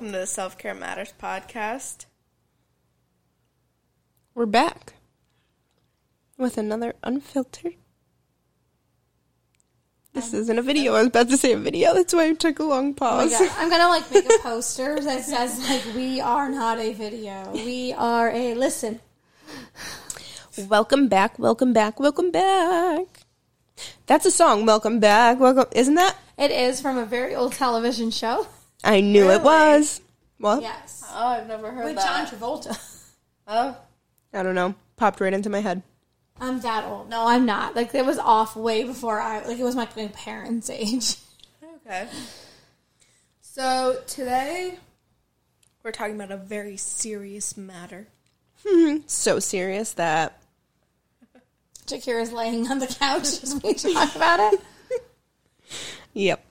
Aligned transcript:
Welcome 0.00 0.14
to 0.14 0.20
the 0.20 0.26
Self 0.26 0.56
Care 0.56 0.72
Matters 0.72 1.12
podcast. 1.20 2.06
We're 4.34 4.46
back 4.46 4.94
with 6.38 6.56
another 6.56 6.94
unfiltered. 7.04 7.74
This 10.14 10.32
um, 10.32 10.40
isn't 10.40 10.58
a 10.58 10.62
video. 10.62 10.94
I 10.94 11.00
was 11.00 11.08
about 11.08 11.28
to 11.28 11.36
say 11.36 11.52
a 11.52 11.58
video. 11.58 11.92
That's 11.92 12.14
why 12.14 12.28
I 12.28 12.32
took 12.32 12.60
a 12.60 12.62
long 12.62 12.96
Oh 12.98 13.04
my 13.18 13.26
pause. 13.26 13.30
God. 13.32 13.50
I'm 13.58 13.68
gonna 13.68 13.88
like 13.88 14.10
make 14.10 14.24
a 14.24 14.38
poster 14.42 14.98
that 15.00 15.22
says 15.22 15.68
like 15.68 15.94
we 15.94 16.18
are 16.18 16.48
not 16.48 16.78
a 16.78 16.94
video. 16.94 17.50
We 17.52 17.92
are 17.92 18.30
a 18.30 18.54
listen. 18.54 19.00
welcome 20.66 21.08
back. 21.08 21.38
Welcome 21.38 21.74
back. 21.74 22.00
Welcome 22.00 22.30
back. 22.30 23.04
That's 24.06 24.24
a 24.24 24.30
song. 24.30 24.64
Welcome 24.64 24.98
back. 24.98 25.38
Welcome. 25.38 25.66
Isn't 25.72 25.96
that? 25.96 26.16
It 26.38 26.52
is 26.52 26.80
from 26.80 26.96
a 26.96 27.04
very 27.04 27.34
old 27.34 27.52
television 27.52 28.10
show. 28.10 28.46
I 28.84 29.00
knew 29.00 29.30
it 29.30 29.42
was. 29.42 30.00
What? 30.38 30.62
Yes. 30.62 31.04
Oh, 31.12 31.26
I've 31.26 31.46
never 31.46 31.70
heard 31.70 31.84
With 31.84 31.96
that. 31.96 32.30
With 32.30 32.40
John 32.40 32.72
Travolta. 32.72 32.96
Oh, 33.52 33.76
I 34.32 34.44
don't 34.44 34.54
know. 34.54 34.76
Popped 34.96 35.20
right 35.20 35.32
into 35.32 35.50
my 35.50 35.58
head. 35.58 35.82
I'm 36.40 36.60
that 36.60 36.84
old. 36.84 37.10
No, 37.10 37.26
I'm 37.26 37.46
not. 37.46 37.74
Like 37.74 37.92
it 37.92 38.06
was 38.06 38.16
off 38.16 38.54
way 38.54 38.84
before 38.84 39.20
I 39.20 39.44
like 39.44 39.58
it 39.58 39.64
was 39.64 39.74
my, 39.74 39.88
my 39.96 40.06
parents' 40.06 40.70
age. 40.70 41.16
okay. 41.84 42.08
So 43.40 44.00
today 44.06 44.78
we're 45.82 45.90
talking 45.90 46.14
about 46.14 46.30
a 46.30 46.36
very 46.36 46.76
serious 46.76 47.56
matter. 47.56 48.06
Mm-hmm. 48.64 49.02
So 49.08 49.40
serious 49.40 49.94
that 49.94 50.40
Jakira's 51.86 52.32
laying 52.32 52.68
on 52.70 52.78
the 52.78 52.86
couch 52.86 53.42
as 53.42 53.60
we 53.62 53.74
talk 53.74 54.14
about 54.14 54.52
it. 54.54 54.60
Yep. 56.12 56.44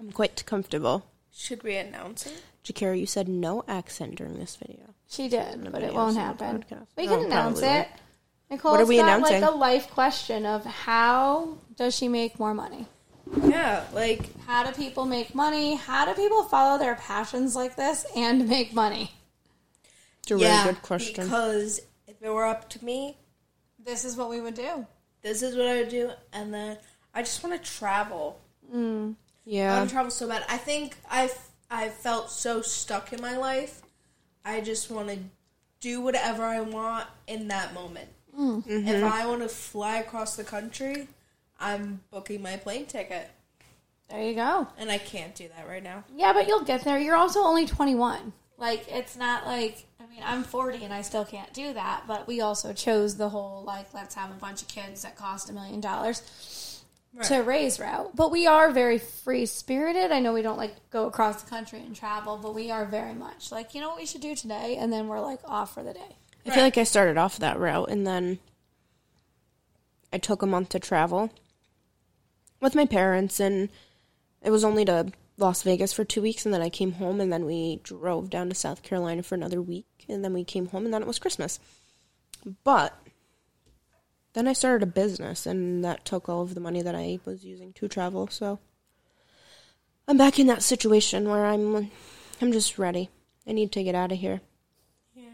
I'm 0.00 0.10
quite 0.12 0.44
comfortable. 0.46 1.04
Should 1.32 1.62
we 1.62 1.76
announce 1.76 2.26
it? 2.26 2.42
Jakira, 2.64 2.98
you 2.98 3.06
said 3.06 3.28
no 3.28 3.64
accent 3.68 4.16
during 4.16 4.38
this 4.38 4.56
video. 4.56 4.94
She 5.08 5.28
did, 5.28 5.70
but 5.72 5.82
it 5.82 5.94
won't 5.94 6.16
happen. 6.16 6.64
podcast. 6.68 6.86
We 6.96 7.06
Oh, 7.08 7.16
can 7.16 7.26
announce 7.26 7.60
probably 7.60 7.78
it. 7.80 7.88
Nicole's 8.50 8.72
What 8.72 8.80
are 8.80 8.86
we 8.86 8.96
got 8.96 9.04
announcing? 9.18 9.40
like 9.42 9.50
a 9.50 9.54
life 9.54 9.90
question 9.90 10.46
of 10.46 10.64
how 10.64 11.58
does 11.76 11.94
she 11.96 12.08
make 12.08 12.38
more 12.38 12.54
money? 12.54 12.86
Yeah, 13.44 13.84
like 13.92 14.28
How 14.46 14.64
do 14.64 14.72
people 14.72 15.04
make 15.06 15.34
money? 15.34 15.76
How 15.76 16.04
do 16.04 16.14
people 16.20 16.42
follow 16.44 16.78
their 16.78 16.96
passions 16.96 17.54
like 17.54 17.76
this 17.76 18.04
and 18.16 18.48
make 18.48 18.72
money? 18.74 19.12
It's 20.22 20.30
a 20.32 20.34
really 20.34 20.46
yeah, 20.46 20.64
good 20.64 20.82
question. 20.82 21.24
Because 21.24 21.80
if 22.08 22.20
it 22.20 22.28
were 22.30 22.46
up 22.46 22.68
to 22.70 22.84
me, 22.84 23.16
This 23.78 24.04
is 24.04 24.16
what 24.16 24.30
we 24.30 24.40
would 24.40 24.54
do. 24.54 24.86
this 25.22 25.42
is 25.42 25.56
what 25.56 25.66
I 25.68 25.76
would 25.78 25.88
do, 25.90 26.10
and 26.32 26.52
then 26.52 26.78
I 27.14 27.22
just 27.22 27.42
want 27.44 27.62
to 27.62 27.70
travel. 27.70 28.40
I 28.72 29.14
yeah. 29.44 29.74
I 29.74 29.78
want 29.78 29.90
to 29.90 29.94
travel 29.94 30.10
so 30.10 30.28
bad. 30.28 30.44
I 30.48 30.56
think 30.56 30.96
I've 31.10 31.36
I 31.70 31.88
felt 31.88 32.30
so 32.30 32.62
stuck 32.62 33.12
in 33.12 33.20
my 33.20 33.36
life. 33.36 33.82
I 34.44 34.60
just 34.60 34.90
want 34.90 35.08
to 35.08 35.18
do 35.80 36.00
whatever 36.00 36.44
I 36.44 36.60
want 36.60 37.06
in 37.26 37.48
that 37.48 37.74
moment. 37.74 38.08
Mm. 38.36 38.66
If 38.66 38.86
mm-hmm. 38.86 39.04
I 39.04 39.26
want 39.26 39.42
to 39.42 39.48
fly 39.48 39.98
across 39.98 40.36
the 40.36 40.44
country, 40.44 41.08
I'm 41.58 42.00
booking 42.10 42.42
my 42.42 42.56
plane 42.56 42.86
ticket, 42.86 43.30
There 44.08 44.22
you 44.22 44.34
go. 44.34 44.66
and 44.78 44.90
I 44.90 44.98
can't 44.98 45.34
do 45.34 45.48
that 45.56 45.68
right 45.68 45.82
now. 45.82 46.04
Yeah, 46.14 46.32
but 46.32 46.48
you'll 46.48 46.64
get 46.64 46.84
there. 46.84 46.98
You're 46.98 47.16
also 47.16 47.40
only 47.40 47.66
21. 47.66 48.32
Like, 48.56 48.86
it's 48.88 49.16
not 49.16 49.46
like, 49.46 49.86
I 49.98 50.06
mean, 50.06 50.22
I'm 50.24 50.42
40 50.42 50.84
and 50.84 50.92
I 50.92 51.02
still 51.02 51.24
can't 51.24 51.52
do 51.54 51.72
that, 51.72 52.04
but 52.06 52.26
we 52.26 52.40
also 52.40 52.72
chose 52.72 53.16
the 53.16 53.30
whole, 53.30 53.62
like, 53.64 53.92
let's 53.94 54.14
have 54.14 54.30
a 54.30 54.34
bunch 54.34 54.62
of 54.62 54.68
kids 54.68 55.02
that 55.02 55.16
cost 55.16 55.48
a 55.48 55.52
million 55.52 55.80
dollars 55.80 56.22
to 57.24 57.38
raise 57.38 57.80
route. 57.80 58.14
But 58.14 58.30
we 58.30 58.46
are 58.46 58.70
very 58.70 58.98
free 58.98 59.46
spirited. 59.46 60.12
I 60.12 60.20
know 60.20 60.32
we 60.32 60.42
don't, 60.42 60.58
like, 60.58 60.74
go 60.90 61.06
across 61.06 61.42
the 61.42 61.50
country 61.50 61.80
and 61.80 61.94
travel, 61.94 62.38
but 62.40 62.54
we 62.54 62.70
are 62.70 62.84
very 62.84 63.14
much 63.14 63.50
like, 63.50 63.74
you 63.74 63.80
know 63.80 63.88
what 63.88 63.98
we 63.98 64.06
should 64.06 64.20
do 64.20 64.34
today? 64.34 64.76
And 64.78 64.92
then 64.92 65.08
we're, 65.08 65.20
like, 65.20 65.40
off 65.44 65.74
for 65.74 65.82
the 65.82 65.92
day. 65.92 66.16
I 66.46 66.50
feel 66.50 66.62
like 66.62 66.78
I 66.78 66.84
started 66.84 67.18
off 67.18 67.38
that 67.38 67.58
route 67.58 67.90
and 67.90 68.06
then 68.06 68.38
I 70.12 70.18
took 70.18 70.42
a 70.42 70.46
month 70.46 70.70
to 70.70 70.78
travel 70.78 71.30
with 72.60 72.74
my 72.74 72.86
parents 72.86 73.40
and 73.40 73.68
it 74.42 74.50
was 74.50 74.64
only 74.64 74.84
to 74.86 75.12
Las 75.36 75.62
Vegas 75.62 75.92
for 75.92 76.04
two 76.04 76.22
weeks 76.22 76.44
and 76.44 76.54
then 76.54 76.62
I 76.62 76.68
came 76.70 76.92
home 76.92 77.20
and 77.20 77.32
then 77.32 77.44
we 77.44 77.80
drove 77.82 78.30
down 78.30 78.48
to 78.48 78.54
South 78.54 78.82
Carolina 78.82 79.22
for 79.22 79.34
another 79.34 79.60
week 79.60 79.86
and 80.08 80.24
then 80.24 80.32
we 80.32 80.44
came 80.44 80.66
home 80.68 80.84
and 80.84 80.94
then 80.94 81.02
it 81.02 81.08
was 81.08 81.18
Christmas. 81.18 81.60
But 82.64 82.96
then 84.32 84.46
I 84.48 84.52
started 84.52 84.82
a 84.82 84.90
business 84.90 85.46
and 85.46 85.84
that 85.84 86.04
took 86.04 86.28
all 86.28 86.42
of 86.42 86.54
the 86.54 86.60
money 86.60 86.82
that 86.82 86.94
I 86.94 87.18
was 87.24 87.44
using 87.44 87.72
to 87.74 87.88
travel, 87.88 88.28
so 88.28 88.58
I'm 90.08 90.16
back 90.16 90.38
in 90.38 90.46
that 90.48 90.62
situation 90.62 91.28
where 91.28 91.46
I'm 91.46 91.90
I'm 92.40 92.52
just 92.52 92.78
ready. 92.78 93.10
I 93.46 93.52
need 93.52 93.72
to 93.72 93.82
get 93.82 93.94
out 93.94 94.12
of 94.12 94.18
here. 94.18 94.40
Yeah. 95.14 95.24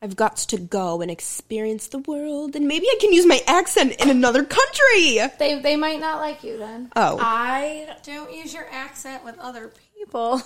I've 0.00 0.16
got 0.16 0.36
to 0.36 0.58
go 0.58 1.00
and 1.02 1.10
experience 1.10 1.88
the 1.88 1.98
world, 1.98 2.56
and 2.56 2.66
maybe 2.66 2.86
I 2.86 2.96
can 3.00 3.12
use 3.12 3.26
my 3.26 3.40
accent 3.46 3.96
in 4.00 4.10
another 4.10 4.44
country. 4.44 5.18
They, 5.38 5.60
they 5.60 5.76
might 5.76 6.00
not 6.00 6.20
like 6.20 6.44
you 6.44 6.58
then. 6.58 6.90
Oh, 6.96 7.18
I 7.20 7.96
Don't 8.02 8.32
use 8.34 8.54
your 8.54 8.66
accent 8.70 9.24
with 9.24 9.38
other 9.38 9.72
people. 9.98 10.40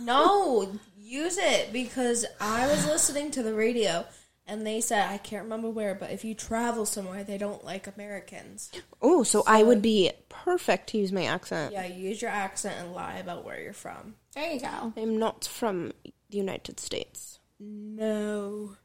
no 0.00 0.68
use 0.98 1.36
it 1.38 1.72
because 1.72 2.24
I 2.40 2.66
was 2.66 2.86
listening 2.86 3.30
to 3.32 3.42
the 3.42 3.54
radio. 3.54 4.04
And 4.46 4.66
they 4.66 4.80
said, 4.80 5.08
I 5.08 5.18
can't 5.18 5.44
remember 5.44 5.70
where, 5.70 5.94
but 5.94 6.10
if 6.10 6.24
you 6.24 6.34
travel 6.34 6.84
somewhere, 6.84 7.22
they 7.22 7.38
don't 7.38 7.64
like 7.64 7.86
Americans. 7.86 8.70
oh, 9.00 9.22
so 9.22 9.44
I 9.46 9.62
would 9.62 9.80
be 9.82 10.10
perfect 10.28 10.88
to 10.88 10.98
use 10.98 11.12
my 11.12 11.24
accent. 11.24 11.72
Yeah, 11.72 11.86
use 11.86 12.20
your 12.20 12.30
accent 12.32 12.76
and 12.80 12.92
lie 12.92 13.18
about 13.18 13.44
where 13.44 13.60
you're 13.60 13.72
from. 13.72 14.14
There 14.34 14.50
you 14.50 14.60
go. 14.60 14.92
I'm 14.96 15.18
not 15.18 15.44
from 15.44 15.92
the 16.04 16.12
United 16.38 16.80
States. 16.80 17.38
No. 17.60 18.76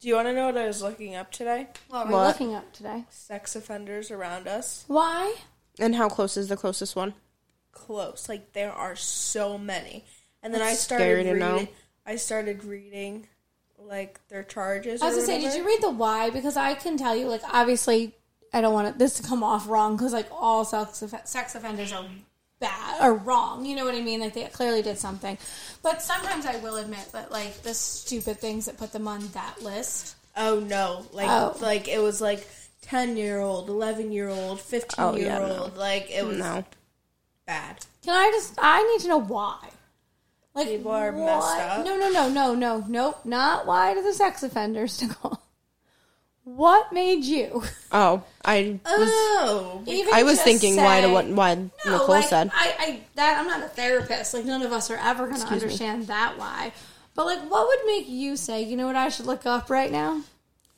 Do 0.00 0.08
you 0.08 0.14
want 0.14 0.28
to 0.28 0.34
know 0.34 0.46
what 0.46 0.56
I 0.58 0.66
was 0.66 0.82
looking 0.82 1.14
up 1.16 1.32
today? 1.32 1.68
What 1.88 1.98
are 1.98 2.06
we 2.06 2.12
What? 2.12 2.26
looking 2.28 2.54
up 2.54 2.72
today? 2.72 3.04
Sex 3.10 3.56
offenders 3.56 4.10
around 4.10 4.46
us. 4.46 4.84
Why? 4.86 5.34
And 5.78 5.94
how 5.96 6.08
close 6.08 6.36
is 6.36 6.48
the 6.48 6.56
closest 6.56 6.94
one? 6.94 7.14
Close. 7.72 8.28
Like 8.28 8.52
there 8.52 8.72
are 8.72 8.94
so 8.94 9.58
many. 9.58 10.04
And 10.42 10.54
then 10.54 10.62
I 10.62 10.74
started 10.74 11.02
scary 11.04 11.24
to 11.24 11.32
reading 11.32 11.48
know. 11.48 11.68
I 12.06 12.16
started 12.16 12.62
reading 12.64 13.26
like 13.86 14.20
their 14.28 14.42
charges. 14.42 15.02
I 15.02 15.06
was 15.06 15.14
gonna 15.16 15.26
say, 15.26 15.40
did 15.40 15.54
you 15.54 15.66
read 15.66 15.80
the 15.82 15.90
why? 15.90 16.30
Because 16.30 16.56
I 16.56 16.74
can 16.74 16.96
tell 16.96 17.14
you, 17.16 17.28
like, 17.28 17.42
obviously, 17.52 18.14
I 18.52 18.60
don't 18.60 18.72
want 18.74 18.98
this 18.98 19.14
to 19.14 19.22
come 19.22 19.42
off 19.42 19.68
wrong 19.68 19.96
because, 19.96 20.12
like, 20.12 20.28
all 20.30 20.64
sex, 20.64 21.02
sex 21.24 21.54
offenders 21.54 21.92
are 21.92 22.04
bad 22.58 23.02
or 23.04 23.14
wrong. 23.14 23.64
You 23.66 23.76
know 23.76 23.84
what 23.84 23.94
I 23.94 24.00
mean? 24.00 24.20
Like, 24.20 24.34
they 24.34 24.44
clearly 24.44 24.82
did 24.82 24.98
something. 24.98 25.36
But 25.82 26.02
sometimes 26.02 26.46
I 26.46 26.56
will 26.58 26.76
admit 26.76 27.08
that, 27.12 27.30
like, 27.30 27.62
the 27.62 27.74
stupid 27.74 28.38
things 28.38 28.64
that 28.66 28.76
put 28.78 28.92
them 28.92 29.06
on 29.08 29.26
that 29.28 29.62
list. 29.62 30.16
Oh 30.36 30.60
no. 30.60 31.06
Like 31.12 31.28
Oh. 31.30 31.56
like 31.62 31.88
it 31.88 31.98
was 32.02 32.20
like 32.20 32.46
10 32.82 33.16
year 33.16 33.38
old, 33.40 33.70
11 33.70 34.12
year 34.12 34.28
old, 34.28 34.60
15 34.60 35.04
Oh, 35.04 35.16
year 35.16 35.26
yeah, 35.28 35.58
old. 35.60 35.76
Like 35.78 36.10
it 36.10 36.26
was 36.26 36.36
No. 36.36 36.62
bad. 37.46 37.84
Can 38.04 38.14
I 38.14 38.30
just, 38.32 38.52
I 38.58 38.82
need 38.92 39.00
to 39.02 39.08
know 39.08 39.16
why. 39.20 39.56
Like 40.56 40.68
People 40.68 40.90
are 40.90 41.12
what? 41.12 41.26
messed 41.26 41.58
up. 41.60 41.84
No, 41.84 41.98
no, 41.98 42.10
no, 42.10 42.28
no, 42.30 42.54
no, 42.54 42.84
nope. 42.88 43.26
Not 43.26 43.66
lie 43.66 43.92
to 43.92 44.02
the 44.02 44.14
sex 44.14 44.42
offenders, 44.42 45.02
Nicole. 45.06 45.38
What 46.44 46.92
made 46.92 47.24
you? 47.24 47.62
Oh, 47.92 48.22
I 48.42 48.78
was. 48.84 49.10
Oh, 49.10 49.82
Even 49.86 50.14
I 50.14 50.22
was 50.22 50.34
just 50.34 50.44
thinking 50.44 50.76
why 50.76 51.02
to 51.02 51.08
what 51.08 51.26
why 51.26 51.56
No, 51.56 51.70
Nicole 51.84 52.08
like, 52.08 52.24
said. 52.28 52.50
I, 52.54 52.74
I 52.78 53.00
that 53.16 53.38
I'm 53.38 53.46
not 53.46 53.62
a 53.62 53.68
therapist. 53.68 54.32
Like 54.32 54.46
none 54.46 54.62
of 54.62 54.72
us 54.72 54.90
are 54.90 54.96
ever 54.96 55.26
going 55.26 55.40
to 55.40 55.46
understand 55.46 56.06
that 56.06 56.38
why. 56.38 56.72
But 57.14 57.26
like, 57.26 57.50
what 57.50 57.66
would 57.66 57.86
make 57.86 58.08
you 58.08 58.36
say, 58.36 58.62
you 58.62 58.76
know 58.76 58.86
what 58.86 58.96
I 58.96 59.08
should 59.10 59.26
look 59.26 59.44
up 59.44 59.68
right 59.68 59.90
now? 59.90 60.22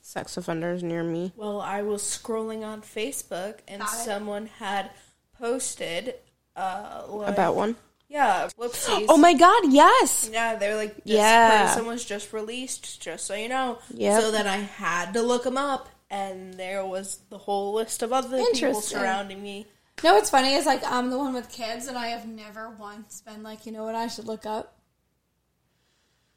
Sex 0.01 0.35
offenders 0.37 0.81
near 0.83 1.03
me. 1.03 1.31
Well, 1.37 1.61
I 1.61 1.83
was 1.83 2.01
scrolling 2.01 2.65
on 2.65 2.81
Facebook 2.81 3.59
and 3.67 3.83
someone 3.83 4.47
had 4.47 4.89
posted 5.37 6.15
uh 6.55 7.03
like, 7.07 7.29
About 7.29 7.55
one. 7.55 7.75
Yeah, 8.09 8.49
whoopsies. 8.57 9.05
Oh 9.07 9.17
my 9.17 9.33
god, 9.33 9.71
yes. 9.71 10.29
Yeah, 10.33 10.55
they're 10.55 10.75
like 10.75 10.95
this 11.03 11.15
Yeah. 11.15 11.67
person 11.67 11.85
was 11.85 12.03
just 12.03 12.33
released, 12.33 12.99
just 13.01 13.25
so 13.25 13.35
you 13.35 13.47
know. 13.47 13.77
Yep. 13.93 14.21
So 14.21 14.31
then 14.31 14.47
I 14.47 14.57
had 14.57 15.13
to 15.13 15.21
look 15.21 15.43
them 15.43 15.57
up, 15.57 15.89
and 16.09 16.55
there 16.55 16.83
was 16.85 17.19
the 17.29 17.37
whole 17.37 17.73
list 17.75 18.01
of 18.01 18.11
other 18.11 18.43
people 18.51 18.81
surrounding 18.81 19.43
me. 19.43 19.67
No, 20.03 20.15
what's 20.15 20.29
funny 20.29 20.53
is 20.53 20.65
like 20.65 20.81
I'm 20.91 21.09
the 21.11 21.17
one 21.17 21.33
with 21.33 21.49
kids, 21.49 21.87
and 21.87 21.97
I 21.97 22.07
have 22.07 22.25
never 22.27 22.69
once 22.71 23.21
been 23.21 23.43
like, 23.43 23.65
you 23.65 23.71
know 23.71 23.83
what 23.83 23.95
I 23.95 24.07
should 24.07 24.25
look 24.25 24.45
up. 24.45 24.75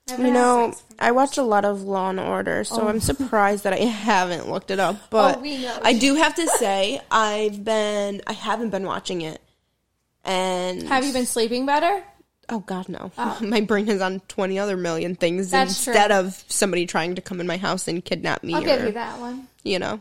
Never 0.08 0.26
You 0.26 0.32
know. 0.32 0.74
I 0.98 1.12
watch 1.12 1.38
a 1.38 1.42
lot 1.42 1.64
of 1.64 1.82
Law 1.82 2.10
and 2.10 2.20
Order, 2.20 2.64
so 2.64 2.82
oh. 2.82 2.88
I'm 2.88 3.00
surprised 3.00 3.64
that 3.64 3.72
I 3.72 3.76
haven't 3.84 4.50
looked 4.50 4.70
it 4.70 4.80
up. 4.80 4.96
Oh, 4.98 5.06
but 5.10 5.38
Oh, 5.38 5.40
we 5.40 5.58
know. 5.62 5.78
I 5.82 5.92
do 5.92 6.16
have 6.16 6.34
to 6.34 6.46
say, 6.48 7.00
I've 7.10 7.64
been, 7.64 8.20
I 8.26 8.32
haven't 8.32 8.70
been 8.70 8.84
watching 8.84 9.20
it, 9.22 9.40
and 10.24 10.82
have 10.84 11.04
you 11.04 11.12
been 11.12 11.26
sleeping 11.26 11.66
better? 11.66 12.02
Oh 12.48 12.60
God, 12.60 12.88
no! 12.88 13.12
Oh. 13.16 13.38
My 13.42 13.60
brain 13.60 13.88
is 13.88 14.00
on 14.00 14.20
twenty 14.28 14.58
other 14.58 14.76
million 14.76 15.14
things 15.14 15.50
That's 15.50 15.82
true. 15.82 15.92
instead 15.92 16.12
of 16.12 16.44
somebody 16.48 16.86
trying 16.86 17.14
to 17.14 17.22
come 17.22 17.40
in 17.40 17.46
my 17.46 17.56
house 17.56 17.88
and 17.88 18.04
kidnap 18.04 18.42
me. 18.42 18.54
I'll 18.54 18.62
or, 18.62 18.64
give 18.64 18.84
you 18.84 18.92
that 18.92 19.18
one. 19.20 19.48
You 19.64 19.78
know, 19.78 20.00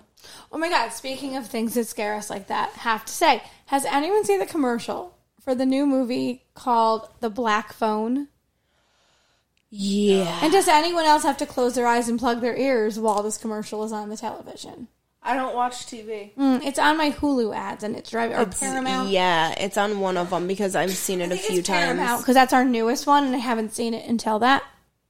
Oh 0.52 0.58
my 0.58 0.70
god, 0.70 0.90
speaking 0.90 1.36
of 1.38 1.48
things 1.48 1.74
that 1.76 1.88
scare 1.88 2.16
us 2.16 2.30
like 2.30 2.48
that, 2.48 2.72
have 2.72 3.06
to 3.06 3.14
say, 3.14 3.42
has 3.68 3.86
anyone 3.86 4.26
seen 4.26 4.40
the 4.40 4.46
commercial 4.46 5.18
for 5.40 5.56
the 5.56 5.66
new 5.66 5.86
movie 5.86 6.44
called 6.54 7.10
The 7.20 7.30
Black 7.30 7.74
Phone? 7.74 8.28
yeah. 9.70 10.40
And 10.44 10.52
does 10.52 10.68
anyone 10.68 11.06
else 11.06 11.24
have 11.24 11.38
to 11.38 11.46
close 11.46 11.76
their 11.76 11.88
eyes 11.88 12.10
and 12.10 12.20
plug 12.20 12.42
their 12.42 12.56
ears 12.56 13.00
while 13.00 13.24
this 13.24 13.38
commercial 13.38 13.84
is 13.84 13.92
on 13.92 14.10
the 14.10 14.18
television? 14.18 14.90
I 15.24 15.36
don't 15.36 15.54
watch 15.56 15.86
TV. 15.86 16.34
Mm, 16.36 16.64
it's 16.66 16.80
on 16.80 16.98
my 16.98 17.12
Hulu 17.12 17.56
ads 17.56 17.84
and 17.84 17.96
it's 17.96 18.10
driving 18.10 18.38
or 18.38 18.46
Paramount. 18.48 19.10
Yeah, 19.10 19.54
it's 19.58 19.78
on 19.78 20.00
one 20.00 20.18
of 20.18 20.32
them 20.32 20.48
because 20.48 20.76
I've 20.76 20.92
seen 20.92 21.22
it 21.22 21.32
a 21.32 21.38
few 21.38 21.62
times. 21.62 22.22
because 22.22 22.34
that's 22.34 22.54
our 22.54 22.66
newest 22.66 23.06
one, 23.06 23.26
and 23.26 23.36
I 23.36 23.40
haven't 23.40 23.74
seen 23.74 23.94
it 23.94 24.08
until 24.10 24.40
that. 24.40 24.64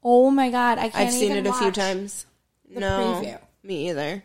Oh 0.03 0.29
my 0.29 0.49
god, 0.49 0.77
I 0.79 0.89
can't. 0.89 0.95
I've 1.07 1.13
seen 1.13 1.31
it 1.33 1.47
a 1.47 1.53
few 1.53 1.71
times. 1.71 2.25
no, 2.69 3.21
preview. 3.23 3.39
me 3.63 3.89
either. 3.89 4.23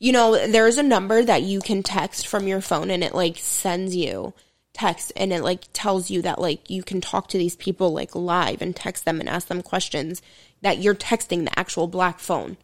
You 0.00 0.10
know, 0.10 0.48
there's 0.48 0.78
a 0.78 0.82
number 0.82 1.22
that 1.22 1.42
you 1.42 1.60
can 1.60 1.84
text 1.84 2.26
from 2.26 2.48
your 2.48 2.60
phone, 2.60 2.90
and 2.90 3.04
it 3.04 3.14
like 3.14 3.36
sends 3.36 3.94
you 3.94 4.34
text, 4.72 5.12
and 5.14 5.32
it 5.32 5.42
like 5.44 5.66
tells 5.72 6.10
you 6.10 6.22
that 6.22 6.40
like 6.40 6.68
you 6.68 6.82
can 6.82 7.00
talk 7.00 7.28
to 7.28 7.38
these 7.38 7.54
people 7.54 7.92
like 7.92 8.16
live 8.16 8.60
and 8.60 8.74
text 8.74 9.04
them 9.04 9.20
and 9.20 9.28
ask 9.28 9.46
them 9.46 9.62
questions. 9.62 10.20
That 10.62 10.78
you're 10.78 10.96
texting 10.96 11.44
the 11.44 11.56
actual 11.56 11.86
black 11.86 12.18
phone, 12.18 12.56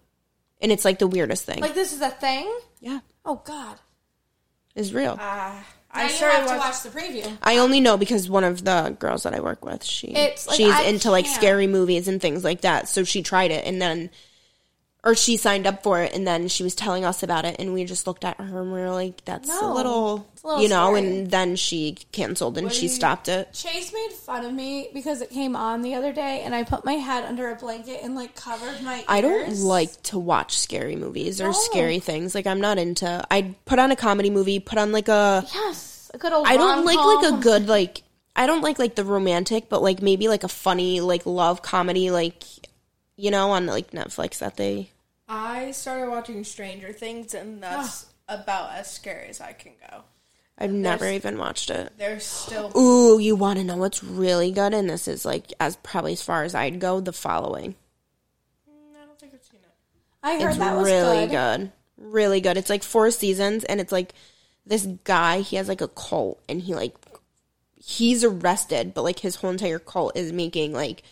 and 0.60 0.70
it's 0.72 0.84
like 0.84 0.98
the 0.98 1.06
weirdest 1.06 1.44
thing. 1.44 1.60
Like 1.60 1.74
this 1.74 1.92
is 1.92 2.00
a 2.00 2.10
thing. 2.10 2.52
yeah, 2.80 3.00
Oh 3.24 3.42
god, 3.44 3.78
it's 4.74 4.92
real. 4.92 5.12
Uh, 5.12 5.16
now 5.18 5.62
I 5.90 6.02
you 6.04 6.08
started 6.10 6.36
have 6.40 6.48
to 6.50 6.56
watch 6.58 6.82
the 6.82 6.90
preview. 6.90 7.36
I 7.42 7.58
only 7.58 7.80
know 7.80 7.96
because 7.96 8.28
one 8.28 8.44
of 8.44 8.64
the 8.64 8.94
girls 8.98 9.22
that 9.22 9.34
I 9.34 9.40
work 9.40 9.64
with, 9.64 9.82
she 9.84 10.08
It's 10.08 10.46
like, 10.46 10.56
she's 10.56 10.72
I 10.72 10.82
into 10.82 11.10
like 11.10 11.24
can't. 11.24 11.36
scary 11.36 11.66
movies 11.66 12.08
and 12.08 12.20
things 12.20 12.44
like 12.44 12.60
that. 12.60 12.88
So 12.88 13.04
she 13.04 13.22
tried 13.22 13.50
it 13.50 13.64
and 13.66 13.80
then 13.80 14.10
or 15.04 15.14
she 15.14 15.36
signed 15.36 15.66
up 15.66 15.82
for 15.84 16.02
it 16.02 16.12
and 16.12 16.26
then 16.26 16.48
she 16.48 16.64
was 16.64 16.74
telling 16.74 17.04
us 17.04 17.22
about 17.22 17.44
it 17.44 17.56
and 17.60 17.72
we 17.72 17.84
just 17.84 18.06
looked 18.06 18.24
at 18.24 18.36
her 18.38 18.60
and 18.62 18.72
we 18.72 18.80
were 18.80 18.90
like, 18.90 19.24
That's 19.24 19.48
a 19.48 19.72
little, 19.72 20.28
a 20.42 20.46
little 20.46 20.62
you 20.62 20.68
know, 20.68 20.92
scary. 20.94 20.98
and 21.06 21.30
then 21.30 21.54
she 21.56 21.96
canceled 22.10 22.58
and 22.58 22.66
What 22.66 22.74
she 22.74 22.88
stopped 22.88 23.28
it. 23.28 23.52
Chase 23.52 23.92
made 23.92 24.10
fun 24.12 24.44
of 24.44 24.52
me 24.52 24.88
because 24.92 25.20
it 25.20 25.30
came 25.30 25.54
on 25.54 25.82
the 25.82 25.94
other 25.94 26.12
day, 26.12 26.42
and 26.44 26.52
I 26.54 26.64
put 26.64 26.84
my 26.84 26.94
head 26.94 27.24
under 27.24 27.50
a 27.50 27.54
blanket 27.54 28.00
and 28.02 28.16
like 28.16 28.34
covered 28.34 28.82
my. 28.82 28.96
Ears. 28.96 29.04
I 29.08 29.20
don't 29.20 29.56
like 29.60 30.02
to 30.04 30.18
watch 30.18 30.58
scary 30.58 30.96
movies 30.96 31.40
or 31.40 31.46
No. 31.46 31.52
scary 31.52 32.00
things. 32.00 32.34
Like 32.34 32.46
I'm 32.48 32.60
not 32.60 32.76
into 32.78 33.24
I'd 33.30 33.64
put 33.66 33.78
on 33.78 33.92
a 33.92 33.96
comedy 33.96 34.30
movie, 34.30 34.58
put 34.58 34.78
on 34.78 34.90
like 34.90 35.08
a 35.08 35.46
Yes, 35.54 36.10
a 36.12 36.18
good 36.18 36.32
old. 36.32 36.46
I 36.46 36.56
don't 36.56 36.84
like 36.84 36.98
like 36.98 37.32
a 37.34 37.36
good 37.42 37.68
like 37.68 38.02
I 38.34 38.46
don't 38.46 38.62
like 38.62 38.78
like 38.80 38.96
the 38.96 39.04
romantic, 39.04 39.68
but 39.68 39.80
like 39.82 40.02
maybe 40.02 40.26
like 40.28 40.42
a 40.44 40.48
funny 40.48 41.00
like 41.00 41.24
love 41.24 41.62
comedy 41.62 42.10
like 42.10 42.42
you 43.18 43.30
know 43.30 43.50
on 43.50 43.66
like 43.66 43.90
Netflix 43.90 44.38
that 44.38 44.56
they 44.56 44.88
I 45.28 45.72
started 45.72 46.08
watching 46.10 46.42
Stranger 46.44 46.92
Things, 46.94 47.34
and 47.34 47.62
that's 47.62 48.06
ah. 48.28 48.36
about 48.40 48.72
as 48.72 48.90
scary 48.90 49.28
as 49.28 49.42
I 49.42 49.52
can 49.52 49.72
go. 49.90 50.04
I've 50.56 50.72
never 50.72 51.04
There's- 51.04 51.16
even 51.16 51.38
watched 51.38 51.70
it. 51.70 51.92
There's 51.98 52.24
still 52.24 52.72
Ooh, 52.76 53.18
you 53.18 53.36
want 53.36 53.58
to 53.58 53.64
know 53.64 53.76
what's 53.76 54.02
really 54.02 54.50
good 54.50 54.74
and 54.74 54.88
this 54.90 55.06
is 55.06 55.24
like 55.24 55.52
as 55.60 55.76
probably 55.76 56.14
as 56.14 56.22
far 56.22 56.42
as 56.44 56.54
I'd 56.54 56.80
go, 56.80 57.00
The 57.00 57.12
Following. 57.12 57.74
Mm, 58.68 59.00
I 59.00 59.06
don't 59.06 59.18
think 59.18 59.34
I've 59.34 59.44
seen 59.44 59.60
it. 59.62 59.70
I 60.22 60.40
heard 60.40 60.50
It's 60.50 60.58
that 60.58 60.76
was 60.76 60.86
really 60.86 61.26
good. 61.26 61.60
good. 61.60 61.72
Really 61.96 62.40
good. 62.40 62.56
It's 62.56 62.70
like 62.70 62.82
four 62.82 63.10
seasons 63.12 63.62
and 63.64 63.80
it's 63.80 63.92
like 63.92 64.14
this 64.66 64.86
guy, 65.04 65.40
he 65.40 65.56
has 65.56 65.68
like 65.68 65.80
a 65.80 65.88
cult 65.88 66.40
and 66.48 66.60
he 66.60 66.74
like 66.74 66.96
he's 67.76 68.24
arrested, 68.24 68.94
but 68.94 69.02
like 69.04 69.20
his 69.20 69.36
whole 69.36 69.50
entire 69.50 69.78
cult 69.78 70.16
is 70.16 70.32
making 70.32 70.72
like 70.72 71.04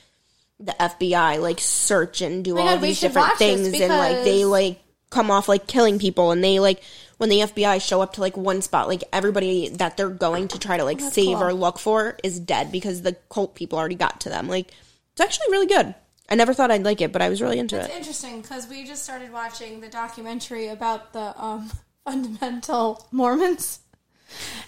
the 0.59 0.73
FBI 0.73 1.41
like 1.41 1.61
search 1.61 2.21
and 2.23 2.45
do 2.45 2.55
my 2.55 2.61
all 2.61 2.75
God, 2.75 2.81
these 2.81 3.01
different 3.01 3.35
things 3.35 3.79
and 3.79 3.89
like 3.89 4.25
they 4.25 4.45
like 4.45 4.81
come 5.11 5.31
off 5.31 5.49
like 5.49 5.67
killing 5.67 5.99
people 5.99 6.31
and 6.31 6.43
they 6.43 6.59
like 6.59 6.83
when 7.19 7.31
the 7.31 7.41
FBI 7.41 7.81
show 7.81 8.03
up 8.03 8.15
to 8.15 8.21
like 8.21 8.37
one 8.37 8.61
spot, 8.61 8.89
like 8.89 9.03
everybody 9.13 9.69
that 9.71 9.97
they're 9.97 10.11
going 10.11 10.49
to 10.49 10.59
try 10.59 10.77
to 10.77 10.85
like 10.85 11.01
save 11.01 11.39
cool. 11.39 11.45
or 11.45 11.53
look 11.55 11.79
for 11.79 12.19
is 12.23 12.39
dead 12.39 12.71
because 12.71 13.03
the 13.03 13.17
cult 13.31 13.55
people 13.55 13.79
already 13.79 13.95
got 13.95 14.21
to 14.23 14.29
them. 14.29 14.49
Like 14.49 14.73
it's 15.13 15.21
actually 15.21 15.51
really 15.51 15.67
good. 15.67 15.95
I 16.29 16.35
never 16.35 16.53
thought 16.53 16.71
I'd 16.71 16.83
like 16.83 17.01
it, 17.01 17.13
but 17.13 17.23
I 17.23 17.29
was 17.29 17.41
really 17.41 17.59
into 17.59 17.77
It's 17.77 17.87
it. 17.87 17.89
It's 17.89 17.97
interesting 17.97 18.43
because 18.43 18.69
we 18.69 18.85
just 18.85 19.05
started 19.05 19.33
watching 19.33 19.81
the 19.81 19.89
documentary 19.89 20.69
about 20.69 21.13
the 21.13 21.41
um, 21.43 21.71
fundamental 22.05 23.07
Mormons, 23.13 23.81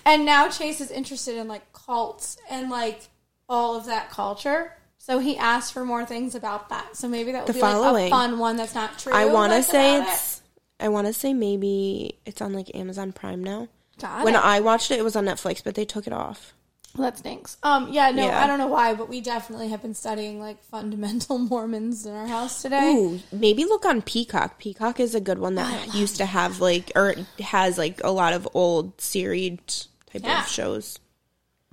and 0.06 0.24
now 0.24 0.48
Chase 0.48 0.80
is 0.80 0.90
interested 0.90 1.36
in 1.36 1.48
like 1.48 1.72
cults 1.72 2.38
and 2.48 2.70
like 2.70 3.08
all 3.48 3.76
of 3.76 3.86
that 3.86 4.10
culture. 4.10 4.72
So 5.08 5.20
he 5.20 5.38
asked 5.38 5.72
for 5.72 5.84
more 5.84 6.04
things 6.04 6.34
about 6.34 6.68
that. 6.68 6.96
So 6.96 7.08
maybe 7.08 7.32
that 7.32 7.46
would 7.46 7.48
The 7.48 7.58
be 7.58 7.62
like 7.62 8.06
a 8.08 8.10
fun 8.10 8.38
one 8.38 8.56
that's 8.56 8.74
not 8.74 8.98
true. 8.98 9.12
I 9.12 9.24
want 9.26 9.52
to 9.52 9.62
say 9.62 10.00
it's. 10.02 10.42
I 10.80 10.88
want 10.88 11.06
to 11.06 11.12
say 11.12 11.32
maybe 11.32 12.18
it's 12.26 12.40
on 12.42 12.52
like 12.52 12.74
Amazon 12.74 13.12
Prime 13.12 13.42
now. 13.42 13.62
it. 13.62 13.68
Got 14.00 14.24
when 14.24 14.34
it. 14.34 14.44
I 14.44 14.60
watched 14.60 14.90
it, 14.90 14.98
it 14.98 15.02
was 15.04 15.16
on 15.16 15.24
Netflix, 15.24 15.64
but 15.64 15.74
they 15.74 15.84
took 15.84 16.06
it 16.06 16.12
off. 16.12 16.52
Well, 16.96 17.10
that 17.10 17.18
stinks. 17.18 17.56
Um, 17.62 17.88
yeah, 17.92 18.10
no, 18.10 18.26
Yeah. 18.26 18.42
I 18.42 18.46
don't 18.46 18.58
know 18.58 18.66
why, 18.66 18.94
but 18.94 19.08
we 19.08 19.20
definitely 19.20 19.68
have 19.68 19.82
been 19.82 19.94
studying 19.94 20.40
like 20.40 20.62
fundamental 20.64 21.38
Mormons 21.50 22.06
in 22.06 22.14
our 22.14 22.26
house 22.26 22.62
today. 22.62 22.94
Ooh, 22.94 23.20
maybe 23.32 23.64
look 23.64 23.84
on 23.84 24.02
Peacock. 24.02 24.58
Peacock 24.58 25.00
is 25.00 25.14
a 25.14 25.20
good 25.20 25.38
one 25.38 25.54
that 25.56 25.94
used 25.94 26.16
to 26.18 26.26
have 26.26 26.60
like 26.60 26.92
or 26.94 27.14
has 27.40 27.76
like 27.78 28.00
a 28.04 28.10
lot 28.10 28.32
of 28.34 28.46
old 28.54 29.00
series 29.00 29.88
type 30.12 30.22
Yeah. 30.24 30.42
of 30.42 30.48
shows. 30.48 30.98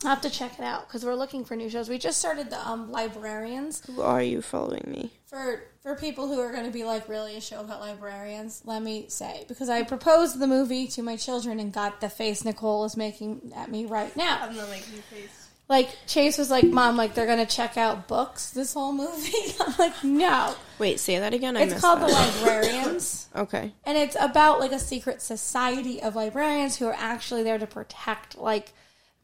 I'll 0.04 0.10
have 0.10 0.22
to 0.22 0.30
check 0.30 0.60
it 0.60 0.64
out 0.64 0.88
because 0.88 1.06
we're 1.06 1.16
looking 1.16 1.46
for 1.46 1.56
new 1.56 1.70
shows. 1.70 1.88
We 1.88 1.98
just 1.98 2.20
started 2.20 2.50
the 2.50 2.60
um, 2.68 2.92
Librarians 2.92 3.82
Who 3.86 4.02
are 4.02 4.22
you 4.22 4.42
following 4.42 4.84
me? 4.88 5.12
for 5.26 5.64
for 5.82 5.96
people 5.96 6.28
who 6.28 6.40
are 6.40 6.52
going 6.52 6.66
to 6.66 6.72
be 6.72 6.84
like 6.84 7.08
really 7.08 7.36
a 7.38 7.42
show 7.42 7.60
about 7.62 7.80
librarians. 7.80 8.62
Let 8.66 8.82
me 8.82 9.06
say 9.08 9.46
because 9.48 9.70
I 9.70 9.84
proposed 9.84 10.40
the 10.40 10.48
movie 10.48 10.88
to 10.90 11.02
my 11.02 11.16
children 11.16 11.60
and 11.60 11.72
got 11.72 12.02
the 12.02 12.10
face 12.10 12.44
Nicole 12.44 12.84
is 12.86 12.98
making 12.98 13.54
at 13.56 13.72
me 13.72 13.86
right 13.86 14.16
now. 14.18 14.40
I'm 14.42 14.56
not 14.56 14.70
making 14.70 15.00
a 15.00 15.02
face. 15.02 15.48
Like 15.68 15.96
Chase 16.08 16.38
was 16.38 16.52
like, 16.52 16.66
"Mom, 16.66 16.96
like 16.98 17.16
they're 17.16 17.26
going 17.26 17.44
to 17.44 17.52
check 17.56 17.76
out 17.78 18.08
books 18.08 18.52
this 18.52 18.74
whole 18.74 18.92
movie." 18.94 19.32
I'm 19.60 19.74
like, 19.80 20.04
"No, 20.04 20.54
Wait, 20.78 21.00
say 21.00 21.18
that 21.20 21.34
again. 21.34 21.56
I 21.58 21.62
it's 21.62 21.72
missed 21.74 21.84
called 21.84 22.02
the. 22.02 22.08
Librarians." 22.08 23.30
Okay. 23.36 23.74
and 23.86 23.98
it's 23.98 24.16
about 24.20 24.60
like 24.62 24.72
a 24.72 24.80
secret 24.80 25.22
society 25.22 26.02
of 26.02 26.16
librarians 26.16 26.78
who 26.78 26.86
are 26.86 26.96
actually 26.98 27.44
there 27.44 27.58
to 27.58 27.68
protect 27.68 28.38
like 28.38 28.72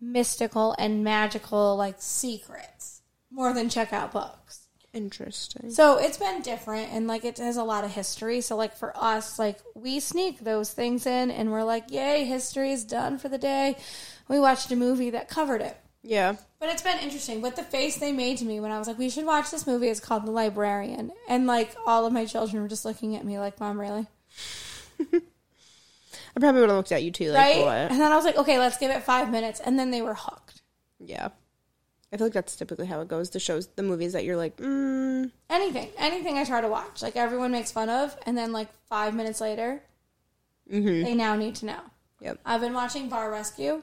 mystical 0.01 0.75
and 0.79 1.03
magical 1.03 1.75
like 1.77 1.95
secrets 1.99 3.01
more 3.29 3.53
than 3.53 3.69
check 3.69 3.93
out 3.93 4.11
books 4.11 4.67
Interesting. 4.93 5.69
so 5.71 5.97
it's 5.99 6.17
been 6.17 6.41
different 6.41 6.91
and 6.91 7.07
like 7.07 7.23
it 7.23 7.37
has 7.37 7.55
a 7.55 7.63
lot 7.63 7.85
of 7.85 7.91
history 7.91 8.41
so 8.41 8.57
like 8.57 8.75
for 8.75 8.91
us 8.97 9.39
like 9.39 9.59
we 9.75 9.99
sneak 10.01 10.39
those 10.39 10.71
things 10.73 11.05
in 11.05 11.31
and 11.31 11.51
we're 11.51 11.63
like 11.63 11.89
yay 11.91 12.25
history 12.25 12.71
is 12.73 12.83
done 12.83 13.17
for 13.17 13.29
the 13.29 13.37
day 13.37 13.77
we 14.27 14.37
watched 14.39 14.69
a 14.71 14.75
movie 14.75 15.11
that 15.11 15.29
covered 15.29 15.61
it 15.61 15.77
Yeah. 16.03 16.35
but 16.59 16.67
it's 16.69 16.81
been 16.81 16.99
interesting. 16.99 17.41
But 17.41 17.55
the 17.55 17.63
face 17.63 17.97
they 17.97 18.11
made 18.11 18.37
to 18.39 18.45
me 18.45 18.59
when 18.59 18.71
I 18.71 18.79
was 18.79 18.87
like, 18.87 18.97
"We 18.97 19.09
should 19.09 19.25
watch 19.25 19.51
this 19.51 19.67
movie." 19.67 19.87
It's 19.87 19.99
called 19.99 20.25
The 20.25 20.31
Librarian, 20.31 21.11
and 21.29 21.45
like 21.47 21.75
all 21.85 22.05
of 22.07 22.13
my 22.13 22.25
children 22.25 22.61
were 22.63 22.67
just 22.69 22.85
looking 22.85 23.15
at 23.15 23.23
me 23.25 23.37
like, 23.39 23.59
"Mom, 23.59 23.79
really?" 23.79 24.07
I 26.35 26.39
probably 26.39 26.61
would 26.61 26.69
have 26.69 26.77
looked 26.77 26.91
at 26.91 27.03
you 27.03 27.11
too, 27.11 27.31
like 27.31 27.57
right? 27.57 27.65
what? 27.65 27.91
And 27.91 27.99
then 27.99 28.11
I 28.11 28.15
was 28.15 28.25
like, 28.25 28.37
okay, 28.37 28.57
let's 28.57 28.77
give 28.77 28.91
it 28.91 29.03
five 29.03 29.29
minutes. 29.29 29.59
And 29.59 29.77
then 29.77 29.91
they 29.91 30.01
were 30.01 30.13
hooked. 30.13 30.61
Yeah. 30.99 31.29
I 32.13 32.17
feel 32.17 32.27
like 32.27 32.33
that's 32.33 32.55
typically 32.55 32.87
how 32.87 33.01
it 33.01 33.07
goes. 33.07 33.29
The 33.29 33.39
shows, 33.39 33.67
the 33.67 33.83
movies 33.83 34.13
that 34.13 34.25
you're 34.25 34.35
like, 34.35 34.57
mm, 34.57 35.31
Anything, 35.49 35.89
anything 35.97 36.37
I 36.37 36.45
try 36.45 36.61
to 36.61 36.67
watch, 36.67 37.01
like 37.01 37.15
everyone 37.15 37.51
makes 37.51 37.71
fun 37.71 37.89
of, 37.89 38.17
and 38.25 38.37
then 38.37 38.51
like 38.51 38.69
five 38.87 39.13
minutes 39.13 39.41
later, 39.41 39.81
mm-hmm. 40.71 41.03
they 41.03 41.13
now 41.13 41.35
need 41.35 41.55
to 41.55 41.65
know. 41.65 41.79
Yep. 42.21 42.39
I've 42.45 42.61
been 42.61 42.73
watching 42.73 43.09
Bar 43.09 43.31
Rescue, 43.31 43.81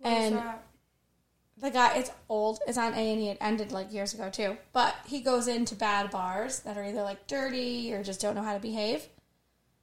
and 0.00 0.40
the 1.58 1.70
guy 1.70 1.96
it's 1.96 2.10
old. 2.28 2.60
It's 2.66 2.78
on 2.78 2.94
A 2.94 3.12
and 3.12 3.20
E. 3.20 3.28
It 3.30 3.38
ended 3.40 3.72
like 3.72 3.92
years 3.92 4.14
ago 4.14 4.30
too. 4.30 4.56
But 4.72 4.94
he 5.06 5.20
goes 5.20 5.48
into 5.48 5.74
bad 5.74 6.10
bars 6.10 6.60
that 6.60 6.76
are 6.76 6.84
either 6.84 7.02
like 7.02 7.26
dirty 7.26 7.92
or 7.92 8.02
just 8.02 8.20
don't 8.20 8.34
know 8.34 8.42
how 8.42 8.54
to 8.54 8.60
behave, 8.60 9.08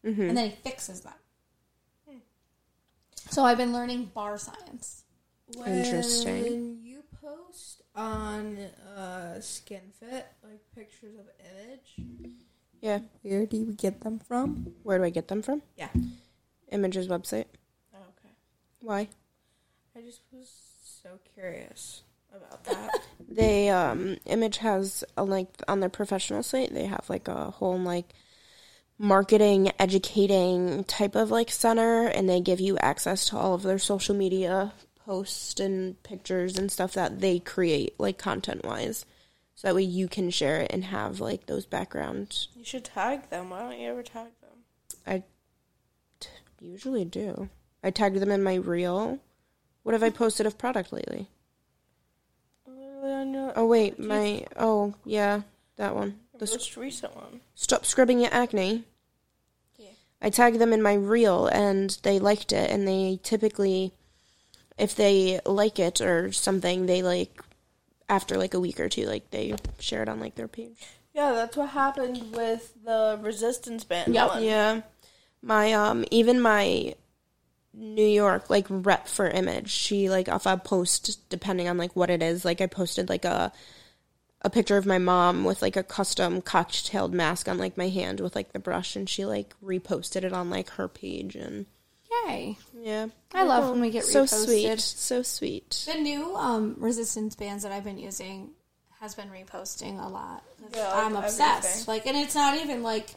and 0.03 0.37
then 0.37 0.49
he 0.49 0.55
fixes 0.55 1.01
them. 1.01 1.13
So 3.29 3.43
I've 3.45 3.57
been 3.57 3.73
learning 3.73 4.11
bar 4.13 4.37
science. 4.37 5.03
Interesting. 5.65 6.43
When 6.43 6.79
you 6.83 7.03
post 7.21 7.81
on 7.95 8.57
uh, 8.97 9.35
SkinFit 9.37 10.23
like 10.43 10.61
pictures 10.75 11.15
of 11.15 11.25
image, 11.39 12.33
yeah. 12.81 12.99
where 13.21 13.45
do 13.45 13.57
you 13.57 13.73
get 13.73 14.01
them 14.01 14.19
from? 14.19 14.73
Where 14.83 14.97
do 14.97 15.03
I 15.03 15.09
get 15.09 15.27
them 15.27 15.41
from? 15.41 15.61
Yeah. 15.77 15.89
Images 16.71 17.07
website. 17.07 17.45
Okay. 17.93 18.33
Why? 18.81 19.07
I 19.95 20.01
just 20.01 20.21
was 20.31 20.49
so 21.03 21.19
curious 21.33 22.03
about 22.35 22.63
that. 22.65 22.89
They 23.31 23.69
um 23.69 24.17
Image 24.25 24.57
has 24.57 25.03
a 25.15 25.23
like 25.23 25.49
on 25.67 25.81
their 25.81 25.89
professional 25.89 26.41
site. 26.41 26.73
They 26.73 26.85
have 26.85 27.05
like 27.09 27.27
a 27.27 27.51
whole 27.51 27.77
like 27.77 28.13
marketing, 28.99 29.71
educating 29.79 30.83
type 30.83 31.15
of 31.15 31.31
like 31.31 31.49
center, 31.49 32.05
and 32.05 32.29
they 32.29 32.41
give 32.41 32.59
you 32.59 32.77
access 32.77 33.29
to 33.29 33.37
all 33.37 33.55
of 33.55 33.63
their 33.63 33.79
social 33.79 34.13
media 34.13 34.73
posts 35.05 35.59
and 35.59 36.01
pictures 36.03 36.59
and 36.59 36.71
stuff 36.71 36.93
that 36.93 37.21
they 37.21 37.39
create, 37.39 37.95
like 37.97 38.19
content 38.19 38.63
wise. 38.63 39.05
So 39.55 39.67
that 39.67 39.75
way 39.75 39.83
you 39.83 40.07
can 40.07 40.29
share 40.29 40.61
it 40.61 40.71
and 40.71 40.85
have 40.85 41.19
like 41.19 41.47
those 41.47 41.65
background. 41.65 42.47
you 42.55 42.63
should 42.63 42.85
tag 42.85 43.29
them. 43.29 43.49
Why 43.49 43.61
don't 43.61 43.79
you 43.79 43.89
ever 43.89 44.03
tag 44.03 44.27
them? 44.41 44.59
I 45.07 45.23
t- 46.19 46.29
usually 46.61 47.05
do. 47.05 47.49
I 47.83 47.91
tagged 47.91 48.19
them 48.19 48.31
in 48.31 48.43
my 48.43 48.55
reel. 48.55 49.19
What 49.83 49.93
have 49.93 50.03
I 50.03 50.11
posted 50.11 50.45
of 50.45 50.57
product 50.57 50.93
lately? 50.93 51.27
Literally 52.67 53.13
on 53.13 53.33
your 53.33 53.53
Oh 53.55 53.65
wait, 53.65 53.97
my 53.97 54.45
oh 54.57 54.93
yeah, 55.05 55.41
that 55.77 55.95
one. 55.95 56.19
The 56.39 56.45
most 56.45 56.77
recent 56.77 57.15
one. 57.15 57.41
stop 57.55 57.85
scrubbing 57.85 58.19
your 58.19 58.33
acne. 58.33 58.83
Yeah. 59.77 59.89
I 60.21 60.29
tagged 60.29 60.59
them 60.59 60.73
in 60.73 60.81
my 60.81 60.93
reel 60.93 61.47
and 61.47 61.97
they 62.03 62.19
liked 62.19 62.51
it 62.51 62.69
and 62.71 62.87
they 62.87 63.19
typically 63.23 63.93
if 64.77 64.95
they 64.95 65.41
like 65.45 65.79
it 65.79 65.99
or 65.99 66.31
something 66.31 66.85
they 66.85 67.03
like 67.03 67.41
after 68.07 68.37
like 68.37 68.53
a 68.53 68.59
week 68.59 68.79
or 68.79 68.89
two 68.89 69.05
like 69.05 69.29
they 69.31 69.55
share 69.79 70.01
it 70.01 70.09
on 70.09 70.19
like 70.19 70.35
their 70.35 70.47
page. 70.47 70.77
Yeah, 71.13 71.33
that's 71.33 71.57
what 71.57 71.69
happened 71.69 72.33
with 72.33 72.73
the 72.83 73.19
resistance 73.21 73.83
band. 73.83 74.13
Yep. 74.13 74.29
one. 74.29 74.43
Yeah. 74.43 74.81
My 75.41 75.73
um 75.73 76.05
even 76.11 76.39
my 76.39 76.95
New 77.73 78.07
York 78.07 78.49
like 78.49 78.65
rep 78.69 79.07
for 79.07 79.27
image, 79.29 79.69
she 79.69 80.09
like 80.09 80.27
if 80.27 80.47
I 80.47 80.55
post 80.55 81.29
depending 81.29 81.67
on 81.67 81.77
like 81.77 81.95
what 81.95 82.09
it 82.09 82.23
is, 82.23 82.45
like 82.45 82.61
I 82.61 82.67
posted 82.67 83.09
like 83.09 83.25
a 83.25 83.51
a 84.41 84.49
picture 84.49 84.77
of 84.77 84.85
my 84.85 84.97
mom 84.97 85.43
with 85.43 85.61
like 85.61 85.75
a 85.75 85.83
custom 85.83 86.41
cocktailed 86.41 87.13
mask 87.13 87.47
on 87.49 87.57
like 87.57 87.77
my 87.77 87.89
hand 87.89 88.19
with 88.19 88.35
like 88.35 88.53
the 88.53 88.59
brush 88.59 88.95
and 88.95 89.09
she 89.09 89.25
like 89.25 89.53
reposted 89.63 90.23
it 90.23 90.33
on 90.33 90.49
like 90.49 90.69
her 90.71 90.87
page 90.87 91.35
and 91.35 91.65
Yay! 92.25 92.57
yeah. 92.81 93.07
I 93.33 93.43
love 93.43 93.69
when 93.69 93.81
we 93.81 93.91
get 93.91 94.03
so 94.03 94.23
reposted. 94.23 94.45
sweet. 94.45 94.79
So 94.79 95.21
sweet. 95.21 95.85
The 95.91 95.99
new 95.99 96.35
um, 96.35 96.75
resistance 96.79 97.35
bands 97.35 97.63
that 97.63 97.71
I've 97.71 97.83
been 97.83 97.99
using 97.99 98.51
has 98.99 99.13
been 99.15 99.29
reposting 99.29 100.03
a 100.03 100.07
lot. 100.07 100.43
Yeah, 100.73 100.89
I'm 100.91 101.15
obsessed. 101.15 101.65
everything. 101.65 101.85
Like, 101.87 102.05
and 102.07 102.17
it's 102.17 102.35
not 102.35 102.57
even 102.57 102.81
like 102.83 103.11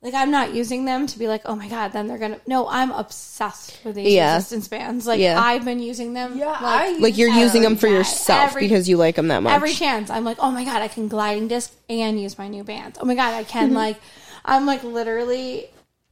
like 0.00 0.14
I'm 0.14 0.30
not 0.30 0.54
using 0.54 0.84
them 0.84 1.06
to 1.08 1.18
be 1.18 1.26
like, 1.26 1.42
oh 1.44 1.56
my 1.56 1.68
god, 1.68 1.92
then 1.92 2.06
they're 2.06 2.18
gonna. 2.18 2.40
No, 2.46 2.68
I'm 2.68 2.90
obsessed 2.92 3.78
with 3.84 3.96
these 3.96 4.12
Yeah. 4.14 4.36
resistance 4.36 4.68
bands. 4.68 5.06
Like 5.06 5.18
Yeah. 5.20 5.40
I've 5.40 5.64
been 5.64 5.80
using 5.80 6.12
them. 6.14 6.38
Yeah, 6.38 6.46
like, 6.50 6.62
I 6.62 6.98
Like 6.98 7.18
you're 7.18 7.30
every- 7.30 7.42
using 7.42 7.62
them 7.62 7.76
for 7.76 7.88
yeah, 7.88 7.94
yourself 7.98 8.50
every- 8.50 8.62
because 8.62 8.88
you 8.88 8.96
like 8.96 9.16
them 9.16 9.28
that 9.28 9.42
much. 9.42 9.52
every 9.52 9.72
chance. 9.72 10.08
I'm 10.10 10.24
like, 10.24 10.36
oh 10.40 10.50
my 10.52 10.64
god, 10.64 10.82
I 10.82 10.88
can 10.88 11.08
gliding 11.08 11.48
disc 11.48 11.72
and 11.88 12.20
use 12.20 12.38
my 12.38 12.46
new 12.48 12.62
bands. 12.64 12.98
Oh 13.00 13.04
my 13.04 13.14
god, 13.16 13.34
I 13.34 13.42
Mm-hmm. 13.42 13.50
can 13.50 13.74
like, 13.74 13.96
I'm 14.44 14.66
like 14.66 14.84
literally 14.84 15.66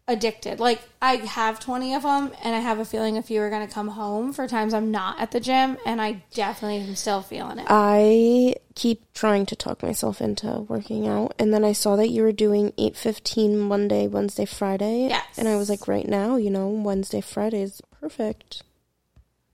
addicted. 0.09 0.61
Like 0.61 0.81
I 1.03 1.17
have 1.17 1.59
20 1.61 1.95
of 1.95 2.03
them, 2.03 2.33
and 2.43 2.55
I 2.55 2.61
have 2.61 2.79
a 2.79 2.85
feeling 2.85 3.17
a 3.17 3.23
few 3.23 3.41
are 3.41 3.51
gonna 3.51 3.67
come 3.69 3.89
home 3.89 4.33
for 4.33 4.47
times 4.47 4.73
I'm 4.75 4.91
not 4.91 5.21
at 5.21 5.31
the 5.33 5.41
gym, 5.41 5.77
and 5.85 6.01
I 6.01 6.23
definitely 6.33 6.79
am 6.89 6.95
still 6.95 7.23
feeling 7.23 7.59
it. 7.59 7.67
I 7.69 8.55
keep 8.75 9.03
trying 9.15 9.47
to 9.47 9.57
talk 9.57 9.83
myself 9.83 10.21
into 10.21 10.61
working 10.69 11.09
out, 11.09 11.35
and 11.39 11.53
then 11.53 11.65
I 11.65 11.73
saw 11.73 11.97
that 11.97 12.09
you 12.09 12.23
were 12.23 12.33
doing 12.33 12.73
eight 12.79 12.97
fifteen 12.97 13.59
Monday, 13.59 14.07
Wednesday, 14.07 14.45
Friday. 14.45 15.09
Yes. 15.09 15.25
And 15.39 15.49
I 15.49 15.57
was 15.57 15.69
like, 15.69 15.89
right 15.89 16.07
now, 16.07 16.37
you 16.37 16.51
know, 16.51 16.69
Wednesday, 16.69 17.21
Friday 17.21 17.63
is 17.63 17.81
perfect, 18.01 18.63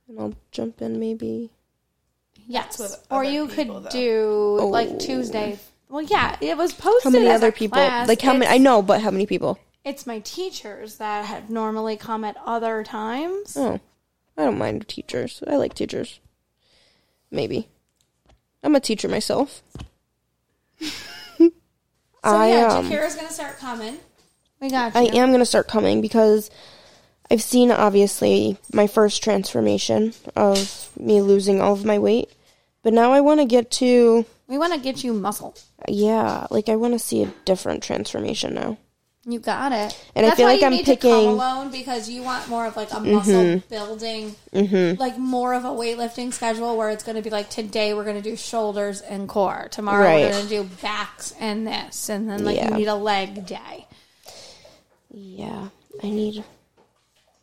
and 0.09 0.21
I'll 0.21 0.35
jump 0.51 0.83
in 0.83 1.01
maybe. 1.01 1.51
yes, 2.47 2.99
or 3.11 3.25
you 3.25 3.47
people, 3.49 3.77
could 3.81 3.85
though. 3.85 3.91
do 3.91 4.57
Oh. 4.61 4.67
like 4.69 4.99
Tuesday. 4.99 5.59
Well, 5.89 6.03
yeah, 6.03 6.37
it 6.41 6.57
was 6.57 6.73
posted. 6.73 7.05
How 7.05 7.11
many 7.11 7.29
as 7.29 7.37
other 7.43 7.49
a 7.49 7.53
people? 7.53 7.77
class. 7.77 8.09
Like 8.09 8.21
how 8.21 8.33
many? 8.33 8.47
I 8.51 8.59
know, 8.59 8.83
but 8.83 9.01
how 9.01 9.11
many 9.11 9.27
people? 9.27 9.59
It's 9.85 10.07
my 10.07 10.21
teachers 10.21 10.97
that 10.97 11.25
have 11.25 11.51
normally 11.51 11.97
come 11.97 12.25
at 12.25 12.37
other 12.45 12.85
times. 12.85 13.57
Oh, 13.57 13.81
I 14.37 14.45
don't 14.45 14.59
mind 14.59 14.87
teachers. 14.89 15.43
I 15.47 15.57
like 15.57 15.75
teachers. 15.75 16.21
Maybe. 17.31 17.69
I'm 18.63 18.77
a 18.77 18.81
teacher 18.81 19.09
myself. 19.09 19.63
So 22.25 22.31
I 22.31 22.51
yeah, 22.51 22.67
um, 22.69 22.89
Jakira's 22.89 23.17
gonna 23.17 23.31
start 23.31 23.59
coming. 23.59 23.99
We 24.61 24.71
got 24.71 24.95
you. 24.95 25.01
I 25.01 25.05
am 25.07 25.31
going 25.31 25.41
to 25.41 25.45
start 25.45 25.67
coming 25.67 26.01
because 26.01 26.49
I've 27.29 27.43
seen 27.43 27.73
obviously 27.73 28.59
my 28.73 28.87
first 28.87 29.21
transformation 29.25 30.15
of 30.37 30.89
me 30.97 31.21
losing 31.21 31.61
all 31.61 31.73
of 31.73 31.85
my 31.85 31.99
weight. 31.99 32.31
But 32.85 32.93
now 32.93 33.11
I 33.13 33.21
want 33.21 33.41
to 33.41 33.45
get 33.45 33.73
to, 33.73 34.25
we 34.47 34.59
want 34.59 34.73
to 34.73 34.79
get 34.79 35.03
you 35.03 35.13
muscle. 35.15 35.57
yeah, 35.89 36.47
like 36.51 36.69
I 36.69 36.77
want 36.77 36.95
to 36.95 37.01
see 37.01 37.25
a 37.25 37.33
different 37.45 37.83
transformation 37.83 38.55
now. 38.55 38.79
You 39.25 39.39
got 39.39 39.71
it. 39.71 39.97
And 40.17 40.27
I 40.27 40.35
feel 40.35 40.47
like 40.47 40.65
I'm 40.65 40.73
need 40.73 40.87
to 40.87 40.97
come 40.97 41.11
picking- 41.13 41.29
alone 41.29 41.71
because 41.71 42.09
you 42.09 42.23
want 42.23 42.49
more 42.49 42.67
of 42.67 42.77
like 42.77 42.91
a 42.91 42.97
mm-hmm. 42.97 43.13
muscle 43.13 43.63
building, 43.71 44.35
mm-hmm. 44.53 45.01
like 45.01 45.17
more 45.17 45.55
of 45.55 45.65
a 45.65 45.69
weightlifting 45.69 46.33
schedule 46.33 46.77
where 46.77 46.91
it's 46.91 47.05
going 47.05 47.15
to 47.15 47.23
be 47.23 47.31
like 47.31 47.49
today 47.49 47.95
we're 47.95 48.03
going 48.03 48.21
to 48.21 48.23
do 48.23 48.37
shoulders 48.37 49.01
and 49.01 49.29
core, 49.29 49.69
tomorrow 49.71 50.05
Right. 50.05 50.25
we're 50.25 50.33
going 50.33 50.49
to 50.49 50.63
do 50.65 50.69
backs 50.83 51.35
and 51.39 51.65
this, 51.65 52.09
and 52.09 52.29
then 52.29 52.45
like 52.45 52.57
Yeah. 52.57 52.71
you 52.71 52.79
need 52.79 52.89
a 52.89 52.97
leg 52.97 53.47
day. 53.47 53.87
Yeah, 55.15 55.69
I 56.03 56.11
need, 56.11 56.43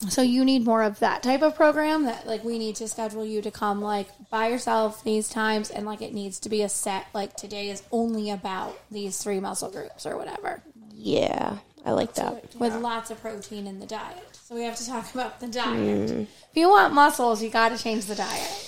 So 0.10 0.22
you 0.22 0.44
need 0.44 0.66
more 0.66 0.84
of 0.84 1.00
that 1.00 1.24
type 1.24 1.42
of 1.44 1.56
program 1.56 2.04
that 2.06 2.28
like 2.28 2.44
we 2.44 2.60
need 2.60 2.76
to 2.78 2.90
schedule 2.90 3.24
you 3.24 3.42
to 3.42 3.52
come 3.52 3.82
like 3.82 4.10
by 4.30 4.50
yourself 4.50 5.02
these 5.06 5.30
times 5.30 5.70
and 5.70 5.86
like 5.86 6.02
it 6.02 6.14
needs 6.14 6.40
to 6.42 6.50
be 6.50 6.62
a 6.62 6.68
set 6.68 7.06
like 7.14 7.38
today 7.38 7.70
is 7.70 7.84
only 7.92 8.32
about 8.32 8.78
these 8.92 9.18
three 9.24 9.40
muscle 9.40 9.70
groups 9.70 10.06
or 10.06 10.18
whatever 10.18 10.62
yeah, 11.02 11.60
I 11.86 11.92
like 11.92 12.14
that. 12.16 12.56
with 12.56 12.76
lots 12.76 13.10
of 13.10 13.22
protein 13.22 13.66
in 13.68 13.80
the 13.80 13.86
diet. 13.86 14.40
So 14.44 14.56
we 14.56 14.64
have 14.64 14.76
to 14.76 14.86
talk 14.86 15.12
about 15.14 15.40
the 15.40 15.48
diet. 15.48 16.12
If 16.12 16.28
you 16.56 16.70
want 16.70 16.94
muscles, 16.94 17.42
you 17.42 17.50
got 17.50 17.70
to 17.70 17.82
change 17.82 18.06
the 18.06 18.16
diet. 18.16 18.66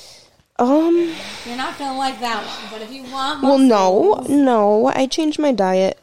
Um, 0.59 0.95
You're 1.45 1.57
not 1.57 1.77
going 1.79 1.91
to 1.91 1.97
like 1.97 2.19
that 2.19 2.45
one, 2.45 2.71
but 2.71 2.81
if 2.83 2.91
you 2.91 3.03
want 3.11 3.41
well, 3.41 3.57
no, 3.57 4.25
no, 4.29 4.87
I 4.87 5.07
changed 5.07 5.39
my 5.39 5.51
diet 5.51 5.99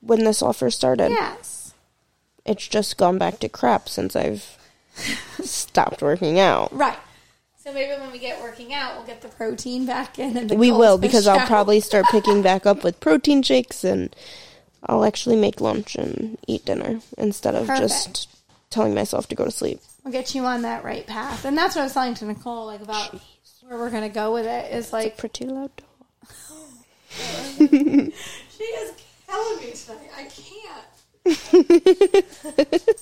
when 0.00 0.24
this 0.24 0.42
all 0.42 0.52
first 0.52 0.76
started. 0.76 1.10
yes. 1.10 1.72
It's 2.44 2.68
just 2.68 2.96
gone 2.96 3.18
back 3.18 3.38
to 3.40 3.48
crap 3.48 3.88
since 3.88 4.14
I've 4.14 4.56
stopped 5.42 6.02
working 6.02 6.38
out. 6.38 6.72
Right. 6.72 6.98
So 7.56 7.72
maybe 7.72 7.98
when 8.00 8.12
we 8.12 8.18
get 8.18 8.40
working 8.40 8.72
out, 8.72 8.96
we'll 8.96 9.06
get 9.06 9.22
the 9.22 9.28
protein 9.28 9.86
back 9.86 10.18
in 10.20 10.36
and 10.36 10.50
the 10.50 10.54
We 10.56 10.70
will 10.70 10.98
because 10.98 11.26
I'll 11.26 11.46
probably 11.48 11.80
start 11.80 12.06
picking 12.10 12.42
back 12.42 12.64
up 12.66 12.84
with 12.84 13.00
protein 13.00 13.42
shakes 13.42 13.82
and 13.82 14.14
I'll 14.84 15.04
actually 15.04 15.36
make 15.36 15.60
lunch 15.60 15.96
and 15.96 16.38
eat 16.46 16.64
dinner 16.64 17.00
instead 17.18 17.54
of 17.54 17.66
Perfect. 17.66 17.88
just 17.88 18.28
telling 18.70 18.94
myself 18.94 19.28
to 19.28 19.34
go 19.34 19.44
to 19.44 19.50
sleep. 19.50 19.80
We'll 20.04 20.12
get 20.12 20.34
you 20.34 20.44
on 20.44 20.62
that 20.62 20.84
right 20.84 21.06
path. 21.06 21.44
And 21.44 21.56
that's 21.56 21.74
what 21.74 21.82
I 21.82 21.84
was 21.84 21.94
telling 21.94 22.14
to 22.14 22.24
Nicole, 22.26 22.66
like 22.66 22.82
about 22.82 23.18
where 23.66 23.78
we're 23.78 23.90
gonna 23.90 24.08
go 24.08 24.32
with 24.32 24.46
it. 24.46 24.72
Is 24.72 24.92
like 24.92 25.16
Pretty 25.16 25.46
loud 25.46 25.70
dog. 25.76 25.86
she 27.58 27.64
is 27.64 28.92
killing 29.26 29.60
me 29.60 29.72
tonight. 29.72 30.10
I 30.16 30.24
can't. 30.24 30.86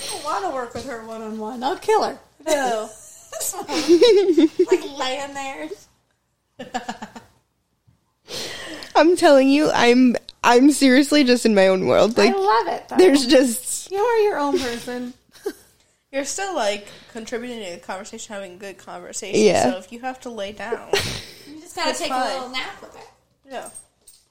I 0.00 0.24
want 0.24 0.44
to 0.44 0.50
work 0.50 0.74
with 0.74 0.86
her 0.86 1.04
one 1.04 1.22
on 1.22 1.38
one. 1.38 1.62
I'll 1.62 1.76
kill 1.76 2.02
her. 2.02 2.18
No. 2.46 2.88
like 4.70 4.98
laying 4.98 5.34
there. 5.34 5.68
I'm 8.94 9.16
telling 9.16 9.48
you, 9.48 9.70
I'm 9.72 10.16
I'm 10.42 10.70
seriously 10.70 11.24
just 11.24 11.46
in 11.46 11.54
my 11.54 11.68
own 11.68 11.86
world. 11.86 12.16
Like 12.18 12.34
I 12.34 12.38
love 12.38 12.68
it. 12.74 12.88
Though. 12.88 12.96
there's 12.96 13.26
just 13.26 13.90
you 13.90 13.98
are 13.98 14.18
your 14.18 14.38
own 14.38 14.58
person. 14.58 15.14
You're 16.12 16.24
still 16.24 16.54
like 16.54 16.88
contributing 17.12 17.62
to 17.64 17.72
the 17.72 17.78
conversation, 17.86 18.34
having 18.34 18.58
good 18.58 18.78
conversation. 18.78 19.40
Yeah. 19.40 19.70
So 19.72 19.78
if 19.78 19.92
you 19.92 20.00
have 20.00 20.20
to 20.20 20.30
lay 20.30 20.52
down, 20.52 20.88
You 21.46 21.60
just 21.60 21.76
gotta 21.76 21.96
take 21.96 22.08
fine. 22.08 22.30
a 22.30 22.34
little 22.34 22.48
nap 22.48 22.80
with 22.80 22.96
it. 22.96 23.08
yeah. 23.50 23.68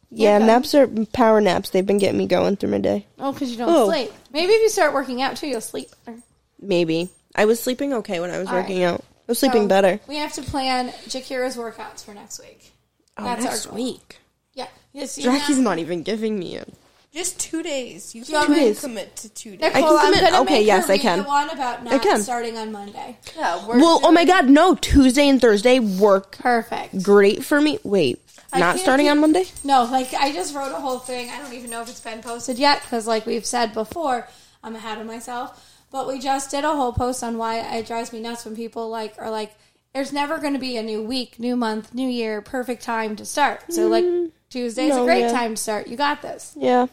Yeah, 0.09 0.37
naps 0.37 0.73
are 0.73 0.87
power 1.13 1.41
naps. 1.41 1.69
They've 1.69 1.85
been 1.85 1.97
getting 1.97 2.17
me 2.17 2.27
going 2.27 2.55
through 2.55 2.69
my 2.69 2.77
day. 2.77 3.05
Oh, 3.19 3.33
because 3.33 3.51
you 3.51 3.57
don't 3.57 3.69
Oh. 3.69 3.89
sleep. 3.89 4.11
Maybe 4.31 4.53
if 4.53 4.61
you 4.61 4.69
start 4.69 4.93
working 4.93 5.21
out 5.21 5.35
too, 5.35 5.47
you'll 5.47 5.59
sleep 5.61 5.89
better. 6.05 6.17
Maybe 6.61 7.09
I 7.35 7.43
was 7.45 7.59
sleeping 7.61 7.93
okay 7.95 8.19
when 8.21 8.31
I 8.31 8.37
was 8.39 8.47
All 8.47 8.53
working 8.55 8.79
right. 8.79 8.93
out. 8.93 9.01
I 9.01 9.23
was 9.27 9.39
sleeping 9.39 9.63
So, 9.63 9.67
better. 9.67 9.99
We 10.07 10.15
have 10.15 10.31
to 10.33 10.41
plan 10.43 10.89
Jakira's 11.07 11.57
workouts 11.57 12.05
for 12.05 12.13
next 12.13 12.39
week. 12.39 12.71
Oh, 13.17 13.23
That's 13.23 13.43
next 13.43 13.65
our 13.65 13.71
goal. 13.73 13.83
week. 13.83 14.17
Yeah. 14.53 14.67
Yes, 14.93 15.15
Jackie's 15.15 15.57
not 15.59 15.79
even 15.79 16.03
giving 16.03 16.37
me 16.39 16.57
a. 16.57 16.65
Just 17.13 17.39
two 17.39 17.63
days. 17.63 18.13
You 18.13 18.23
can 18.23 18.53
days. 18.53 18.79
commit 18.79 19.15
to 19.17 19.29
two 19.29 19.57
days. 19.57 19.73
Nicole, 19.73 19.97
I 19.97 20.11
can 20.11 20.13
commit- 20.13 20.41
okay, 20.41 20.63
yes, 20.63 20.89
I 20.89 20.97
can. 20.97 21.19
the 21.19 21.23
one 21.23 21.49
about 21.49 21.83
not 21.83 22.01
can. 22.01 22.21
starting 22.21 22.57
on 22.57 22.71
Monday. 22.71 23.17
Yeah. 23.35 23.65
We're 23.65 23.79
Well, 23.79 24.01
oh 24.03 24.11
my 24.11 24.25
god, 24.25 24.49
no! 24.49 24.75
Tuesday 24.75 25.27
and 25.27 25.41
Thursday 25.41 25.79
work 25.79 26.37
Perfect. 26.37 27.01
great 27.01 27.43
for 27.43 27.59
me. 27.59 27.79
Wait, 27.83 28.19
I 28.53 28.59
not 28.59 28.77
starting 28.77 29.09
on 29.09 29.19
Monday? 29.19 29.45
No, 29.63 29.85
like 29.85 30.13
I 30.13 30.31
just 30.31 30.53
wrote 30.53 30.71
a 30.71 30.79
whole 30.79 30.99
thing. 30.99 31.29
I 31.29 31.39
don't 31.39 31.53
even 31.53 31.69
know 31.71 31.81
if 31.81 31.89
it's 31.89 32.01
been 32.01 32.21
posted 32.21 32.59
yet 32.59 32.81
because, 32.83 33.07
like 33.07 33.25
we've 33.25 33.45
said 33.45 33.73
before, 33.73 34.27
I'm 34.63 34.75
ahead 34.75 34.99
of 34.99 35.07
myself. 35.07 35.63
But 35.89 36.07
we 36.07 36.19
just 36.19 36.51
did 36.51 36.65
a 36.65 36.75
whole 36.75 36.91
post 36.93 37.23
on 37.23 37.37
why 37.37 37.59
it 37.77 37.87
drives 37.87 38.11
me 38.11 38.19
nuts 38.19 38.43
when 38.45 38.55
people 38.55 38.89
like 38.89 39.15
are 39.17 39.31
like, 39.31 39.55
"There's 39.97 40.13
never 40.13 40.37
going 40.37 40.53
to 40.53 40.59
be 40.59 40.77
a 40.77 40.83
new 40.83 41.01
week, 41.01 41.39
new 41.39 41.55
month, 41.55 41.91
new 41.93 42.07
year, 42.07 42.39
perfect 42.41 42.83
time 42.83 43.15
to 43.15 43.25
start." 43.25 43.63
So 43.73 43.87
like 43.87 44.05
mm-hmm. 44.05 44.27
Tuesday's 44.49 44.91
no, 44.93 45.01
a 45.01 45.05
great 45.05 45.21
yeah. 45.21 45.31
time 45.31 45.55
to 45.55 45.61
start. 45.61 45.87
You 45.87 45.97
got 45.97 46.21
this. 46.21 46.53
Yeah, 46.55 46.85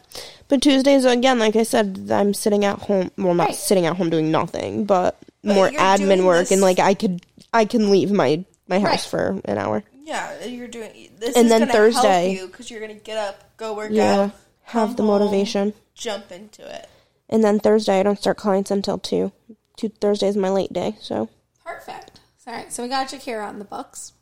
but 0.47 0.61
Tuesdays 0.63 1.05
again, 1.05 1.37
like 1.37 1.55
I 1.55 1.63
said, 1.63 2.09
I'm 2.11 2.33
sitting 2.33 2.65
at 2.65 2.79
home. 2.79 3.11
Well, 3.17 3.35
not 3.35 3.49
Right. 3.49 3.55
sitting 3.55 3.85
at 3.85 3.95
home 3.97 4.09
doing 4.09 4.31
nothing, 4.31 4.85
but, 4.85 5.17
more 5.43 5.69
admin 5.69 6.25
work, 6.25 6.39
this- 6.39 6.51
and 6.51 6.61
like 6.61 6.79
I 6.79 6.95
could, 6.95 7.21
I 7.53 7.65
can 7.65 7.91
leave 7.91 8.11
my 8.11 8.43
my 8.67 8.79
house 8.79 8.91
Right. 9.13 9.35
for 9.35 9.41
an 9.45 9.59
hour. 9.59 9.83
Yeah, 10.03 10.43
you're 10.43 10.67
doing. 10.67 11.09
This 11.19 11.35
And 11.35 11.45
is 11.45 11.51
then 11.51 11.67
Thursday- 11.69 12.33
help 12.33 12.41
you 12.41 12.47
because 12.47 12.71
you're 12.71 12.81
gonna 12.81 12.95
get 12.95 13.17
up, 13.17 13.55
go 13.57 13.73
work 13.75 13.91
Yeah, 13.91 14.15
out, 14.15 14.31
have 14.63 14.87
come 14.89 14.95
the 14.95 15.03
home, 15.03 15.19
motivation. 15.19 15.73
jump 15.93 16.31
into 16.31 16.67
it. 16.67 16.89
And 17.29 17.43
then 17.43 17.59
Thursday, 17.59 17.99
I 17.99 18.03
don't 18.03 18.19
start 18.19 18.37
clients 18.37 18.71
until 18.71 18.97
two. 18.97 19.31
Two 19.77 19.89
Thursday 19.89 20.27
is 20.27 20.35
my 20.35 20.49
late 20.49 20.73
day, 20.73 20.95
so 20.99 21.29
Perfect. 21.63 22.14
All 22.47 22.53
right, 22.53 22.71
so 22.71 22.83
we 22.83 22.89
got 22.89 23.07
Jakira 23.07 23.47
on 23.47 23.59
the 23.59 23.65
books. 23.65 24.13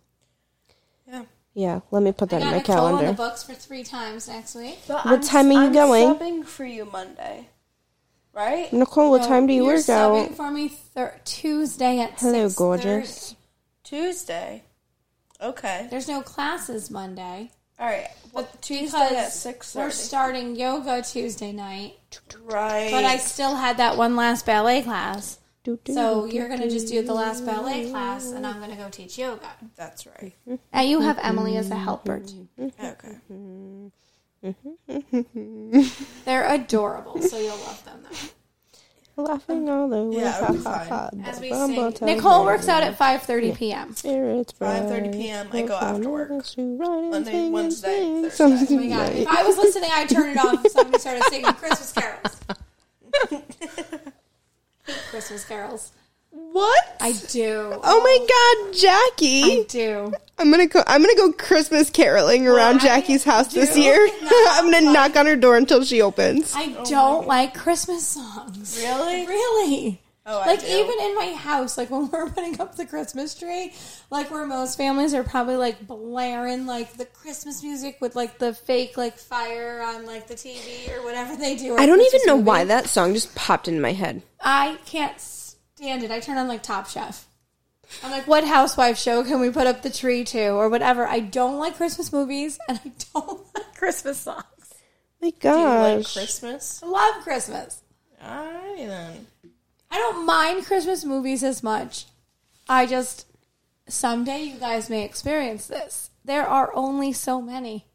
Yeah. 1.07 1.23
yeah. 1.53 1.79
Let 1.91 2.03
me 2.03 2.11
put 2.13 2.31
I 2.33 2.39
that 2.39 2.45
in 2.45 2.51
my 2.51 2.57
Nicole 2.59 2.77
on 2.77 2.91
the 2.93 2.97
calendar. 2.99 3.17
books 3.17 3.43
for 3.43 3.53
three 3.53 3.83
times 3.83 4.27
next 4.27 4.55
week. 4.55 4.79
But 4.87 5.05
What 5.05 5.23
time 5.23 5.47
are 5.49 5.53
you 5.53 5.59
I'm 5.59 5.73
going? 5.73 6.15
Subbing 6.15 6.45
for 6.45 6.63
you 6.65 6.85
Monday, 6.85 7.49
right? 8.33 8.71
Nicole, 8.71 9.09
what 9.11 9.21
No, 9.23 9.27
time 9.27 9.47
do 9.47 9.53
you 9.53 9.65
you're 9.65 9.73
work 9.75 9.81
subbing 9.83 10.29
out? 10.29 10.35
for 10.35 10.51
me 10.51 10.69
thir- 10.69 11.19
Tuesday 11.25 11.99
at 11.99 12.11
Hello, 12.19 12.47
6:30. 12.47 12.55
gorgeous. 12.55 13.35
Tuesday. 13.83 14.63
Okay. 15.41 15.87
There's 15.91 16.07
no 16.07 16.21
classes 16.21 16.89
Monday. 16.89 17.51
All 17.77 17.87
right. 17.87 18.07
Well, 18.31 18.47
Tuesday 18.61 18.97
because 19.09 19.11
at 19.11 19.31
six 19.33 19.75
we're 19.75 19.89
starting 19.91 20.55
yoga 20.55 21.01
Tuesday 21.01 21.51
night, 21.51 21.97
Right. 22.45 22.89
but 22.91 23.03
I 23.03 23.17
still 23.17 23.55
had 23.55 23.75
that 23.77 23.97
one 23.97 24.15
last 24.15 24.45
ballet 24.45 24.81
class. 24.83 25.39
Do, 25.63 25.79
do, 25.83 25.93
So 25.93 26.27
do, 26.27 26.35
you're 26.35 26.49
gonna 26.49 26.69
just 26.69 26.87
do 26.89 27.01
the 27.01 27.13
last 27.13 27.45
ballet 27.45 27.89
class, 27.89 28.31
and 28.31 28.45
I'm 28.45 28.59
gonna 28.59 28.75
go 28.75 28.89
teach 28.89 29.17
yoga. 29.17 29.47
That's 29.77 30.05
right. 30.05 30.33
Mm-hmm. 30.47 30.55
And 30.73 30.89
you 30.89 30.99
have 31.01 31.17
Emily 31.21 31.55
as 31.55 31.71
a 31.71 31.75
helper. 31.75 32.19
too. 32.19 32.47
Mm-hmm. 32.59 33.87
Mm-hmm. 34.45 35.79
Okay. 35.79 35.89
They're 36.25 36.53
adorable, 36.53 37.21
so 37.21 37.37
you'll 37.37 37.55
love 37.57 37.83
them. 37.85 38.03
Though. 38.03 38.17
Laughing 39.23 39.69
all 39.69 39.87
the 39.87 40.03
way. 40.03 40.17
Yeah, 40.17 40.43
it'll 40.43 40.55
be 40.55 40.63
ha, 40.63 40.77
ha, 40.79 40.85
ha. 40.89 41.09
As 41.29 41.39
we 41.39 41.49
Bumble 41.51 41.95
sing. 41.95 42.07
Nicole 42.07 42.43
works 42.45 42.67
out 42.67 42.83
at 42.83 42.97
5:30 42.97 43.55
p.m. 43.55 43.93
5:30 43.93 45.13
p.m. 45.13 45.47
I 45.53 45.61
go 45.61 45.75
after 45.75 46.09
work. 46.09 46.29
Monday, 46.57 47.09
Monday, 47.09 47.49
Wednesday, 47.49 48.29
Thursday. 48.29 48.75
Oh 48.75 48.79
my 48.79 48.87
God. 48.87 49.09
If 49.13 49.27
I 49.27 49.43
was 49.43 49.55
listening, 49.57 49.91
I'd 49.93 50.09
turn 50.09 50.29
it 50.29 50.37
off 50.37 50.65
if 50.65 50.71
somebody 50.71 50.99
started 50.99 51.23
singing 51.25 51.53
Christmas 51.53 51.93
carols. 51.93 52.41
Christmas 55.09 55.45
carols. 55.45 55.91
What? 56.29 56.97
I 56.99 57.11
do. 57.29 57.79
oh 57.83 58.01
my 58.01 58.63
God, 58.63 58.73
Jackie. 58.73 59.61
I 59.61 59.65
do. 59.67 60.13
I'm 60.39 60.49
gonna 60.49 60.65
go. 60.65 60.83
I'm 60.87 61.01
gonna 61.01 61.15
go 61.15 61.31
Christmas 61.31 61.91
caroling 61.91 62.47
around 62.47 62.77
I 62.77 62.85
Jackie's 62.85 63.23
house 63.23 63.53
this 63.53 63.77
year. 63.77 64.07
not 64.23 64.63
I'm 64.63 64.71
gonna 64.71 64.91
knock 64.91 65.15
on 65.15 65.27
her 65.27 65.35
door 65.35 65.57
until 65.57 65.83
she 65.83 66.01
opens. 66.01 66.53
I 66.55 66.75
oh 66.77 66.85
don't 66.85 67.27
like 67.27 67.53
Christmas 67.53 68.07
songs. 68.07 68.79
Really? 68.81 69.27
Really? 69.27 70.01
Oh, 70.25 70.39
I 70.39 70.47
like 70.47 70.61
do. 70.61 70.67
even 70.67 70.99
in 71.01 71.15
my 71.15 71.33
house, 71.33 71.77
like 71.77 71.89
when 71.91 72.09
we're 72.09 72.29
putting 72.29 72.59
up 72.61 72.75
the 72.75 72.85
Christmas 72.85 73.35
tree, 73.35 73.73
like 74.09 74.31
where 74.31 74.45
most 74.47 74.77
families 74.77 75.13
are 75.13 75.23
probably 75.23 75.57
like 75.57 75.85
blaring 75.85 76.65
like 76.65 76.93
the 76.93 77.05
Christmas 77.05 77.61
music 77.61 77.97
with 77.99 78.15
like 78.15 78.37
the 78.37 78.53
fake 78.53 78.95
like 78.97 79.17
fire 79.17 79.81
on 79.81 80.05
like 80.05 80.27
the 80.27 80.35
TV 80.35 80.89
or 80.95 81.03
whatever 81.03 81.35
they 81.35 81.55
do. 81.55 81.75
I 81.77 81.85
don't 81.85 82.01
even 82.01 82.21
know 82.25 82.37
movie. 82.37 82.45
why 82.47 82.63
that 82.65 82.87
song 82.87 83.13
just 83.13 83.35
popped 83.35 83.67
in 83.67 83.81
my 83.81 83.91
head. 83.91 84.21
I 84.39 84.77
can't 84.85 85.19
stand 85.19 86.03
it. 86.03 86.11
I 86.11 86.19
turn 86.21 86.37
on 86.37 86.47
like 86.47 86.63
Top 86.63 86.87
Chef. 86.87 87.27
I'm 88.01 88.09
like, 88.11 88.25
what 88.27 88.43
housewife 88.45 88.97
show 88.97 89.23
can 89.23 89.39
we 89.39 89.51
put 89.51 89.67
up 89.67 89.81
the 89.83 89.89
tree 89.89 90.23
to 90.23 90.47
or 90.51 90.69
whatever? 90.69 91.05
I 91.05 91.19
don't 91.19 91.59
like 91.59 91.75
Christmas 91.75 92.11
movies 92.13 92.57
and 92.67 92.79
I 92.83 92.91
don't 93.13 93.41
like 93.53 93.75
Christmas 93.75 94.19
songs. 94.19 94.43
My 95.21 95.31
Do 95.31 95.49
you 95.49 95.53
like. 95.53 96.07
Christmas? 96.07 96.81
I 96.81 96.87
love 96.87 97.23
Christmas. 97.23 97.81
All 98.21 98.45
right 98.45 98.75
then. 98.87 99.27
I 99.93 99.97
don't 99.97 100.25
mind 100.25 100.65
Christmas 100.65 101.05
movies 101.05 101.43
as 101.43 101.61
much. 101.61 102.05
I 102.67 102.85
just 102.87 103.27
someday 103.87 104.41
you 104.43 104.57
guys 104.57 104.89
may 104.89 105.05
experience 105.05 105.67
this. 105.67 106.09
There 106.25 106.47
are 106.47 106.71
only 106.73 107.13
so 107.13 107.41
many, 107.41 107.85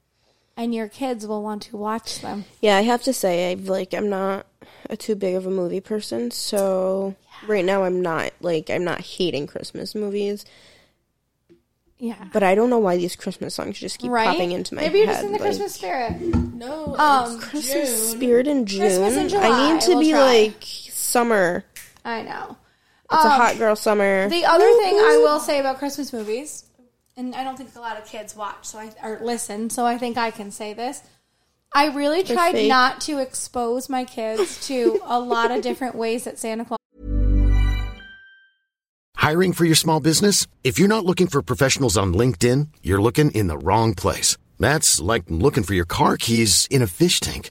and 0.56 0.74
your 0.74 0.86
kids 0.88 1.26
will 1.26 1.42
want 1.42 1.62
to 1.62 1.76
watch 1.76 2.20
them. 2.20 2.44
Yeah, 2.60 2.76
I 2.76 2.82
have 2.82 3.02
to 3.02 3.12
say, 3.12 3.50
I've 3.50 3.68
like, 3.68 3.92
I'm 3.94 4.08
not 4.08 4.46
a 4.88 4.96
too 4.96 5.16
big 5.16 5.34
of 5.34 5.44
a 5.46 5.50
movie 5.50 5.80
person, 5.80 6.30
so 6.30 7.16
right 7.48 7.64
now 7.64 7.82
I'm 7.84 8.00
not 8.00 8.32
like, 8.40 8.70
I'm 8.70 8.84
not 8.84 9.00
hating 9.00 9.46
Christmas 9.48 9.94
movies, 9.94 10.44
Yeah, 11.98 12.22
but 12.32 12.42
I 12.44 12.54
don't 12.54 12.70
know 12.70 12.78
why 12.78 12.96
these 12.96 13.16
Christmas 13.16 13.54
songs 13.54 13.78
just 13.78 13.98
keep 13.98 14.10
right. 14.10 14.26
popping 14.28 14.52
into 14.52 14.74
my 14.74 14.82
Maybe 14.82 14.98
you're 14.98 15.06
head. 15.08 15.14
just 15.14 15.24
in 15.26 15.32
the 15.32 15.38
like, 15.38 15.42
Christmas 15.48 15.74
spirit. 15.74 16.20
No. 16.20 16.94
Um, 16.96 17.34
it's 17.36 17.44
Christmas 17.44 17.88
June. 18.10 18.18
spirit 18.20 18.46
in 18.46 18.66
June. 18.66 18.80
Christmas 18.80 19.14
in 19.16 19.24
I 19.24 19.28
July, 19.28 19.72
need 19.72 19.80
to 19.82 19.90
we'll 19.90 20.00
be 20.00 20.10
try. 20.10 20.20
like 20.20 20.62
summer. 20.62 21.64
I 22.04 22.22
know. 22.22 22.56
It's 23.10 23.24
a 23.24 23.28
Um, 23.28 23.40
hot 23.40 23.58
girl 23.58 23.74
summer. 23.76 24.28
The 24.28 24.44
other 24.44 24.70
thing 24.78 24.94
I 24.96 25.20
will 25.22 25.40
say 25.40 25.60
about 25.60 25.78
Christmas 25.78 26.12
movies, 26.12 26.64
and 27.16 27.34
I 27.34 27.42
don't 27.44 27.56
think 27.56 27.74
a 27.74 27.80
lot 27.80 27.98
of 27.98 28.06
kids 28.06 28.36
watch, 28.36 28.66
so 28.66 28.78
I 28.78 28.92
or 29.02 29.18
listen, 29.22 29.70
so 29.70 29.86
I 29.86 29.96
think 29.98 30.16
I 30.18 30.30
can 30.30 30.50
say 30.50 30.72
this. 30.74 31.00
I 31.74 31.88
really 31.88 32.22
tried 32.22 32.52
fake. 32.52 32.68
not 32.68 33.00
to 33.02 33.18
expose 33.18 33.88
my 33.88 34.04
kids 34.04 34.66
to 34.68 35.00
a 35.04 35.18
lot 35.20 35.50
of 35.50 35.62
different 35.62 35.94
ways 35.94 36.24
that 36.24 36.38
Santa 36.38 36.64
Claus 36.64 36.78
Hiring 39.16 39.52
for 39.52 39.64
your 39.66 39.74
small 39.74 40.00
business? 40.00 40.46
If 40.64 40.78
you're 40.78 40.88
not 40.88 41.04
looking 41.04 41.26
for 41.26 41.42
professionals 41.42 41.98
on 41.98 42.14
LinkedIn, 42.14 42.68
you're 42.82 43.02
looking 43.02 43.30
in 43.32 43.48
the 43.48 43.58
wrong 43.58 43.94
place. 43.94 44.38
That's 44.58 45.00
like 45.00 45.24
looking 45.28 45.64
for 45.64 45.74
your 45.74 45.84
car 45.84 46.16
keys 46.16 46.66
in 46.70 46.82
a 46.82 46.86
fish 46.86 47.20
tank. 47.20 47.50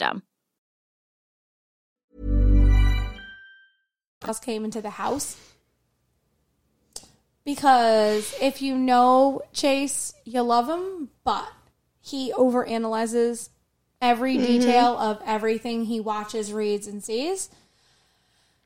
Else 4.27 4.39
came 4.39 4.65
into 4.65 4.81
the 4.81 4.89
house. 4.89 5.37
Because 7.43 8.35
if 8.39 8.61
you 8.61 8.77
know 8.77 9.41
Chase, 9.51 10.13
you 10.25 10.41
love 10.41 10.69
him, 10.69 11.09
but 11.23 11.47
he 11.99 12.31
overanalyzes 12.33 13.49
every 14.01 14.35
mm-hmm. 14.35 14.45
detail 14.45 14.97
of 14.97 15.21
everything 15.25 15.85
he 15.85 15.99
watches, 15.99 16.53
reads, 16.53 16.87
and 16.87 17.03
sees. 17.03 17.49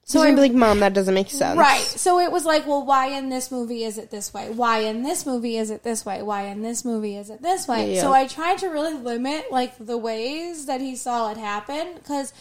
So 0.08 0.22
I'd 0.22 0.36
be 0.36 0.41
like, 0.41 0.54
Mom, 0.54 0.82
that 0.82 0.94
doesn't 0.94 1.15
make 1.15 1.32
sense. 1.32 1.58
Right. 1.58 1.82
So 1.82 2.20
it 2.20 2.32
was 2.32 2.46
like, 2.46 2.68
well, 2.68 2.86
why 2.86 3.08
in 3.08 3.30
this 3.30 3.52
movie 3.52 3.84
is 3.84 3.98
it 3.98 4.12
this 4.12 4.32
way? 4.32 4.52
Why 4.52 4.80
in 4.80 5.02
this 5.02 5.26
movie 5.26 5.58
is 5.58 5.72
it 5.72 5.82
this 5.82 6.06
way? 6.06 6.22
Why 6.22 6.44
in 6.44 6.62
this 6.62 6.86
movie 6.86 7.15
is 7.15 7.32
it 7.32 7.41
this 7.41 7.68
way? 7.68 7.96
Yeah. 7.96 8.02
So 8.02 8.13
I 8.13 8.28
tried 8.28 8.60
to 8.60 8.68
really 8.68 8.94
limit 8.94 9.52
like 9.52 9.74
the 9.80 9.98
ways 9.98 10.68
that 10.68 10.80
he 10.80 10.96
saw 10.96 11.32
it 11.32 11.38
happen 11.38 11.96
because, 11.96 12.34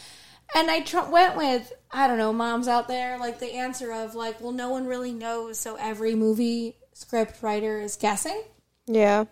and 0.55 0.71
I 0.71 0.81
tr- 0.81 1.09
went 1.11 1.37
with 1.37 1.73
I 1.91 2.07
don't 2.07 2.19
know, 2.19 2.33
moms 2.35 2.69
out 2.69 2.87
there 2.87 3.19
like 3.19 3.39
the 3.39 3.55
answer 3.55 3.93
of 3.93 4.15
like, 4.15 4.41
well, 4.43 4.53
no 4.53 4.69
one 4.69 4.87
really 4.87 5.13
knows, 5.13 5.59
so 5.59 5.77
every 5.77 6.15
movie 6.15 6.77
script 6.93 7.43
writer 7.43 7.81
is 7.81 7.97
guessing, 7.97 8.43
Yeah. 8.87 9.25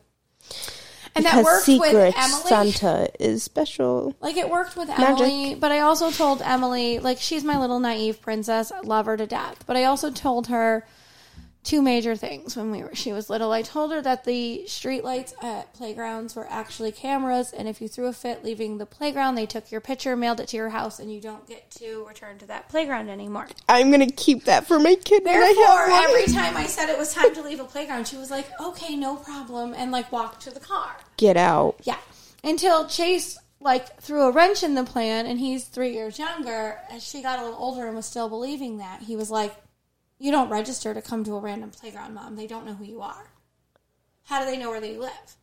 And 1.14 1.24
that 1.24 1.44
worked 1.44 1.64
secret 1.64 1.92
with 1.92 2.14
Emily. 2.16 2.42
Santa 2.48 3.08
is 3.20 3.42
special. 3.42 4.14
Like 4.20 4.36
it 4.36 4.48
worked 4.48 4.76
with 4.76 4.88
Magic. 4.88 5.08
Emily, 5.08 5.54
but 5.54 5.72
I 5.72 5.80
also 5.80 6.10
told 6.10 6.42
Emily, 6.42 6.98
like 6.98 7.18
she's 7.18 7.44
my 7.44 7.58
little 7.58 7.80
naive 7.80 8.20
princess, 8.22 8.72
I 8.72 8.80
love 8.80 9.06
her 9.06 9.16
to 9.16 9.26
death. 9.26 9.64
But 9.66 9.76
I 9.76 9.84
also 9.84 10.10
told 10.10 10.46
her 10.48 10.86
two 11.64 11.80
major 11.80 12.16
things 12.16 12.56
when 12.56 12.70
we 12.70 12.82
were 12.82 12.94
she 12.94 13.12
was 13.12 13.30
little. 13.30 13.52
I 13.52 13.62
told 13.62 13.92
her 13.92 14.02
that 14.02 14.24
the 14.24 14.64
streetlights 14.66 15.32
at 15.42 15.72
playgrounds 15.74 16.34
were 16.34 16.46
actually 16.50 16.92
cameras, 16.92 17.52
and 17.52 17.68
if 17.68 17.80
you 17.80 17.88
threw 17.88 18.06
a 18.06 18.12
fit 18.12 18.44
leaving 18.44 18.78
the 18.78 18.86
playground, 18.86 19.36
they 19.36 19.46
took 19.46 19.70
your 19.70 19.80
picture, 19.80 20.16
mailed 20.16 20.40
it 20.40 20.48
to 20.48 20.56
your 20.56 20.70
house, 20.70 20.98
and 20.98 21.12
you 21.12 21.20
don't 21.20 21.46
get 21.46 21.70
to 21.72 22.04
return 22.06 22.38
to 22.38 22.46
that 22.46 22.68
playground 22.68 23.08
anymore. 23.08 23.48
I'm 23.68 23.90
gonna 23.90 24.10
keep 24.10 24.44
that 24.44 24.66
for 24.66 24.78
my 24.78 24.96
kid 24.96 25.24
Therefore, 25.24 25.90
every 25.90 26.26
time 26.26 26.56
I 26.56 26.66
said 26.66 26.88
it 26.88 26.98
was 26.98 27.14
time 27.14 27.34
to 27.34 27.42
leave 27.42 27.60
a 27.60 27.64
playground, 27.64 28.08
she 28.08 28.16
was 28.16 28.30
like, 28.30 28.48
"Okay, 28.60 28.96
no 28.96 29.16
problem," 29.16 29.74
and 29.76 29.92
like 29.92 30.10
walked 30.10 30.42
to 30.42 30.50
the 30.50 30.60
car. 30.60 30.96
Get 31.16 31.36
out. 31.36 31.76
Yeah. 31.84 31.98
Until 32.44 32.86
Chase 32.86 33.38
like 33.60 34.00
threw 34.00 34.22
a 34.22 34.32
wrench 34.32 34.62
in 34.62 34.74
the 34.74 34.84
plan 34.84 35.26
and 35.26 35.38
he's 35.38 35.64
three 35.64 35.92
years 35.92 36.18
younger, 36.18 36.78
as 36.90 37.02
she 37.02 37.22
got 37.22 37.38
a 37.38 37.44
little 37.44 37.58
older 37.58 37.86
and 37.86 37.94
was 37.94 38.06
still 38.06 38.28
believing 38.28 38.78
that, 38.78 39.02
he 39.02 39.14
was 39.14 39.30
like, 39.30 39.54
You 40.22 40.30
don't 40.30 40.50
register 40.50 40.94
to 40.94 41.02
come 41.02 41.24
to 41.24 41.34
a 41.34 41.40
random 41.40 41.70
playground, 41.70 42.14
mom. 42.14 42.36
They 42.36 42.46
don't 42.46 42.64
know 42.64 42.74
who 42.74 42.84
you 42.84 43.00
are. 43.02 43.32
How 44.26 44.38
do 44.38 44.46
they 44.48 44.56
know 44.56 44.70
where 44.70 44.80
they 44.80 44.96
live? 44.96 45.36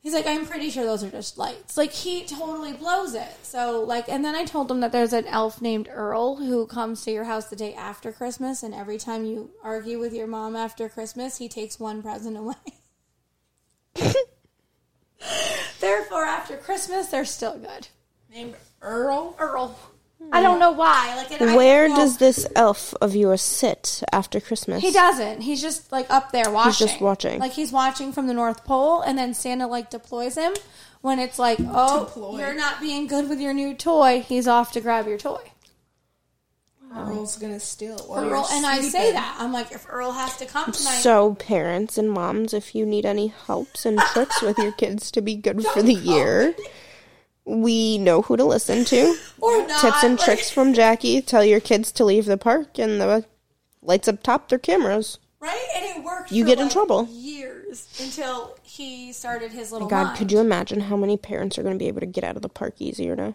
He's 0.00 0.14
like, 0.14 0.26
I'm 0.26 0.46
pretty 0.46 0.70
sure 0.70 0.86
those 0.86 1.04
are 1.04 1.10
just 1.10 1.36
lights. 1.36 1.76
Like 1.76 1.92
he 1.92 2.24
totally 2.24 2.72
blows 2.72 3.12
it. 3.14 3.28
So 3.42 3.82
like 3.82 4.08
and 4.08 4.24
then 4.24 4.34
I 4.34 4.46
told 4.46 4.70
him 4.70 4.80
that 4.80 4.90
there's 4.90 5.12
an 5.12 5.26
elf 5.26 5.60
named 5.60 5.86
Earl 5.92 6.36
who 6.36 6.66
comes 6.66 7.04
to 7.04 7.10
your 7.10 7.24
house 7.24 7.50
the 7.50 7.56
day 7.56 7.74
after 7.74 8.10
Christmas 8.10 8.62
and 8.62 8.74
every 8.74 8.96
time 8.96 9.26
you 9.26 9.50
argue 9.62 9.98
with 9.98 10.14
your 10.14 10.26
mom 10.26 10.56
after 10.56 10.88
Christmas, 10.88 11.36
he 11.36 11.46
takes 11.46 11.78
one 11.78 12.00
present 12.02 12.38
away. 12.38 12.54
Therefore, 15.78 16.24
after 16.24 16.56
Christmas, 16.56 17.08
they're 17.08 17.26
still 17.26 17.58
good. 17.58 17.88
Named 18.30 18.54
Earl. 18.80 19.36
Earl. 19.38 19.78
I 20.32 20.42
don't 20.42 20.58
know 20.58 20.72
why. 20.72 21.14
Like, 21.16 21.30
it, 21.30 21.42
I- 21.42 21.56
Where 21.56 21.88
well, 21.88 21.96
does 21.96 22.16
this 22.18 22.46
elf 22.56 22.94
of 23.00 23.14
yours 23.14 23.42
sit 23.42 24.02
after 24.12 24.40
Christmas? 24.40 24.82
He 24.82 24.90
doesn't. 24.90 25.42
He's 25.42 25.62
just 25.62 25.92
like 25.92 26.10
up 26.10 26.32
there 26.32 26.50
watching. 26.50 26.70
He's 26.70 26.78
just 26.78 27.00
watching. 27.00 27.38
Like 27.40 27.52
he's 27.52 27.72
watching 27.72 28.12
from 28.12 28.26
the 28.26 28.34
North 28.34 28.64
Pole, 28.64 29.00
and 29.02 29.16
then 29.16 29.34
Santa 29.34 29.66
like 29.66 29.90
deploys 29.90 30.36
him 30.36 30.52
when 31.02 31.18
it's 31.18 31.38
like, 31.38 31.58
oh, 31.60 32.06
Deploy. 32.06 32.38
you're 32.40 32.54
not 32.54 32.80
being 32.80 33.06
good 33.06 33.28
with 33.28 33.40
your 33.40 33.52
new 33.54 33.74
toy. 33.74 34.20
He's 34.26 34.48
off 34.48 34.72
to 34.72 34.80
grab 34.80 35.06
your 35.06 35.18
toy. 35.18 35.40
Earl's 36.96 37.36
gonna 37.36 37.58
steal 37.58 37.96
it 37.96 38.08
while 38.08 38.20
Earl, 38.20 38.28
you're 38.28 38.46
and 38.52 38.64
I 38.66 38.80
say 38.80 39.12
that 39.12 39.36
I'm 39.40 39.52
like, 39.52 39.72
if 39.72 39.84
Earl 39.88 40.12
has 40.12 40.36
to 40.36 40.46
come 40.46 40.70
tonight, 40.70 41.00
So, 41.00 41.34
parents 41.34 41.98
and 41.98 42.08
moms, 42.10 42.54
if 42.54 42.74
you 42.74 42.86
need 42.86 43.04
any 43.04 43.28
helps 43.28 43.84
and 43.84 43.98
tricks 43.98 44.40
with 44.42 44.58
your 44.58 44.70
kids 44.72 45.10
to 45.12 45.20
be 45.20 45.34
good 45.34 45.64
for 45.66 45.82
the 45.82 45.92
year, 45.92 46.54
we 47.44 47.98
know 47.98 48.22
who 48.22 48.36
to 48.36 48.44
listen 48.44 48.84
to. 48.86 49.16
or 49.40 49.66
not, 49.66 49.80
Tips 49.80 50.02
and 50.02 50.16
like- 50.18 50.24
tricks 50.24 50.50
from 50.50 50.72
Jackie. 50.74 51.20
Tell 51.22 51.44
your 51.44 51.60
kids 51.60 51.92
to 51.92 52.04
leave 52.04 52.24
the 52.26 52.36
park, 52.38 52.78
and 52.78 53.00
the 53.00 53.24
lights 53.82 54.08
up 54.08 54.22
top, 54.22 54.48
their 54.48 54.58
cameras. 54.58 55.18
right? 55.40 55.66
And 55.76 55.84
it 55.84 56.04
worked. 56.04 56.32
You 56.32 56.44
for, 56.44 56.48
get 56.48 56.60
in 56.60 56.68
trouble. 56.68 57.06
years 57.10 57.86
until 58.00 58.56
he 58.62 59.12
started 59.12 59.52
his 59.52 59.72
little. 59.72 59.88
God, 59.88 60.04
mind. 60.04 60.18
could 60.18 60.32
you 60.32 60.38
imagine 60.40 60.80
how 60.80 60.96
many 60.96 61.16
parents 61.16 61.58
are 61.58 61.62
going 61.62 61.74
to 61.74 61.78
be 61.78 61.88
able 61.88 62.00
to 62.00 62.06
get 62.06 62.24
out 62.24 62.36
of 62.36 62.42
the 62.42 62.48
park 62.48 62.74
easier 62.78 63.14
now? 63.14 63.34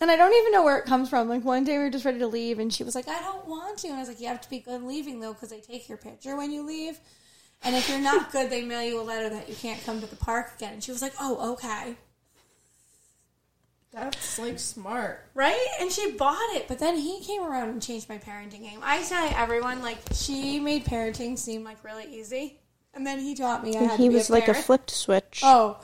And 0.00 0.10
I 0.10 0.16
don't 0.16 0.34
even 0.34 0.52
know 0.52 0.64
where 0.64 0.76
it 0.76 0.84
comes 0.86 1.08
from. 1.08 1.28
Like 1.28 1.44
one 1.44 1.64
day 1.64 1.78
we 1.78 1.84
were 1.84 1.90
just 1.90 2.04
ready 2.04 2.18
to 2.18 2.26
leave, 2.26 2.58
and 2.58 2.72
she 2.72 2.84
was 2.84 2.94
like, 2.94 3.08
"I 3.08 3.20
don't 3.20 3.46
want 3.46 3.78
to." 3.78 3.88
And 3.88 3.96
I 3.96 4.00
was 4.00 4.08
like, 4.08 4.20
"You 4.20 4.28
have 4.28 4.40
to 4.40 4.50
be 4.50 4.58
good 4.58 4.82
leaving 4.82 5.20
though, 5.20 5.32
because 5.32 5.50
they 5.50 5.60
take 5.60 5.88
your 5.88 5.98
picture 5.98 6.36
when 6.36 6.50
you 6.50 6.62
leave. 6.66 6.98
And 7.62 7.74
if 7.74 7.88
you're 7.88 8.00
not 8.00 8.30
good, 8.32 8.50
they 8.50 8.62
mail 8.62 8.82
you 8.82 9.00
a 9.00 9.02
letter 9.02 9.30
that 9.30 9.48
you 9.48 9.54
can't 9.54 9.82
come 9.84 10.00
to 10.00 10.06
the 10.06 10.16
park 10.16 10.52
again." 10.56 10.74
And 10.74 10.84
she 10.84 10.90
was 10.90 11.00
like, 11.00 11.14
"Oh, 11.20 11.52
okay." 11.54 11.96
That's 13.94 14.38
like 14.38 14.58
smart. 14.58 15.24
Right? 15.34 15.66
And 15.80 15.90
she 15.90 16.12
bought 16.12 16.54
it, 16.54 16.66
but 16.66 16.78
then 16.78 16.96
he 16.96 17.20
came 17.20 17.42
around 17.42 17.68
and 17.68 17.82
changed 17.82 18.08
my 18.08 18.18
parenting 18.18 18.62
game. 18.62 18.80
I 18.82 19.02
tell 19.02 19.32
everyone, 19.36 19.82
like, 19.82 19.98
she 20.12 20.58
made 20.58 20.84
parenting 20.84 21.38
seem 21.38 21.62
like 21.62 21.82
really 21.84 22.06
easy. 22.12 22.58
And 22.92 23.06
then 23.06 23.18
he 23.20 23.34
taught 23.34 23.62
me 23.64 23.76
I 23.76 23.82
had 23.82 23.98
he 23.98 24.06
to 24.06 24.10
be 24.10 24.16
was 24.16 24.30
like 24.30 24.44
a 24.44 24.52
parent. 24.52 24.66
flipped 24.66 24.90
switch. 24.90 25.40
Oh, 25.44 25.78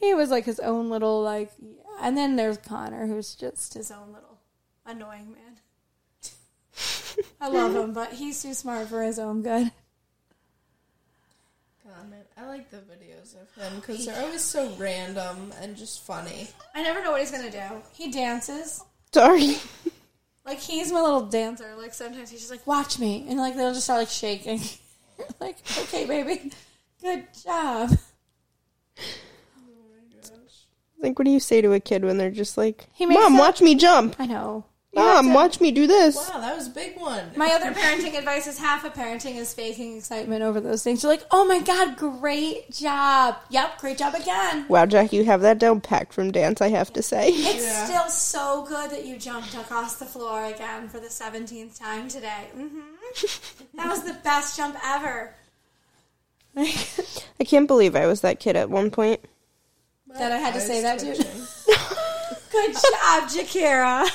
he 0.00 0.14
was 0.14 0.30
like 0.30 0.44
his 0.44 0.60
own 0.60 0.90
little, 0.90 1.22
like, 1.22 1.50
yeah. 1.60 1.70
and 2.00 2.16
then 2.16 2.36
there's 2.36 2.58
Connor, 2.58 3.06
who's 3.06 3.34
just 3.34 3.74
his 3.74 3.90
own 3.90 4.12
little 4.12 4.38
annoying 4.84 5.32
man. 5.32 5.58
I 7.40 7.48
love 7.48 7.74
him, 7.76 7.92
but 7.92 8.12
he's 8.12 8.42
too 8.42 8.54
smart 8.54 8.88
for 8.88 9.02
his 9.02 9.18
own 9.18 9.42
good. 9.42 9.70
God, 11.94 12.10
man, 12.10 12.24
I 12.38 12.46
like 12.46 12.70
the 12.70 12.78
videos 12.78 13.34
of 13.40 13.52
him 13.54 13.80
because 13.80 14.06
they're 14.06 14.22
always 14.22 14.40
so 14.40 14.72
random 14.78 15.52
and 15.60 15.76
just 15.76 16.00
funny. 16.06 16.48
I 16.74 16.82
never 16.82 17.02
know 17.02 17.10
what 17.12 17.20
he's 17.20 17.30
gonna 17.30 17.50
do. 17.50 17.82
He 17.92 18.10
dances. 18.10 18.82
Sorry. 19.12 19.56
Like 20.44 20.58
he's 20.58 20.90
my 20.90 21.00
little 21.00 21.26
dancer. 21.26 21.72
Like 21.78 21.94
sometimes 21.94 22.28
he's 22.28 22.40
just 22.40 22.50
like, 22.50 22.66
"Watch 22.66 22.98
me," 22.98 23.26
and 23.28 23.38
like 23.38 23.54
they'll 23.54 23.72
just 23.72 23.84
start 23.84 24.00
like 24.00 24.08
shaking. 24.08 24.60
like, 25.40 25.56
okay, 25.82 26.04
baby, 26.04 26.50
good 27.00 27.28
job. 27.44 27.90
Oh 28.98 29.02
like, 31.00 31.16
what 31.16 31.26
do 31.26 31.30
you 31.30 31.38
say 31.38 31.60
to 31.60 31.72
a 31.74 31.78
kid 31.78 32.04
when 32.04 32.18
they're 32.18 32.32
just 32.32 32.58
like, 32.58 32.88
He 32.92 33.06
makes 33.06 33.20
"Mom, 33.20 33.36
up- 33.36 33.40
watch 33.40 33.62
me 33.62 33.76
jump"? 33.76 34.16
I 34.18 34.26
know. 34.26 34.64
Mom, 34.94 35.32
watch 35.32 35.58
me 35.58 35.70
do 35.72 35.86
this. 35.86 36.16
Wow, 36.16 36.40
that 36.40 36.54
was 36.54 36.66
a 36.66 36.70
big 36.70 36.98
one. 36.98 37.24
My 37.34 37.52
other 37.52 37.72
parenting 37.72 38.16
advice 38.16 38.46
is 38.46 38.58
half 38.58 38.84
of 38.84 38.92
parenting 38.92 39.36
is 39.36 39.54
faking 39.54 39.96
excitement 39.96 40.42
over 40.42 40.60
those 40.60 40.82
things. 40.82 41.02
You're 41.02 41.12
like, 41.12 41.24
oh 41.30 41.46
my 41.46 41.60
god, 41.60 41.96
great 41.96 42.70
job. 42.70 43.36
Yep, 43.48 43.78
great 43.78 43.96
job 43.96 44.14
again. 44.14 44.66
Wow, 44.68 44.84
Jack, 44.84 45.14
you 45.14 45.24
have 45.24 45.40
that 45.40 45.58
down 45.58 45.80
packed 45.80 46.12
from 46.12 46.30
dance, 46.30 46.60
I 46.60 46.68
have 46.68 46.92
to 46.92 47.02
say. 47.02 47.28
It's 47.30 47.84
still 47.88 48.08
so 48.08 48.66
good 48.68 48.90
that 48.90 49.06
you 49.06 49.16
jumped 49.16 49.54
across 49.54 49.96
the 49.96 50.04
floor 50.04 50.44
again 50.44 50.88
for 50.88 51.00
the 51.00 51.08
17th 51.08 51.78
time 51.78 52.08
today. 52.08 52.48
hmm 52.54 52.80
that 53.74 53.88
was 53.88 54.02
the 54.04 54.14
best 54.22 54.56
jump 54.58 54.76
ever. 54.84 55.34
I 56.56 57.44
can't 57.44 57.66
believe 57.66 57.96
I 57.96 58.06
was 58.06 58.20
that 58.20 58.40
kid 58.40 58.56
at 58.56 58.68
one 58.68 58.90
point. 58.90 59.20
that 60.18 60.32
I 60.32 60.36
had 60.36 60.52
to 60.52 60.60
say 60.60 60.82
that 60.82 60.98
to 60.98 61.06
Good 62.52 62.72
job, 62.74 63.28
Jakira. 63.30 64.06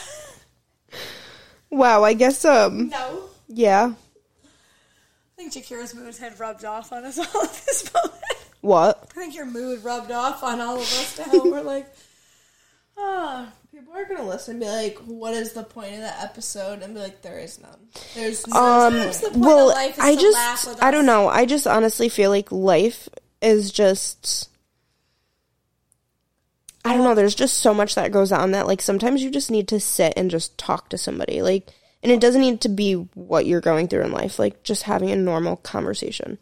Wow, 1.69 2.03
I 2.03 2.13
guess, 2.13 2.45
um, 2.45 2.89
No. 2.89 3.23
yeah. 3.47 3.93
I 4.43 5.35
think 5.35 5.53
Jakira's 5.53 5.93
mood 5.93 6.15
had 6.17 6.39
rubbed 6.39 6.65
off 6.65 6.91
on 6.91 7.05
us 7.05 7.17
all 7.35 7.43
at 7.43 7.53
this 7.65 7.93
moment. 7.93 8.13
What? 8.61 9.07
I 9.11 9.19
think 9.19 9.35
your 9.35 9.45
mood 9.45 9.83
rubbed 9.83 10.11
off 10.11 10.43
on 10.43 10.59
all 10.59 10.77
of 10.77 10.81
us 10.81 11.19
now. 11.19 11.43
We're 11.43 11.61
like, 11.63 11.87
ah. 12.97 13.51
People 13.73 13.93
are 13.95 14.05
gonna 14.05 14.27
listen 14.27 14.53
and 14.53 14.61
be 14.61 14.67
like, 14.67 14.97
"What 15.05 15.35
is 15.35 15.53
the 15.53 15.61
point 15.61 15.93
of 15.93 15.99
that 15.99 16.23
episode?" 16.23 16.81
And 16.81 16.95
be 16.95 16.99
like, 16.99 17.21
"There 17.21 17.37
is 17.37 17.59
none. 17.61 17.77
There's 18.15 18.47
no." 18.47 18.55
Um, 18.55 18.93
the 18.93 19.29
point 19.33 19.37
well, 19.37 19.69
of 19.69 19.75
life 19.75 19.93
is 19.93 20.03
I 20.03 20.15
to 20.15 20.29
laugh 20.31 20.63
just, 20.63 20.83
I 20.83 20.89
don't 20.89 21.05
know. 21.05 21.27
I 21.27 21.45
just 21.45 21.67
honestly 21.67 22.09
feel 22.09 22.31
like 22.31 22.51
life 22.51 23.07
is 23.39 23.71
just, 23.71 24.49
I 26.87 26.93
don't 26.93 27.03
know. 27.03 27.15
There's 27.15 27.35
just 27.35 27.57
so 27.57 27.73
much 27.73 27.95
that 27.95 28.11
goes 28.11 28.31
on 28.31 28.51
that, 28.51 28.67
like, 28.67 28.81
sometimes 28.81 29.23
you 29.23 29.29
just 29.29 29.51
need 29.51 29.67
to 29.69 29.79
sit 29.79 30.13
and 30.15 30.31
just 30.31 30.57
talk 30.57 30.89
to 30.89 30.97
somebody. 30.97 31.41
Like, 31.41 31.69
and 32.03 32.11
it 32.11 32.19
doesn't 32.21 32.41
need 32.41 32.61
to 32.61 32.69
be 32.69 32.93
what 33.13 33.45
you're 33.45 33.61
going 33.61 33.87
through 33.87 34.03
in 34.03 34.11
life. 34.11 34.39
Like, 34.39 34.63
just 34.63 34.83
having 34.83 35.11
a 35.11 35.15
normal 35.15 35.57
conversation. 35.57 36.37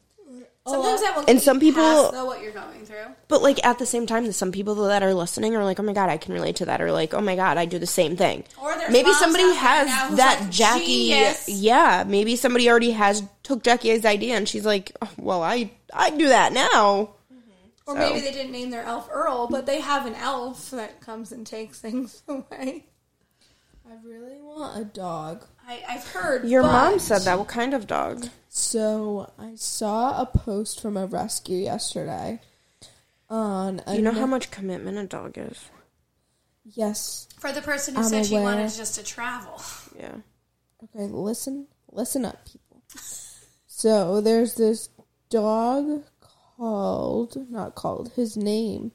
Sometimes 0.67 1.01
that 1.01 1.15
will 1.15 1.25
And 1.27 1.39
some 1.39 1.59
people- 1.59 1.83
past, 1.83 2.11
though 2.13 2.25
what 2.25 2.41
you're 2.41 2.51
going 2.51 2.85
through. 2.85 2.95
But 3.27 3.43
like 3.43 3.63
at 3.63 3.77
the 3.77 3.85
same 3.85 4.07
time, 4.07 4.31
some 4.31 4.51
people 4.51 4.73
that 4.73 5.03
are 5.03 5.13
listening 5.13 5.55
are 5.55 5.63
like, 5.63 5.79
"Oh 5.79 5.83
my 5.83 5.93
god, 5.93 6.09
I 6.09 6.17
can 6.17 6.33
relate 6.33 6.55
to 6.55 6.65
that," 6.65 6.81
or 6.81 6.91
like, 6.91 7.13
"Oh 7.13 7.21
my 7.21 7.35
god, 7.35 7.57
I 7.57 7.65
do 7.65 7.77
the 7.77 7.85
same 7.85 8.17
thing." 8.17 8.43
Or 8.59 8.75
maybe 8.89 9.13
somebody 9.13 9.43
has 9.53 9.87
that 10.17 10.39
like, 10.41 10.49
Jackie. 10.49 11.09
"Genius." 11.09 11.47
Yeah, 11.47 12.03
maybe 12.07 12.35
somebody 12.35 12.67
already 12.67 12.91
has 12.91 13.21
took 13.43 13.61
Jackie's 13.61 14.05
idea, 14.05 14.37
and 14.37 14.49
she's 14.49 14.65
like, 14.65 14.91
oh, 15.03 15.09
"Well, 15.17 15.43
I 15.43 15.69
I 15.93 16.09
do 16.09 16.29
that 16.29 16.51
now." 16.51 17.09
Or 17.87 17.95
So- 17.95 17.99
maybe 17.99 18.19
they 18.21 18.31
didn't 18.31 18.51
name 18.51 18.69
their 18.71 18.83
elf 18.83 19.07
Earl, 19.11 19.47
but 19.47 19.65
they 19.65 19.79
have 19.81 20.05
an 20.05 20.15
elf 20.15 20.71
that 20.71 21.01
comes 21.01 21.31
and 21.31 21.45
takes 21.45 21.79
things 21.79 22.23
away. 22.27 22.85
I 23.87 23.93
really 24.03 24.41
want 24.41 24.79
a 24.81 24.83
dog. 24.85 25.45
I, 25.67 25.83
I've 25.87 26.07
heard. 26.07 26.47
Your 26.47 26.63
but- 26.63 26.71
mom 26.71 26.99
said 26.99 27.19
that. 27.23 27.37
What 27.37 27.47
kind 27.47 27.73
of 27.75 27.85
dog? 27.85 28.27
So 28.49 29.31
I 29.37 29.53
saw 29.55 30.19
a 30.21 30.25
post 30.25 30.81
from 30.81 30.97
a 30.97 31.05
rescue 31.05 31.57
yesterday. 31.59 32.41
On 33.29 33.81
a 33.87 33.95
You 33.95 34.01
know 34.01 34.11
how 34.11 34.25
much 34.27 34.49
commitment 34.51 34.97
a 34.97 35.05
dog 35.05 35.33
is. 35.37 35.57
yes. 36.63 37.27
For 37.39 37.51
the 37.51 37.61
person 37.61 37.95
who 37.95 38.01
I'm 38.01 38.07
said 38.07 38.25
she 38.27 38.35
wanted 38.39 38.71
just 38.71 38.95
to 38.95 39.03
travel. 39.03 39.61
Yeah. 39.97 40.15
Okay, 40.83 41.05
listen, 41.11 41.67
listen 41.91 42.25
up, 42.25 42.43
people. 42.45 42.81
So 43.67 44.21
there's 44.21 44.53
this 44.55 44.87
dog 45.29 46.03
called, 46.57 47.49
not 47.49 47.75
called. 47.75 48.11
His 48.15 48.35
name 48.37 48.91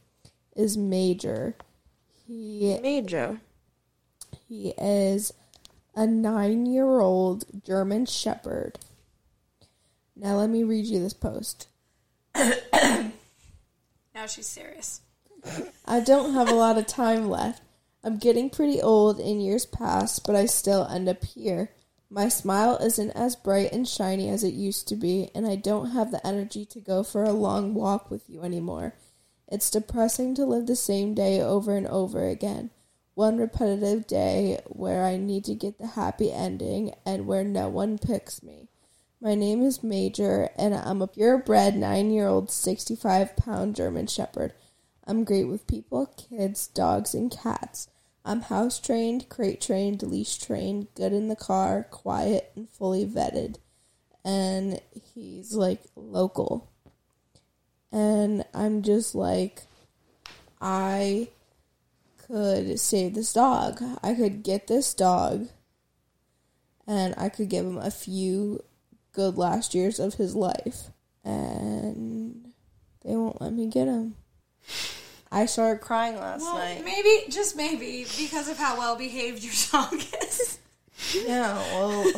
is 0.55 0.77
Major. 0.77 1.57
He 2.27 2.79
Major. 2.83 3.40
he 4.49 4.75
is 4.79 5.33
a 5.94 6.07
nine-year-old 6.07 7.64
German 7.64 8.07
Shepherd. 8.07 8.79
Now 10.14 10.37
let 10.37 10.51
me 10.51 10.62
read 10.62 10.87
you 10.87 11.01
this 11.01 11.14
post. 11.14 11.68
Now 14.20 14.27
she's 14.27 14.46
serious. 14.46 15.01
I 15.87 16.01
don't 16.01 16.35
have 16.35 16.51
a 16.51 16.55
lot 16.55 16.77
of 16.77 16.87
time 16.87 17.31
left. 17.31 17.62
I'm 18.05 18.18
getting 18.18 18.51
pretty 18.51 18.83
old 18.83 19.18
in 19.18 19.40
years 19.40 19.64
past, 19.64 20.27
but 20.27 20.37
I 20.37 20.44
still 20.44 20.87
end 20.87 21.09
up 21.09 21.25
here. 21.25 21.70
My 22.12 22.29
smile 22.29 22.77
isn't 22.79 23.12
as 23.12 23.37
bright 23.37 23.73
and 23.73 23.87
shiny 23.87 24.29
as 24.31 24.42
it 24.42 24.53
used 24.53 24.88
to 24.88 24.96
be, 24.96 25.31
and 25.33 25.46
I 25.46 25.55
don't 25.55 25.90
have 25.90 26.11
the 26.11 26.27
energy 26.27 26.64
to 26.66 26.81
go 26.81 27.05
for 27.05 27.23
a 27.23 27.33
long 27.33 27.73
walk 27.73 28.11
with 28.11 28.29
you 28.29 28.42
anymore. 28.42 28.94
It's 29.46 29.70
depressing 29.70 30.35
to 30.35 30.44
live 30.44 30.66
the 30.66 30.75
same 30.75 31.14
day 31.14 31.40
over 31.40 31.77
and 31.77 31.87
over 31.87 32.27
again. 32.27 32.70
One 33.14 33.38
repetitive 33.38 34.09
day 34.09 34.59
where 34.66 35.05
I 35.05 35.18
need 35.18 35.44
to 35.44 35.55
get 35.55 35.79
the 35.79 35.87
happy 35.87 36.33
ending 36.33 36.94
and 37.07 37.29
where 37.29 37.44
no 37.44 37.68
one 37.68 37.96
picks 37.96 38.42
me. 38.42 38.70
My 39.20 39.37
name 39.37 39.62
is 39.62 39.85
Major, 39.85 40.51
and 40.57 40.75
I'm 40.75 41.03
a 41.03 41.07
purebred 41.07 41.77
nine 41.77 42.11
year 42.11 42.27
old, 42.27 42.51
65 42.51 43.37
pound 43.37 43.77
German 43.77 44.09
Shepherd. 44.09 44.53
I'm 45.07 45.23
great 45.23 45.44
with 45.44 45.66
people, 45.68 46.07
kids, 46.07 46.66
dogs, 46.66 47.14
and 47.14 47.31
cats. 47.31 47.87
I'm 48.31 48.43
house 48.43 48.79
trained, 48.79 49.29
crate 49.29 49.61
trained, 49.61 50.05
leash 50.05 50.38
trained, 50.38 50.87
good 50.95 51.12
in 51.12 51.27
the 51.27 51.35
car, 51.35 51.88
quiet, 51.90 52.53
and 52.55 52.69
fully 52.69 53.05
vetted. 53.05 53.57
And 54.25 54.81
he's 55.12 55.53
like 55.53 55.81
local. 55.97 56.71
And 57.90 58.45
I'm 58.55 58.83
just 58.83 59.16
like, 59.16 59.62
I 60.61 61.31
could 62.19 62.79
save 62.79 63.14
this 63.14 63.33
dog. 63.33 63.83
I 64.01 64.14
could 64.14 64.45
get 64.45 64.69
this 64.69 64.95
dog 64.95 65.49
and 66.87 67.14
I 67.16 67.31
could 67.31 67.49
give 67.49 67.66
him 67.66 67.79
a 67.79 67.90
few 67.90 68.62
good 69.11 69.38
last 69.38 69.75
years 69.75 69.99
of 69.99 70.14
his 70.14 70.37
life. 70.37 70.90
And 71.25 72.53
they 73.05 73.16
won't 73.16 73.40
let 73.40 73.53
me 73.53 73.66
get 73.66 73.88
him. 73.88 74.14
I 75.33 75.47
started 75.47 75.81
crying 75.81 76.16
last 76.16 76.43
Well, 76.43 76.59
night. 76.59 76.85
maybe, 76.85 77.31
just 77.31 77.57
maybe, 77.57 78.05
because 78.19 78.49
of 78.49 78.59
how 78.59 78.77
well 78.77 78.97
behaved 78.97 79.43
your 79.45 79.53
dog 79.73 79.95
is. 80.23 80.59
Yeah, 81.14 81.55
well, 81.55 82.12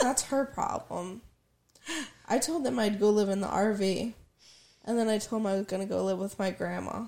that's 0.00 0.22
her 0.24 0.44
problem. 0.44 1.22
I 2.28 2.38
told 2.38 2.64
them 2.64 2.78
I'd 2.78 2.98
go 2.98 3.10
live 3.10 3.28
in 3.28 3.40
the 3.40 3.46
RV, 3.46 4.12
and 4.84 4.98
then 4.98 5.08
I 5.08 5.18
told 5.18 5.42
them 5.42 5.46
I 5.46 5.54
was 5.54 5.66
gonna 5.66 5.86
go 5.86 6.04
live 6.04 6.18
with 6.18 6.38
my 6.38 6.50
grandma, 6.50 7.06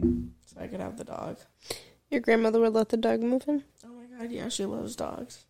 so 0.00 0.60
I 0.60 0.68
could 0.68 0.80
have 0.80 0.96
the 0.96 1.04
dog. 1.04 1.38
Your 2.10 2.20
grandmother 2.20 2.60
would 2.60 2.72
let 2.74 2.88
the 2.90 2.96
dog 2.96 3.20
move 3.20 3.44
in. 3.48 3.64
Oh 3.84 3.88
my 3.88 4.04
god, 4.18 4.30
yeah, 4.30 4.48
she 4.48 4.64
loves 4.64 4.94
dogs, 4.94 5.44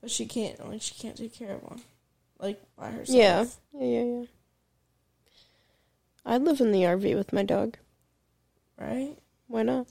but 0.00 0.10
she 0.10 0.24
can't 0.26 0.66
like 0.66 0.80
she 0.82 0.94
can't 0.94 1.16
take 1.16 1.34
care 1.34 1.56
of 1.56 1.62
one, 1.62 1.82
like 2.38 2.60
by 2.76 2.90
herself. 2.90 3.16
Yeah. 3.16 3.44
Yeah. 3.78 3.86
Yeah. 3.86 4.04
Yeah. 4.20 4.24
I'd 6.24 6.42
live 6.42 6.60
in 6.60 6.72
the 6.72 6.82
RV 6.82 7.14
with 7.16 7.32
my 7.32 7.42
dog. 7.42 7.76
right. 8.78 9.16
Why 9.48 9.62
not? 9.64 9.86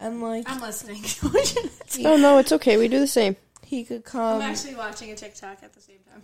And 0.00 0.20
like 0.22 0.44
I'm 0.48 0.60
listening. 0.60 1.04
Oh 2.04 2.16
no, 2.16 2.38
it's 2.38 2.52
okay. 2.52 2.76
We 2.78 2.88
do 2.88 3.00
the 3.00 3.06
same. 3.06 3.36
he 3.64 3.84
could 3.84 4.04
come. 4.04 4.36
I'm 4.40 4.50
actually 4.50 4.74
watching 4.76 5.10
a 5.10 5.16
TikTok 5.16 5.58
at 5.62 5.72
the 5.74 5.80
same 5.80 5.98
time. 6.10 6.22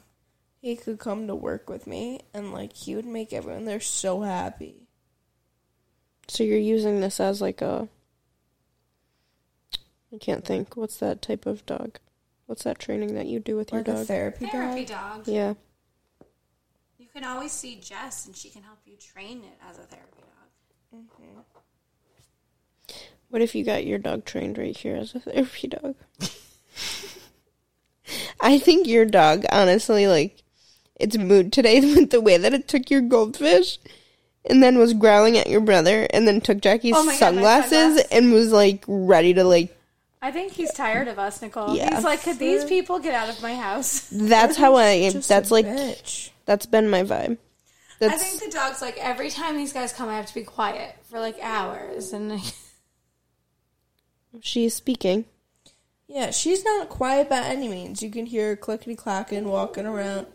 he 0.61 0.75
could 0.77 0.99
come 0.99 1.27
to 1.27 1.35
work 1.35 1.69
with 1.69 1.87
me, 1.87 2.21
and 2.33 2.53
like 2.53 2.73
he 2.73 2.95
would 2.95 3.05
make 3.05 3.33
everyone 3.33 3.65
there 3.67 3.81
so 3.81 4.23
happy. 4.23 4.87
So 6.29 6.45
you're 6.45 6.57
using 6.59 7.01
this 7.01 7.21
as 7.21 7.41
like 7.43 7.61
a 7.61 7.89
I 10.15 10.19
can't 10.19 10.45
think. 10.45 10.77
What's 10.77 10.97
that 10.99 11.21
type 11.21 11.47
of 11.47 11.67
dog? 11.67 11.99
What's 12.47 12.63
that 12.65 12.79
training 12.79 13.15
that 13.15 13.27
you 13.27 13.41
do 13.41 13.57
with 13.57 13.73
your 13.73 13.81
Like 13.81 13.89
a 13.89 13.93
dog? 13.95 14.07
therapy, 14.07 14.47
Therapy 14.47 14.85
dog. 14.85 15.25
dog. 15.25 15.29
Yeah. 15.29 15.55
You 17.17 17.23
can 17.23 17.31
always 17.31 17.53
see 17.53 17.81
Jess, 17.81 18.27
and 18.27 18.37
she 18.37 18.51
can 18.51 18.63
help 18.63 18.81
you 18.85 18.95
train 18.97 19.39
it 19.39 19.59
as 19.71 19.79
a 19.79 19.85
therapy 19.85 20.21
dog. 20.21 21.01
Mm-hmm. 21.01 21.41
What 23.31 23.41
if 23.41 23.55
you 23.55 23.65
got 23.65 23.87
your 23.87 23.97
dog 23.99 24.27
trained 24.27 24.59
right 24.59 24.77
here 24.77 24.97
as 24.97 25.15
a 25.15 25.21
therapy 25.21 25.69
dog? 25.69 25.95
I 28.43 28.59
think 28.59 28.87
your 28.87 29.07
dog, 29.07 29.47
honestly, 29.51 30.07
like 30.07 30.43
its 31.01 31.17
mood 31.17 31.55
today 31.55 31.81
with 31.95 32.11
the 32.11 32.21
way 32.21 32.37
that 32.37 32.53
it 32.53 32.69
took 32.69 32.91
your 32.91 33.01
goldfish 33.01 33.79
and 34.45 34.63
then 34.63 34.77
was 34.77 34.93
growling 34.93 35.39
at 35.39 35.49
your 35.49 35.63
brother 35.63 36.07
and 36.11 36.29
then 36.29 36.43
took 36.43 36.61
Jackie's 36.61 36.95
Oh 36.95 37.03
my 37.03 37.13
God, 37.13 37.19
sunglasses 37.19 37.71
sunglasses. 37.71 38.09
and 38.13 38.31
was 38.31 38.53
like 38.53 38.85
ready 38.87 39.33
to 39.33 39.43
like 39.43 39.75
I 40.23 40.33
think 40.33 40.53
he's 40.53 40.73
tired 40.73 41.09
of 41.09 41.19
us, 41.19 41.41
Nicole. 41.43 41.77
Yeah. 41.77 41.95
He's 41.95 42.05
like, 42.05 42.23
could 42.23 42.39
these 42.39 42.65
people 42.65 42.99
get 42.99 43.15
out 43.15 43.29
of 43.29 43.41
my 43.43 43.55
house? 43.55 44.09
that's 44.11 44.57
how 44.59 44.75
I 44.77 45.11
Just 45.11 45.29
that's 45.29 45.51
a 45.51 45.55
like 45.55 45.67
bitch. 45.67 46.31
that's 46.47 46.67
been 46.67 46.89
my 46.89 47.03
vibe. 47.03 47.39
I 48.01 48.17
think 48.19 48.43
the 48.43 48.51
dog's 48.51 48.83
like, 48.83 48.99
every 48.99 49.31
time 49.31 49.57
these 49.57 49.73
guys 49.73 49.93
come, 49.93 50.09
I 50.09 50.17
have 50.17 50.27
to 50.27 50.35
be 50.35 50.43
quiet 50.43 50.97
for 51.05 51.19
like 51.19 51.39
hours. 51.41 52.13
And 52.13 52.31
like, 52.31 52.55
she's 54.43 54.75
speaking. 54.75 55.25
Yeah, 56.09 56.31
she's 56.31 56.65
not 56.65 56.89
quiet 56.89 57.29
by 57.29 57.39
any 57.39 57.69
means. 57.69 58.03
You 58.03 58.11
can 58.11 58.27
hear 58.27 58.49
her 58.51 58.57
clickety 58.57 58.95
clacking, 58.97 59.49
walking 59.49 59.87
around. 59.87 60.27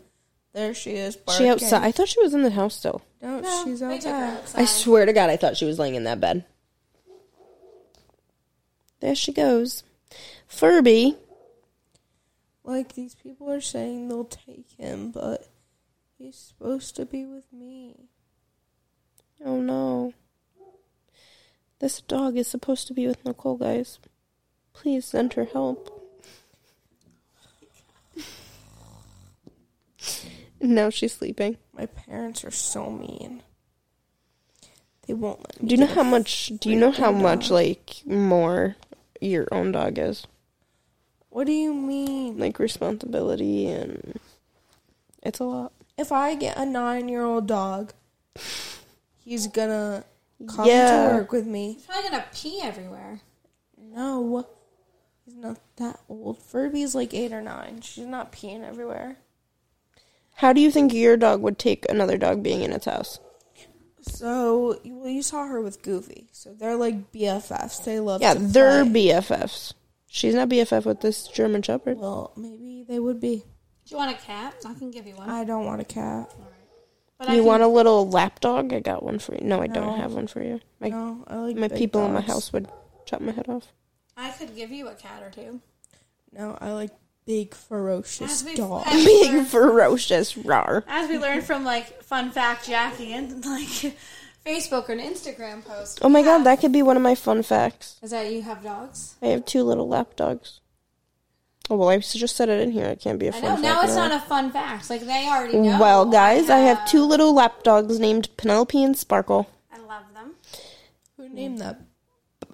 There 0.52 0.74
she 0.74 0.92
is. 0.92 1.16
Barking. 1.16 1.46
She 1.46 1.48
outside. 1.50 1.82
I 1.82 1.92
thought 1.92 2.08
she 2.08 2.20
was 2.20 2.34
in 2.34 2.42
the 2.42 2.50
house 2.50 2.74
still. 2.74 3.00
No, 3.22 3.40
no, 3.40 3.64
she's 3.64 3.80
they 3.80 3.98
took 3.98 4.06
her 4.10 4.12
outside. 4.12 4.38
outside. 4.38 4.60
I 4.60 4.64
swear 4.66 5.06
to 5.06 5.12
God, 5.12 5.30
I 5.30 5.36
thought 5.36 5.56
she 5.56 5.64
was 5.64 5.78
laying 5.78 5.94
in 5.94 6.04
that 6.04 6.20
bed. 6.20 6.44
There 9.02 9.14
she 9.16 9.32
goes. 9.32 9.82
Furby. 10.46 11.16
Like 12.62 12.94
these 12.94 13.16
people 13.16 13.50
are 13.50 13.60
saying 13.60 14.06
they'll 14.06 14.24
take 14.24 14.70
him, 14.78 15.10
but 15.10 15.48
he's 16.16 16.36
supposed 16.36 16.94
to 16.96 17.04
be 17.04 17.26
with 17.26 17.52
me. 17.52 17.96
Oh 19.44 19.60
no. 19.60 20.14
This 21.80 22.00
dog 22.00 22.36
is 22.36 22.46
supposed 22.46 22.86
to 22.86 22.94
be 22.94 23.08
with 23.08 23.24
Nicole, 23.24 23.56
guys. 23.56 23.98
Please 24.72 25.04
send 25.04 25.32
her 25.32 25.46
help. 25.46 26.00
now 30.60 30.90
she's 30.90 31.14
sleeping. 31.14 31.56
My 31.72 31.86
parents 31.86 32.44
are 32.44 32.52
so 32.52 32.88
mean. 32.88 33.42
They 35.08 35.14
won't 35.14 35.40
let 35.40 35.60
me. 35.60 35.68
Do 35.68 35.74
you 35.74 35.80
know 35.80 35.92
how 35.92 36.04
much 36.04 36.52
do 36.60 36.70
you 36.70 36.76
know 36.76 36.92
how 36.92 37.10
freaking 37.12 37.22
much 37.22 37.50
like 37.50 38.02
more 38.06 38.76
your 39.30 39.46
own 39.52 39.72
dog 39.72 39.98
is? 39.98 40.26
What 41.30 41.46
do 41.46 41.52
you 41.52 41.72
mean? 41.72 42.38
Like 42.38 42.58
responsibility 42.58 43.66
and 43.68 44.18
it's 45.22 45.38
a 45.40 45.44
lot. 45.44 45.72
if 45.96 46.10
I 46.12 46.34
get 46.34 46.56
a 46.58 46.66
nine-year-old 46.66 47.46
dog, 47.46 47.92
he's 49.24 49.46
gonna 49.46 50.04
come 50.46 50.66
Yeah. 50.66 51.08
to 51.10 51.14
work 51.16 51.32
with 51.32 51.46
me. 51.46 51.74
He's 51.74 51.86
probably 51.86 52.10
gonna 52.10 52.24
pee 52.34 52.60
everywhere. 52.62 53.20
No, 53.78 54.46
he's 55.24 55.34
not 55.36 55.58
that 55.76 56.00
old. 56.08 56.38
Furby's 56.38 56.94
like 56.94 57.14
eight 57.14 57.32
or 57.32 57.40
nine. 57.42 57.80
She's 57.82 58.06
not 58.06 58.32
peeing 58.32 58.64
everywhere. 58.66 59.16
How 60.36 60.52
do 60.52 60.60
you 60.60 60.70
think 60.70 60.92
your 60.92 61.16
dog 61.16 61.40
would 61.42 61.58
take 61.58 61.88
another 61.88 62.16
dog 62.18 62.42
being 62.42 62.62
in 62.62 62.72
its 62.72 62.86
house? 62.86 63.20
So, 64.02 64.78
well, 64.84 65.08
you 65.08 65.22
saw 65.22 65.46
her 65.46 65.60
with 65.60 65.82
Goofy. 65.82 66.28
So 66.32 66.52
they're 66.54 66.76
like 66.76 67.12
BFFs. 67.12 67.84
They 67.84 68.00
love. 68.00 68.20
Yeah, 68.20 68.34
to 68.34 68.40
they're 68.40 68.84
play. 68.84 69.08
BFFs. 69.08 69.72
She's 70.08 70.34
not 70.34 70.48
BFF 70.48 70.84
with 70.84 71.00
this 71.00 71.26
German 71.28 71.62
Shepherd. 71.62 71.98
Well, 71.98 72.32
maybe 72.36 72.84
they 72.86 72.98
would 72.98 73.20
be. 73.20 73.36
Do 73.36 73.44
you 73.86 73.96
want 73.96 74.10
a 74.16 74.20
cat? 74.20 74.54
I 74.66 74.74
can 74.74 74.90
give 74.90 75.06
you 75.06 75.14
one. 75.14 75.28
I 75.30 75.44
don't 75.44 75.64
want 75.64 75.80
a 75.80 75.84
cat. 75.84 76.30
But 77.18 77.28
I 77.28 77.34
you 77.34 77.40
can- 77.40 77.46
want 77.46 77.62
a 77.62 77.68
little 77.68 78.08
lap 78.08 78.40
dog? 78.40 78.72
I 78.72 78.80
got 78.80 79.02
one 79.02 79.18
for 79.18 79.34
you. 79.34 79.40
No, 79.42 79.60
I 79.62 79.68
don't 79.68 79.98
have 79.98 80.12
one 80.14 80.26
for 80.26 80.42
you. 80.42 80.60
My 80.80 80.88
No, 80.88 81.24
I 81.28 81.36
like 81.36 81.56
my 81.56 81.68
big 81.68 81.78
people 81.78 82.04
in 82.04 82.12
my 82.12 82.20
house 82.20 82.52
would 82.52 82.68
chop 83.06 83.20
my 83.20 83.32
head 83.32 83.48
off. 83.48 83.72
I 84.16 84.30
could 84.30 84.54
give 84.54 84.70
you 84.70 84.88
a 84.88 84.94
cat 84.94 85.22
or 85.22 85.30
two. 85.30 85.60
No, 86.32 86.56
I 86.60 86.72
like 86.72 86.90
big 87.24 87.54
ferocious 87.54 88.42
As 88.42 88.44
we- 88.44 88.54
dogs. 88.56 88.86
as- 88.88 89.04
Big 89.04 89.46
ferocious 89.46 90.36
rar. 90.36 90.84
As 90.88 91.08
we 91.08 91.18
learned 91.18 91.44
from 91.44 91.64
like 91.64 92.02
fun 92.02 92.30
fact 92.30 92.66
Jackie 92.66 93.12
and 93.12 93.44
like 93.44 93.68
Facebook 94.46 94.88
or 94.88 94.92
an 94.92 94.98
Instagram 94.98 95.64
post. 95.64 96.00
Oh 96.02 96.08
my 96.08 96.20
we 96.20 96.24
god, 96.26 96.44
that 96.44 96.60
could 96.60 96.72
be 96.72 96.82
one 96.82 96.96
of 96.96 97.02
my 97.02 97.14
fun 97.14 97.42
facts. 97.42 97.96
is 98.02 98.10
that 98.10 98.32
you 98.32 98.42
have 98.42 98.62
dogs. 98.62 99.14
I 99.22 99.26
have 99.28 99.44
two 99.44 99.62
little 99.62 99.86
lap 99.88 100.16
dogs. 100.16 100.60
Oh 101.70 101.76
well, 101.76 101.90
I 101.90 101.98
just 101.98 102.34
said 102.34 102.48
it 102.48 102.60
in 102.60 102.72
here. 102.72 102.86
It 102.86 103.00
can't 103.00 103.20
be 103.20 103.28
a 103.28 103.30
I 103.30 103.32
fun 103.32 103.42
know. 103.42 103.48
fact. 103.50 103.62
Now 103.62 103.82
it's 103.82 103.94
now. 103.94 104.08
not 104.08 104.16
a 104.16 104.26
fun 104.26 104.50
fact. 104.50 104.90
Like 104.90 105.02
they 105.06 105.28
already 105.28 105.58
know. 105.58 105.78
Well, 105.80 106.06
guys, 106.06 106.50
I 106.50 106.58
have 106.58 106.86
two 106.88 107.04
little 107.04 107.32
lap 107.32 107.62
dogs 107.62 108.00
named 108.00 108.28
Penelope 108.36 108.82
and 108.82 108.96
Sparkle. 108.96 109.48
I 109.72 109.78
love 109.78 110.02
them. 110.12 110.32
Who 111.16 111.28
named 111.28 111.58
them? 111.60 111.86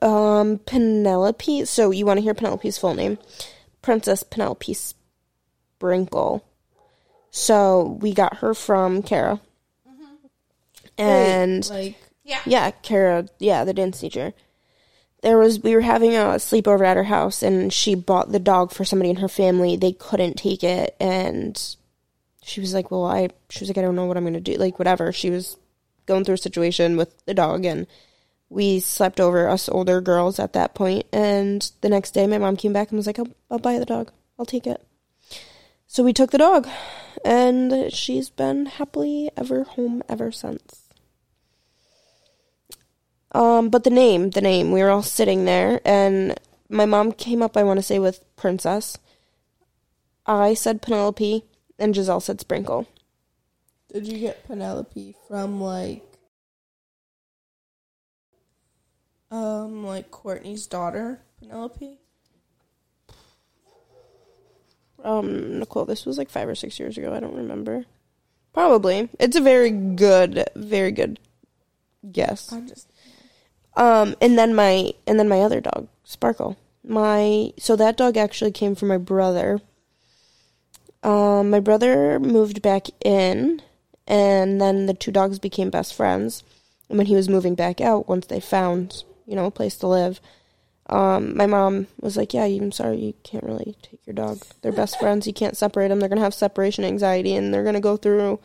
Um, 0.03 0.59
Penelope. 0.67 1.65
So 1.65 1.91
you 1.91 2.05
want 2.05 2.19
to 2.19 2.23
hear 2.23 2.35
Penelope's 2.35 2.77
full 2.79 2.95
name? 2.95 3.17
Princess 3.88 4.22
Penelope 4.22 4.74
Sprinkle. 4.74 6.44
So 7.31 7.98
we 8.03 8.12
got 8.12 8.37
her 8.38 8.53
from 8.53 9.03
Kara. 9.03 9.40
Mm-hmm. 9.88 11.03
And 11.03 11.70
Like, 11.70 11.96
Yeah. 12.22 12.40
yeah, 12.44 12.70
Kara, 12.83 13.29
yeah, 13.38 13.64
the 13.64 13.72
dance 13.72 13.98
teacher. 13.98 14.35
There 15.22 15.38
was 15.38 15.62
we 15.62 15.74
were 15.74 15.81
having 15.81 16.14
a 16.14 16.37
sleepover 16.37 16.85
at 16.87 16.98
her 16.98 17.05
house, 17.05 17.42
and 17.42 17.72
she 17.72 17.94
bought 17.94 18.31
the 18.31 18.38
dog 18.38 18.72
for 18.72 18.85
somebody 18.85 19.09
in 19.09 19.16
her 19.16 19.27
family. 19.29 19.74
They 19.74 19.92
couldn't 19.92 20.35
take 20.35 20.62
it, 20.62 20.94
and 21.01 21.59
she 22.42 22.61
was 22.61 22.74
like, 22.74 22.90
"Well, 22.90 23.07
I," 23.07 23.31
she 23.48 23.61
was 23.61 23.70
like, 23.70 23.79
"I 23.79 23.83
don't 23.83 23.96
know 23.96 24.05
what 24.05 24.18
I'm 24.18 24.24
gonna 24.24 24.38
do." 24.38 24.57
Like 24.57 24.79
whatever. 24.79 25.12
She 25.14 25.31
was 25.31 25.57
going 26.05 26.24
through 26.24 26.35
a 26.35 26.38
situation 26.38 26.98
with 26.98 27.24
the 27.24 27.33
dog, 27.33 27.64
and 27.64 27.87
we 28.51 28.81
slept 28.81 29.21
over 29.21 29.49
us 29.49 29.69
older 29.69 30.01
girls 30.01 30.39
at 30.39 30.53
that. 30.55 30.79
And 31.13 31.71
the 31.81 31.89
next 31.89 32.13
day, 32.13 32.27
my 32.27 32.39
mom 32.39 32.57
came 32.57 32.73
back 32.73 32.91
and 32.91 32.97
was 32.97 33.07
like, 33.07 33.19
"I'll, 33.19 33.29
I'll 33.51 33.59
buy 33.59 33.79
the 33.79 33.85
dog. 33.85 34.13
I'll 34.39 34.47
take 34.47 34.67
it." 34.67 34.85
So 35.87 36.05
we 36.05 36.13
took 36.13 36.31
the 36.31 36.39
dog, 36.39 36.69
and 37.25 37.93
she's 37.93 38.31
been 38.31 38.67
happily 38.67 39.31
ever 39.37 39.65
home 39.65 40.03
ever 40.09 40.31
since. 40.31 40.89
Um, 43.33 43.69
but 43.69 43.85
the 43.85 43.91
name, 43.91 44.31
the 44.31 44.41
name, 44.41 44.73
we 44.73 44.83
were 44.83 44.91
all 44.91 45.03
sitting 45.03 45.45
there, 45.45 45.81
and 45.85 46.39
my 46.69 46.87
mom 46.87 47.13
came 47.13 47.43
up, 47.43 47.57
I 47.57 47.63
want 47.63 47.79
to 47.79 47.83
say, 47.83 47.99
with 47.99 48.25
Princess. 48.37 48.99
I 50.27 50.55
said 50.55 50.83
Penelope, 50.83 51.45
and 51.79 51.95
Giselle 51.95 52.21
said 52.21 52.41
Sprinkle. 52.41 52.87
did 53.93 54.07
you 54.07 54.19
get 54.19 54.47
Penelope 54.47 55.15
from 55.27 55.61
like, 55.61 56.03
um, 59.31 59.85
like 59.85 60.11
Courtney's 60.11 60.67
daughter, 60.67 61.21
Penelope? 61.41 61.99
Um, 65.05 65.61
Nicole, 65.61 65.85
this 65.85 66.05
was 66.05 66.19
like 66.19 66.31
five 66.31 66.49
or 66.49 66.55
six 66.55 66.79
years 66.79 66.99
ago. 66.99 67.14
I 67.14 67.21
don't 67.21 67.37
remember. 67.37 67.85
Probably. 68.53 69.09
It's 69.21 69.37
a 69.37 69.41
very 69.41 69.71
good, 69.71 70.49
very 70.57 70.91
good 70.91 71.21
guess. 72.11 72.53
I 72.53 72.61
just 72.62 72.91
Um, 73.77 74.17
and 74.21 74.37
then 74.37 74.55
my 74.55 74.93
and 75.07 75.19
then 75.19 75.29
my 75.29 75.41
other 75.41 75.61
dog, 75.61 75.88
Sparkle. 76.05 76.57
My 76.83 77.53
so 77.59 77.77
that 77.77 77.97
dog 77.97 78.17
actually 78.17 78.51
came 78.51 78.75
from 78.75 78.88
my 78.88 78.99
brother. 78.99 79.61
Um, 81.05 81.51
my 81.51 81.61
brother 81.61 82.19
moved 82.19 82.61
back 82.61 82.88
in, 83.05 83.62
and 84.07 84.61
then 84.61 84.87
the 84.87 84.95
two 84.95 85.12
dogs 85.12 85.38
became 85.38 85.71
best 85.71 85.95
friends. 85.95 86.43
And 86.88 86.99
when 86.99 87.07
he 87.07 87.14
was 87.14 87.29
moving 87.29 87.55
back 87.55 87.81
out, 87.81 88.09
once 88.09 88.27
they 88.27 88.41
found 88.41 89.05
you 89.29 89.37
know 89.37 89.47
a 89.47 89.51
place 89.51 89.77
to 89.79 89.87
live, 89.87 90.21
um, 90.88 91.37
my 91.37 91.47
mom 91.47 91.87
was 92.01 92.17
like, 92.17 92.35
"Yeah, 92.35 92.45
I'm 92.45 92.73
sorry, 92.73 92.99
you 92.99 93.14
can't 93.23 93.45
really 93.45 93.77
take 93.83 94.05
your 94.07 94.14
dog. 94.14 94.43
They're 94.62 94.73
best 94.73 94.99
friends. 95.01 95.27
You 95.27 95.33
can't 95.33 95.57
separate 95.57 95.88
them. 95.88 96.01
They're 96.01 96.09
gonna 96.09 96.23
have 96.23 96.35
separation 96.35 96.85
anxiety, 96.85 97.35
and 97.35 97.53
they're 97.53 97.64
gonna 97.64 97.81
go 97.81 97.97
through 97.97 98.41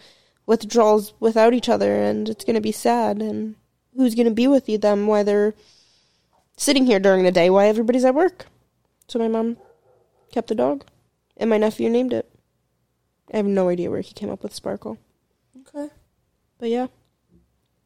withdrawals 0.45 1.13
without 1.19 1.53
each 1.53 1.69
other, 1.69 2.03
and 2.03 2.29
it's 2.29 2.45
gonna 2.45 2.61
be 2.61 2.71
sad." 2.73 3.21
And 3.21 3.55
who's 3.95 4.15
going 4.15 4.27
to 4.27 4.33
be 4.33 4.47
with 4.47 4.67
you 4.67 4.77
them 4.77 5.07
while 5.07 5.23
they're 5.23 5.53
sitting 6.57 6.85
here 6.85 6.99
during 6.99 7.23
the 7.23 7.31
day 7.31 7.49
while 7.49 7.67
everybody's 7.67 8.05
at 8.05 8.15
work. 8.15 8.47
So 9.07 9.19
my 9.19 9.27
mom 9.27 9.57
kept 10.31 10.47
the 10.47 10.55
dog, 10.55 10.85
and 11.37 11.49
my 11.49 11.57
nephew 11.57 11.89
named 11.89 12.13
it. 12.13 12.29
I 13.31 13.37
have 13.37 13.45
no 13.45 13.69
idea 13.69 13.89
where 13.89 14.01
he 14.01 14.13
came 14.13 14.29
up 14.29 14.43
with 14.43 14.53
Sparkle. 14.53 14.97
okay 15.61 15.89
But 16.59 16.69
yeah, 16.69 16.87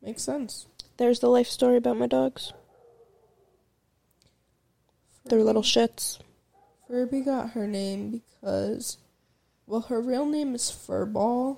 makes 0.02 0.24
sense. 0.24 0.68
there's 0.98 1.20
the 1.20 1.30
life 1.30 1.48
story 1.48 1.78
about 1.78 1.98
my 1.98 2.08
dogs. 2.08 2.54
They're 5.30 5.44
little 5.44 5.62
shits. 5.62 6.20
Furby 6.88 7.22
got 7.22 7.52
her 7.52 7.68
name 7.68 8.22
because, 8.42 8.98
well, 9.66 9.82
her 9.82 10.00
real 10.02 10.26
name 10.26 10.56
is 10.56 10.64
Furball 10.64 11.58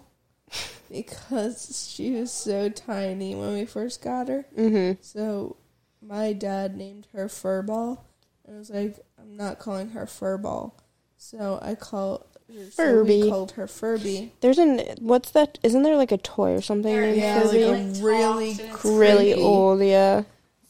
because 0.91 1.89
she 1.93 2.11
was 2.11 2.31
so 2.31 2.69
tiny 2.69 3.35
when 3.35 3.53
we 3.53 3.65
first 3.65 4.01
got 4.01 4.27
her. 4.27 4.45
Mm-hmm. 4.57 4.99
So 5.01 5.55
my 6.01 6.33
dad 6.33 6.75
named 6.75 7.07
her 7.13 7.27
Furball, 7.27 7.99
and 8.45 8.55
I 8.55 8.59
was 8.59 8.69
like, 8.69 8.97
I'm 9.21 9.37
not 9.37 9.59
calling 9.59 9.89
her 9.89 10.05
Furball. 10.05 10.71
So 11.17 11.59
I 11.61 11.75
call 11.75 12.25
so 12.47 12.55
Furby. 12.71 13.23
we 13.23 13.29
called 13.29 13.51
her 13.51 13.67
Furby. 13.67 14.31
There's 14.41 14.57
an 14.57 14.79
what's 14.99 15.29
that? 15.31 15.59
Isn't 15.61 15.83
there 15.83 15.97
like 15.97 16.11
a 16.11 16.17
toy 16.17 16.53
or 16.53 16.61
something 16.61 16.91
There 16.91 17.01
named 17.01 17.17
is, 17.17 17.21
Yeah, 17.23 17.35
like 17.41 17.51
Furby? 17.51 17.61
a 17.63 17.71
Like 17.71 18.03
really 18.03 18.55
talks 18.55 18.85
and 18.85 18.99
really 18.99 19.33
old, 19.35 19.81
yeah. 19.81 20.23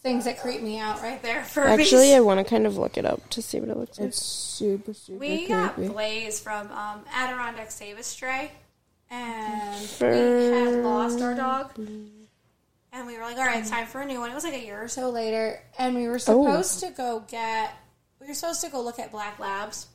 Things 0.09 0.25
that 0.25 0.39
creep 0.39 0.61
me 0.63 0.79
out 0.79 1.03
right 1.03 1.21
there. 1.21 1.41
Furbies. 1.41 1.79
Actually, 1.81 2.15
I 2.15 2.19
want 2.19 2.39
to 2.39 2.43
kind 2.43 2.65
of 2.65 2.77
look 2.77 2.97
it 2.97 3.05
up 3.05 3.29
to 3.29 3.43
see 3.43 3.59
what 3.59 3.69
it 3.69 3.77
looks 3.77 3.99
like. 3.99 4.07
It's 4.07 4.19
super 4.19 4.91
super 4.91 5.19
we 5.19 5.47
got. 5.47 5.75
Blaze 5.75 6.39
from 6.39 6.71
um, 6.71 7.05
Adirondack 7.13 7.69
Save 7.69 7.99
a 7.99 8.01
Stray, 8.01 8.51
and 9.11 9.87
we 10.01 10.07
had 10.07 10.83
lost 10.83 11.21
our 11.21 11.35
dog. 11.35 11.77
And 11.77 13.05
we 13.05 13.17
were 13.17 13.21
like, 13.21 13.37
all 13.37 13.45
right, 13.45 13.59
it's 13.59 13.69
time 13.69 13.85
for 13.85 14.01
a 14.01 14.05
new 14.05 14.19
one. 14.19 14.31
It 14.31 14.33
was 14.33 14.43
like 14.43 14.55
a 14.55 14.65
year 14.65 14.81
or 14.81 14.87
so 14.87 15.11
later, 15.11 15.61
and 15.77 15.93
we 15.93 16.07
were 16.07 16.17
supposed 16.17 16.79
to 16.79 16.89
go 16.89 17.23
get, 17.27 17.71
we 18.19 18.25
were 18.25 18.33
supposed 18.33 18.61
to 18.61 18.69
go 18.69 18.81
look 18.81 18.97
at 18.97 19.11
black 19.11 19.37
labs. 19.37 19.85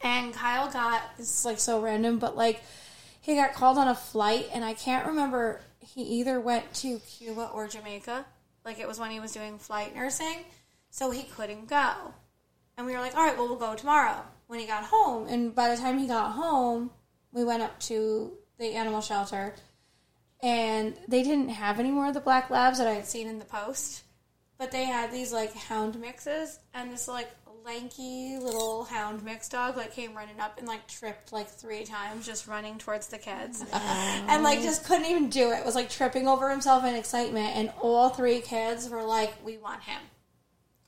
And 0.00 0.34
Kyle 0.34 0.68
got, 0.68 1.02
this 1.16 1.38
is 1.38 1.44
like 1.44 1.60
so 1.60 1.80
random, 1.80 2.18
but 2.18 2.36
like, 2.36 2.60
he 3.20 3.36
got 3.36 3.54
called 3.54 3.78
on 3.78 3.86
a 3.86 3.94
flight, 3.94 4.48
and 4.52 4.64
I 4.64 4.74
can't 4.74 5.06
remember, 5.06 5.60
he 5.78 6.02
either 6.02 6.40
went 6.40 6.74
to 6.74 6.98
Cuba 6.98 7.48
or 7.54 7.68
Jamaica. 7.68 8.24
Like, 8.64 8.78
it 8.78 8.88
was 8.88 8.98
when 8.98 9.10
he 9.10 9.20
was 9.20 9.32
doing 9.32 9.58
flight 9.58 9.94
nursing, 9.94 10.44
so 10.90 11.10
he 11.10 11.24
couldn't 11.24 11.68
go. 11.68 11.92
And 12.76 12.86
we 12.86 12.92
were 12.92 13.00
like, 13.00 13.16
all 13.16 13.24
right, 13.24 13.36
well, 13.36 13.48
we'll 13.48 13.56
go 13.56 13.74
tomorrow 13.74 14.22
when 14.46 14.60
he 14.60 14.66
got 14.66 14.84
home. 14.84 15.26
And 15.28 15.54
by 15.54 15.68
the 15.68 15.80
time 15.80 15.98
he 15.98 16.06
got 16.06 16.32
home, 16.32 16.90
we 17.32 17.44
went 17.44 17.62
up 17.62 17.78
to 17.80 18.32
the 18.58 18.74
animal 18.74 19.00
shelter 19.00 19.54
and 20.42 20.94
they 21.08 21.22
didn't 21.22 21.50
have 21.50 21.78
any 21.78 21.90
more 21.90 22.08
of 22.08 22.14
the 22.14 22.20
black 22.20 22.50
labs 22.50 22.78
that 22.78 22.88
I 22.88 22.94
had 22.94 23.06
seen 23.06 23.28
in 23.28 23.38
the 23.38 23.44
post. 23.44 24.02
But 24.58 24.70
they 24.70 24.84
had 24.84 25.10
these 25.10 25.32
like 25.32 25.54
hound 25.54 26.00
mixes 26.00 26.58
and 26.74 26.92
this 26.92 27.08
like 27.08 27.30
lanky 27.64 28.38
little 28.38 28.84
hound 28.84 29.22
mixed 29.24 29.52
dog 29.52 29.76
like 29.76 29.92
came 29.92 30.14
running 30.14 30.40
up 30.40 30.58
and 30.58 30.66
like 30.66 30.86
tripped 30.86 31.32
like 31.32 31.48
three 31.48 31.84
times 31.84 32.26
just 32.26 32.46
running 32.46 32.78
towards 32.78 33.06
the 33.08 33.18
kids. 33.18 33.64
And 33.72 34.42
like 34.42 34.62
just 34.62 34.84
couldn't 34.84 35.06
even 35.06 35.28
do 35.28 35.50
it. 35.52 35.64
Was 35.64 35.74
like 35.74 35.90
tripping 35.90 36.28
over 36.28 36.50
himself 36.50 36.84
in 36.84 36.94
excitement 36.94 37.56
and 37.56 37.72
all 37.80 38.08
three 38.10 38.40
kids 38.40 38.88
were 38.88 39.02
like 39.04 39.34
we 39.44 39.58
want 39.58 39.82
him. 39.82 40.00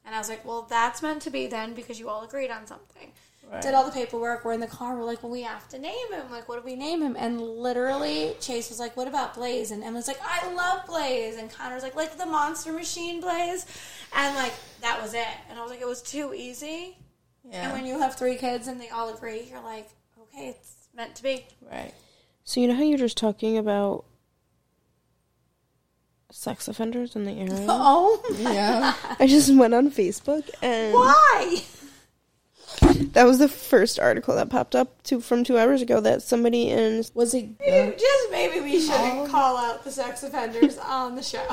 And 0.04 0.14
i 0.14 0.18
was 0.18 0.28
like 0.28 0.44
well 0.44 0.66
that's 0.68 1.02
meant 1.02 1.22
to 1.22 1.30
be 1.30 1.46
then 1.46 1.74
because 1.74 1.98
you 1.98 2.08
all 2.08 2.24
agreed 2.24 2.50
on 2.50 2.66
something 2.66 3.12
did 3.60 3.74
all 3.74 3.84
the 3.84 3.92
paperwork 3.92 4.44
we're 4.44 4.52
in 4.52 4.60
the 4.60 4.66
car 4.66 4.96
we're 4.96 5.04
like 5.04 5.22
well 5.22 5.30
we 5.30 5.42
have 5.42 5.68
to 5.68 5.78
name 5.78 6.12
him. 6.12 6.30
Like 6.30 6.48
what 6.48 6.58
do 6.58 6.64
we 6.64 6.74
name 6.76 7.02
him? 7.02 7.16
And 7.18 7.40
literally 7.40 8.34
chase 8.40 8.68
was 8.68 8.78
like 8.80 8.96
what 8.96 9.06
about 9.08 9.34
blaze? 9.34 9.70
And 9.70 9.84
emma's 9.84 10.08
like 10.08 10.18
i 10.24 10.52
love 10.52 10.86
blaze. 10.86 11.36
And 11.36 11.50
connor's 11.50 11.82
like 11.82 11.94
like 11.94 12.18
the 12.18 12.26
monster 12.26 12.72
machine 12.72 13.20
blaze. 13.20 13.66
And 14.14 14.34
like 14.34 14.54
that 14.80 15.00
was 15.00 15.14
it. 15.14 15.26
And 15.48 15.58
i 15.58 15.62
was 15.62 15.70
like 15.70 15.80
it 15.80 15.86
was 15.86 16.02
too 16.02 16.34
easy. 16.34 16.96
Yeah. 17.48 17.64
and 17.64 17.72
when 17.74 17.86
you 17.86 17.98
have 18.00 18.16
three 18.16 18.36
kids 18.36 18.68
and 18.68 18.80
they 18.80 18.88
all 18.88 19.14
agree 19.14 19.46
you're 19.50 19.62
like 19.62 19.88
okay 20.22 20.48
it's 20.48 20.88
meant 20.96 21.14
to 21.16 21.22
be. 21.22 21.46
Right. 21.70 21.92
So 22.44 22.60
you 22.60 22.68
know 22.68 22.74
how 22.74 22.82
you're 22.82 22.98
just 22.98 23.16
talking 23.16 23.56
about 23.58 24.04
sex 26.30 26.66
offenders 26.66 27.14
in 27.14 27.24
the 27.24 27.32
area? 27.32 27.50
oh 27.68 28.20
Yeah. 28.38 28.94
I 29.20 29.26
just 29.26 29.54
went 29.54 29.74
on 29.74 29.90
Facebook 29.90 30.48
and 30.60 30.92
why 30.92 31.62
that 33.12 33.24
was 33.24 33.38
the 33.38 33.48
first 33.48 33.98
article 33.98 34.34
that 34.36 34.50
popped 34.50 34.74
up 34.74 35.02
two 35.02 35.20
from 35.20 35.44
two 35.44 35.58
hours 35.58 35.82
ago 35.82 36.00
that 36.00 36.22
somebody 36.22 36.68
in 36.68 37.04
Was 37.14 37.34
it? 37.34 37.48
Maybe- 37.60 37.96
just 37.96 38.30
maybe 38.30 38.60
we 38.60 38.80
shouldn't 38.80 39.30
call 39.30 39.56
out 39.56 39.84
the 39.84 39.90
sex 39.90 40.22
offenders 40.22 40.78
on 40.78 41.14
the 41.16 41.22
show 41.22 41.44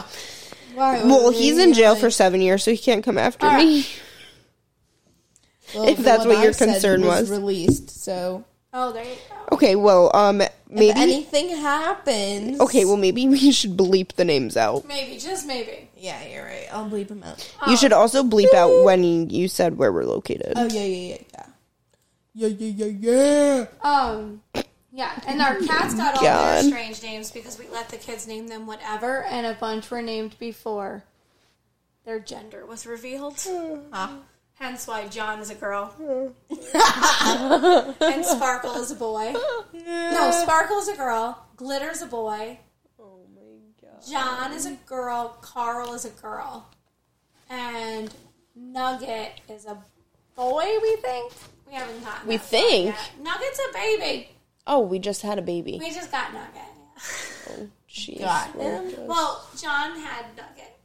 Why? 0.73 1.03
well 1.03 1.25
Was 1.25 1.37
he's 1.37 1.57
in 1.57 1.73
jail 1.73 1.91
like- 1.93 2.01
for 2.01 2.09
seven 2.11 2.41
years 2.41 2.63
so 2.63 2.71
he 2.71 2.77
can't 2.77 3.03
come 3.03 3.17
after 3.17 3.45
All 3.45 3.53
right. 3.53 3.65
me. 3.65 3.85
well, 5.75 5.87
if 5.87 5.97
that's 5.99 6.25
what 6.25 6.37
I 6.37 6.43
your 6.43 6.53
said 6.53 6.69
concern 6.69 7.05
was. 7.05 7.29
Released. 7.29 7.89
So 8.03 8.43
oh 8.73 8.91
there 8.91 9.03
you 9.05 9.15
go 9.29 9.55
Okay, 9.55 9.75
well 9.75 10.11
um 10.15 10.41
if 10.71 10.79
maybe 10.79 10.99
anything 10.99 11.49
happens. 11.49 12.59
okay 12.59 12.85
well 12.85 12.97
maybe 12.97 13.27
we 13.27 13.51
should 13.51 13.75
bleep 13.77 14.13
the 14.13 14.25
names 14.25 14.55
out. 14.57 14.87
maybe 14.87 15.17
just 15.19 15.45
maybe 15.45 15.89
Yeah, 15.97 16.23
you're 16.25 16.45
right. 16.45 16.67
I'll 16.71 16.89
bleep 16.89 17.09
him 17.09 17.23
out. 17.23 17.47
You 17.67 17.77
should 17.77 17.93
also 17.93 18.23
bleep 18.23 18.53
out 18.53 18.83
when 18.83 19.03
you, 19.03 19.27
you 19.29 19.47
said 19.47 19.77
where 19.77 19.91
we're 19.91 20.05
located. 20.05 20.53
Oh 20.55 20.65
yeah, 20.65 20.83
yeah, 20.83 21.15
yeah, 21.15 21.17
yeah. 21.33 21.45
Yeah, 22.33 22.47
yeah, 22.47 22.85
yeah, 22.85 23.65
yeah. 23.65 23.65
Um, 23.83 24.41
yeah, 24.93 25.11
and 25.27 25.41
our 25.41 25.59
cats 25.59 25.93
got 25.95 26.15
all 26.15 26.23
God. 26.23 26.55
their 26.55 26.63
strange 26.63 27.03
names 27.03 27.29
because 27.31 27.59
we 27.59 27.67
let 27.69 27.89
the 27.89 27.97
kids 27.97 28.25
name 28.27 28.47
them 28.47 28.65
whatever, 28.65 29.23
and 29.25 29.45
a 29.45 29.53
bunch 29.53 29.91
were 29.91 30.01
named 30.01 30.37
before 30.39 31.03
their 32.05 32.19
gender 32.19 32.65
was 32.65 32.85
revealed. 32.85 33.37
Hence 34.61 34.85
why 34.85 35.07
John 35.07 35.39
is 35.39 35.49
a 35.49 35.55
girl. 35.55 35.87
Hmm. 35.87 36.27
and 38.03 38.23
Sparkle 38.23 38.75
is 38.75 38.91
a 38.91 38.95
boy. 38.95 39.33
No, 39.73 40.31
Sparkle 40.43 40.77
is 40.77 40.87
a 40.87 40.95
girl. 40.95 41.43
Glitter's 41.57 42.03
a 42.03 42.05
boy. 42.05 42.59
Oh 42.99 43.25
my 43.33 43.41
god. 43.81 44.03
John 44.07 44.53
is 44.53 44.67
a 44.67 44.73
girl. 44.85 45.35
Carl 45.41 45.95
is 45.95 46.05
a 46.05 46.11
girl. 46.11 46.69
And 47.49 48.13
Nugget 48.55 49.41
is 49.49 49.65
a 49.65 49.83
boy, 50.35 50.67
we 50.83 50.95
think. 50.97 51.33
We 51.67 51.73
haven't 51.73 52.03
gotten 52.03 52.27
We 52.27 52.37
think? 52.37 52.95
Nugget's 53.19 53.59
a 53.67 53.73
baby. 53.73 54.29
Oh, 54.67 54.81
we 54.81 54.99
just 54.99 55.23
had 55.23 55.39
a 55.39 55.41
baby. 55.41 55.79
We 55.81 55.89
just 55.89 56.11
got 56.11 56.33
Nugget. 56.33 56.61
Oh, 57.49 57.67
Jeez. 57.89 59.07
Well, 59.07 59.43
John 59.59 59.99
had 59.99 60.25
Nugget. 60.37 60.77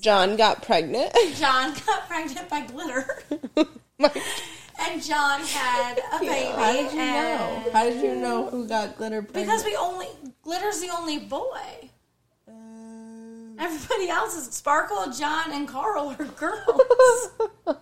John 0.00 0.36
got 0.36 0.62
pregnant. 0.62 1.14
John 1.36 1.74
got 1.86 2.08
pregnant 2.08 2.48
by 2.48 2.60
Glitter. 2.62 3.22
and 4.78 5.02
John 5.02 5.40
had 5.40 5.98
a 6.12 6.18
baby. 6.20 6.44
How 6.52 6.72
did 6.72 6.92
you 6.92 6.98
know? 6.98 7.70
How 7.72 7.84
did 7.84 8.02
you 8.02 8.14
know 8.16 8.50
who 8.50 8.66
got 8.68 8.96
glitter 8.96 9.22
pregnant? 9.22 9.46
Because 9.46 9.64
we 9.64 9.76
only 9.76 10.06
Glitter's 10.44 10.80
the 10.80 10.90
only 10.90 11.18
boy. 11.18 11.90
Um, 12.48 13.56
Everybody 13.58 14.08
else 14.08 14.36
is 14.36 14.54
Sparkle, 14.54 15.12
John, 15.12 15.52
and 15.52 15.66
Carl 15.66 16.14
are 16.18 16.24
girls. 16.24 17.30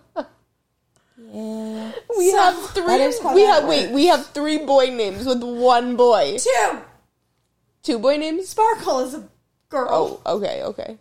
yeah. 1.17 1.91
We 2.17 2.31
have 2.31 2.69
three. 2.71 2.85
That 2.85 3.01
is 3.01 3.19
how 3.21 3.35
we 3.35 3.41
have 3.41 3.67
wait. 3.67 3.91
We 3.91 4.07
have 4.07 4.27
three 4.27 4.59
boy 4.59 4.87
names 4.87 5.25
with 5.25 5.43
one 5.43 5.95
boy. 5.95 6.37
Two. 6.39 6.79
Two 7.83 7.99
boy 7.99 8.17
names. 8.17 8.49
Sparkle 8.49 9.01
is 9.01 9.13
a 9.13 9.27
girl. 9.69 10.21
Oh, 10.25 10.37
okay, 10.37 10.63
okay. 10.63 10.97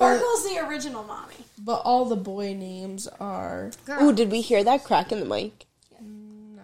Sparkle's 0.00 0.44
the 0.48 0.58
original 0.66 1.04
mommy. 1.04 1.34
But 1.62 1.82
all 1.84 2.06
the 2.06 2.16
boy 2.16 2.54
names 2.54 3.06
are. 3.20 3.70
Ooh, 4.00 4.12
did 4.14 4.30
we 4.30 4.40
hear 4.40 4.64
that 4.64 4.84
crack 4.84 5.12
in 5.12 5.20
the 5.20 5.26
mic? 5.26 5.66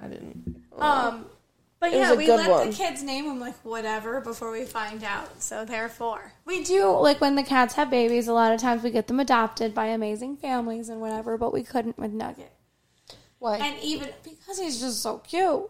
I 0.03 0.09
didn't. 0.09 0.63
Um, 0.79 1.27
but 1.81 1.93
It 1.93 1.97
yeah, 1.97 2.15
we 2.15 2.29
let 2.29 2.51
one. 2.51 2.71
the 2.71 2.77
kids 2.77 3.03
name 3.03 3.27
them 3.27 3.39
like 3.41 3.57
whatever 3.63 4.21
before 4.23 4.51
we 4.51 4.65
find 4.65 5.05
out. 5.05 5.43
So 5.43 5.65
therefore, 5.67 6.33
we 6.47 6.65
do 6.65 6.91
like 6.99 7.21
when 7.21 7.35
the 7.35 7.43
cats 7.43 7.75
have 7.75 7.91
babies. 7.91 8.29
A 8.29 8.33
lot 8.33 8.53
of 8.53 8.61
times 8.61 8.83
we 8.83 8.91
get 8.91 9.07
them 9.07 9.21
adopted 9.21 9.75
by 9.75 9.87
amazing 9.89 10.39
families 10.39 10.89
and 10.89 11.01
whatever, 11.01 11.37
but 11.37 11.53
we 11.53 11.63
couldn't 11.63 11.99
with 11.99 12.13
Nugget. 12.13 12.53
Why? 13.39 13.59
And 13.59 13.77
even 13.83 14.09
because 14.25 14.59
he's 14.59 14.81
just 14.81 15.03
so 15.03 15.19
cute. 15.19 15.65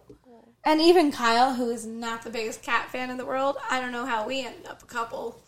And 0.65 0.81
even 0.81 1.13
Kyle, 1.13 1.55
who 1.55 1.71
is 1.71 1.87
not 1.87 2.23
the 2.23 2.31
biggest 2.31 2.63
cat 2.63 2.91
fan 2.91 3.11
in 3.11 3.17
the 3.17 3.27
world, 3.27 3.57
I 3.71 3.81
don't 3.81 3.93
know 3.93 4.07
how 4.07 4.27
we 4.27 4.41
ended 4.45 4.67
up 4.67 4.83
a 4.83 4.87
couple. 4.87 5.41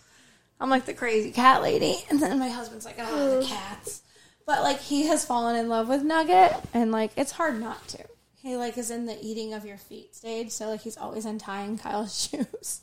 I'm 0.61 0.71
like 0.71 0.87
the 0.87 0.95
crazy 0.95 1.31
cat 1.31 1.63
lady, 1.63 1.97
and 2.11 2.21
then 2.21 2.39
my 2.39 2.49
husband's 2.49 2.85
like, 2.85 2.97
oh, 2.99 3.41
the 3.41 3.47
cats. 3.47 4.03
But 4.47 4.63
like 4.63 4.81
he 4.81 5.07
has 5.07 5.25
fallen 5.25 5.57
in 5.57 5.69
love 5.69 5.89
with 5.89 6.03
Nugget, 6.03 6.53
and 6.75 6.91
like 6.91 7.13
it's 7.17 7.33
hard 7.33 7.61
not 7.61 7.87
to. 7.89 7.99
He 8.37 8.57
like 8.57 8.79
is 8.79 8.91
in 8.91 9.07
the 9.07 9.19
eating 9.25 9.53
of 9.53 9.65
your 9.67 9.77
feet 9.77 10.15
stage, 10.17 10.51
so 10.51 10.69
like 10.71 10.81
he's 10.81 10.97
always 10.97 11.25
untying 11.25 11.77
Kyle's 11.83 12.29
shoes. 12.29 12.81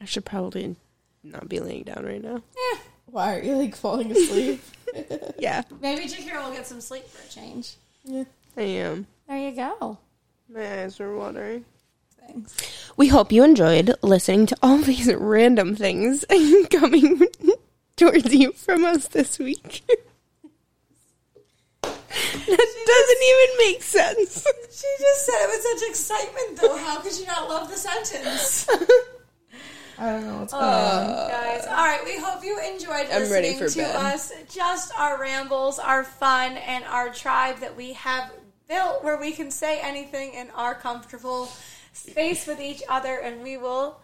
I 0.00 0.04
should 0.04 0.24
probably 0.24 0.76
not 1.22 1.48
be 1.48 1.60
laying 1.60 1.82
down 1.84 2.04
right 2.04 2.22
now. 2.22 2.36
Eh, 2.36 2.78
Why 3.06 3.36
are 3.36 3.42
you 3.42 3.56
like 3.56 3.74
falling 3.76 4.10
asleep? 4.12 4.62
Yeah, 5.38 5.62
maybe 5.80 6.06
Jakira 6.06 6.44
will 6.44 6.52
get 6.52 6.66
some 6.66 6.80
sleep 6.80 7.06
for 7.08 7.24
a 7.24 7.28
change. 7.30 7.76
Yeah. 8.04 8.24
I 8.56 8.62
am. 8.62 9.06
There 9.28 9.38
you 9.38 9.52
go. 9.52 9.98
My 10.52 10.82
eyes 10.82 10.98
are 11.00 11.14
watering. 11.16 11.64
Thanks. 12.32 12.92
We 12.96 13.08
hope 13.08 13.32
you 13.32 13.44
enjoyed 13.44 13.94
listening 14.02 14.46
to 14.46 14.56
all 14.62 14.78
these 14.82 15.12
random 15.14 15.74
things 15.74 16.24
coming 16.70 17.26
towards 17.96 18.34
you 18.34 18.52
from 18.52 18.84
us 18.84 19.08
this 19.08 19.38
week. 19.38 19.82
that 21.82 22.74
doesn't 22.86 23.22
even 23.22 23.58
make 23.58 23.82
sense. 23.82 24.46
She 24.70 24.86
just 24.98 25.26
said 25.26 25.44
it 25.44 25.48
with 25.48 25.80
such 25.80 25.88
excitement, 25.90 26.60
though. 26.60 26.76
How 26.76 27.00
could 27.00 27.18
you 27.18 27.26
not 27.26 27.48
love 27.48 27.70
the 27.70 27.76
sentence? 27.76 28.66
I 29.98 30.12
don't 30.12 30.26
know 30.26 30.38
what's 30.38 30.52
going 30.52 30.64
on. 30.64 31.10
Oh, 31.10 31.28
guys. 31.28 31.66
All 31.66 31.74
right, 31.74 32.00
we 32.04 32.18
hope 32.18 32.42
you 32.42 32.58
enjoyed 32.58 33.06
I'm 33.12 33.20
listening 33.22 33.58
to 33.58 33.76
bed. 33.76 33.96
us. 33.96 34.32
Just 34.48 34.92
our 34.98 35.20
rambles, 35.20 35.78
our 35.78 36.04
fun, 36.04 36.56
and 36.56 36.84
our 36.84 37.10
tribe 37.10 37.58
that 37.58 37.76
we 37.76 37.92
have 37.92 38.32
built 38.66 39.04
where 39.04 39.18
we 39.18 39.32
can 39.32 39.50
say 39.50 39.78
anything 39.80 40.32
and 40.36 40.48
are 40.54 40.74
comfortable 40.74 41.50
space 41.92 42.46
with 42.46 42.60
each 42.60 42.82
other, 42.88 43.16
and 43.16 43.42
we 43.42 43.56
will 43.56 44.00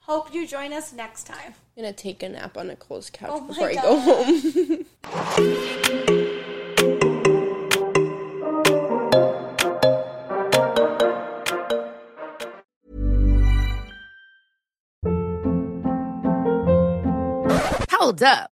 hope 0.00 0.32
you 0.32 0.46
join 0.46 0.72
us 0.72 0.92
next 0.92 1.24
time. 1.24 1.54
I'm 1.76 1.82
gonna 1.82 1.92
take 1.92 2.22
a 2.22 2.28
nap 2.28 2.56
on 2.56 2.68
Nicole's 2.68 3.10
couch 3.10 3.30
Oh 3.32 3.40
my 3.40 3.48
before 3.48 3.68
I 3.68 3.74
go 3.74 3.98
home. 3.98 4.86
Hold 17.90 18.22
up. 18.22 18.55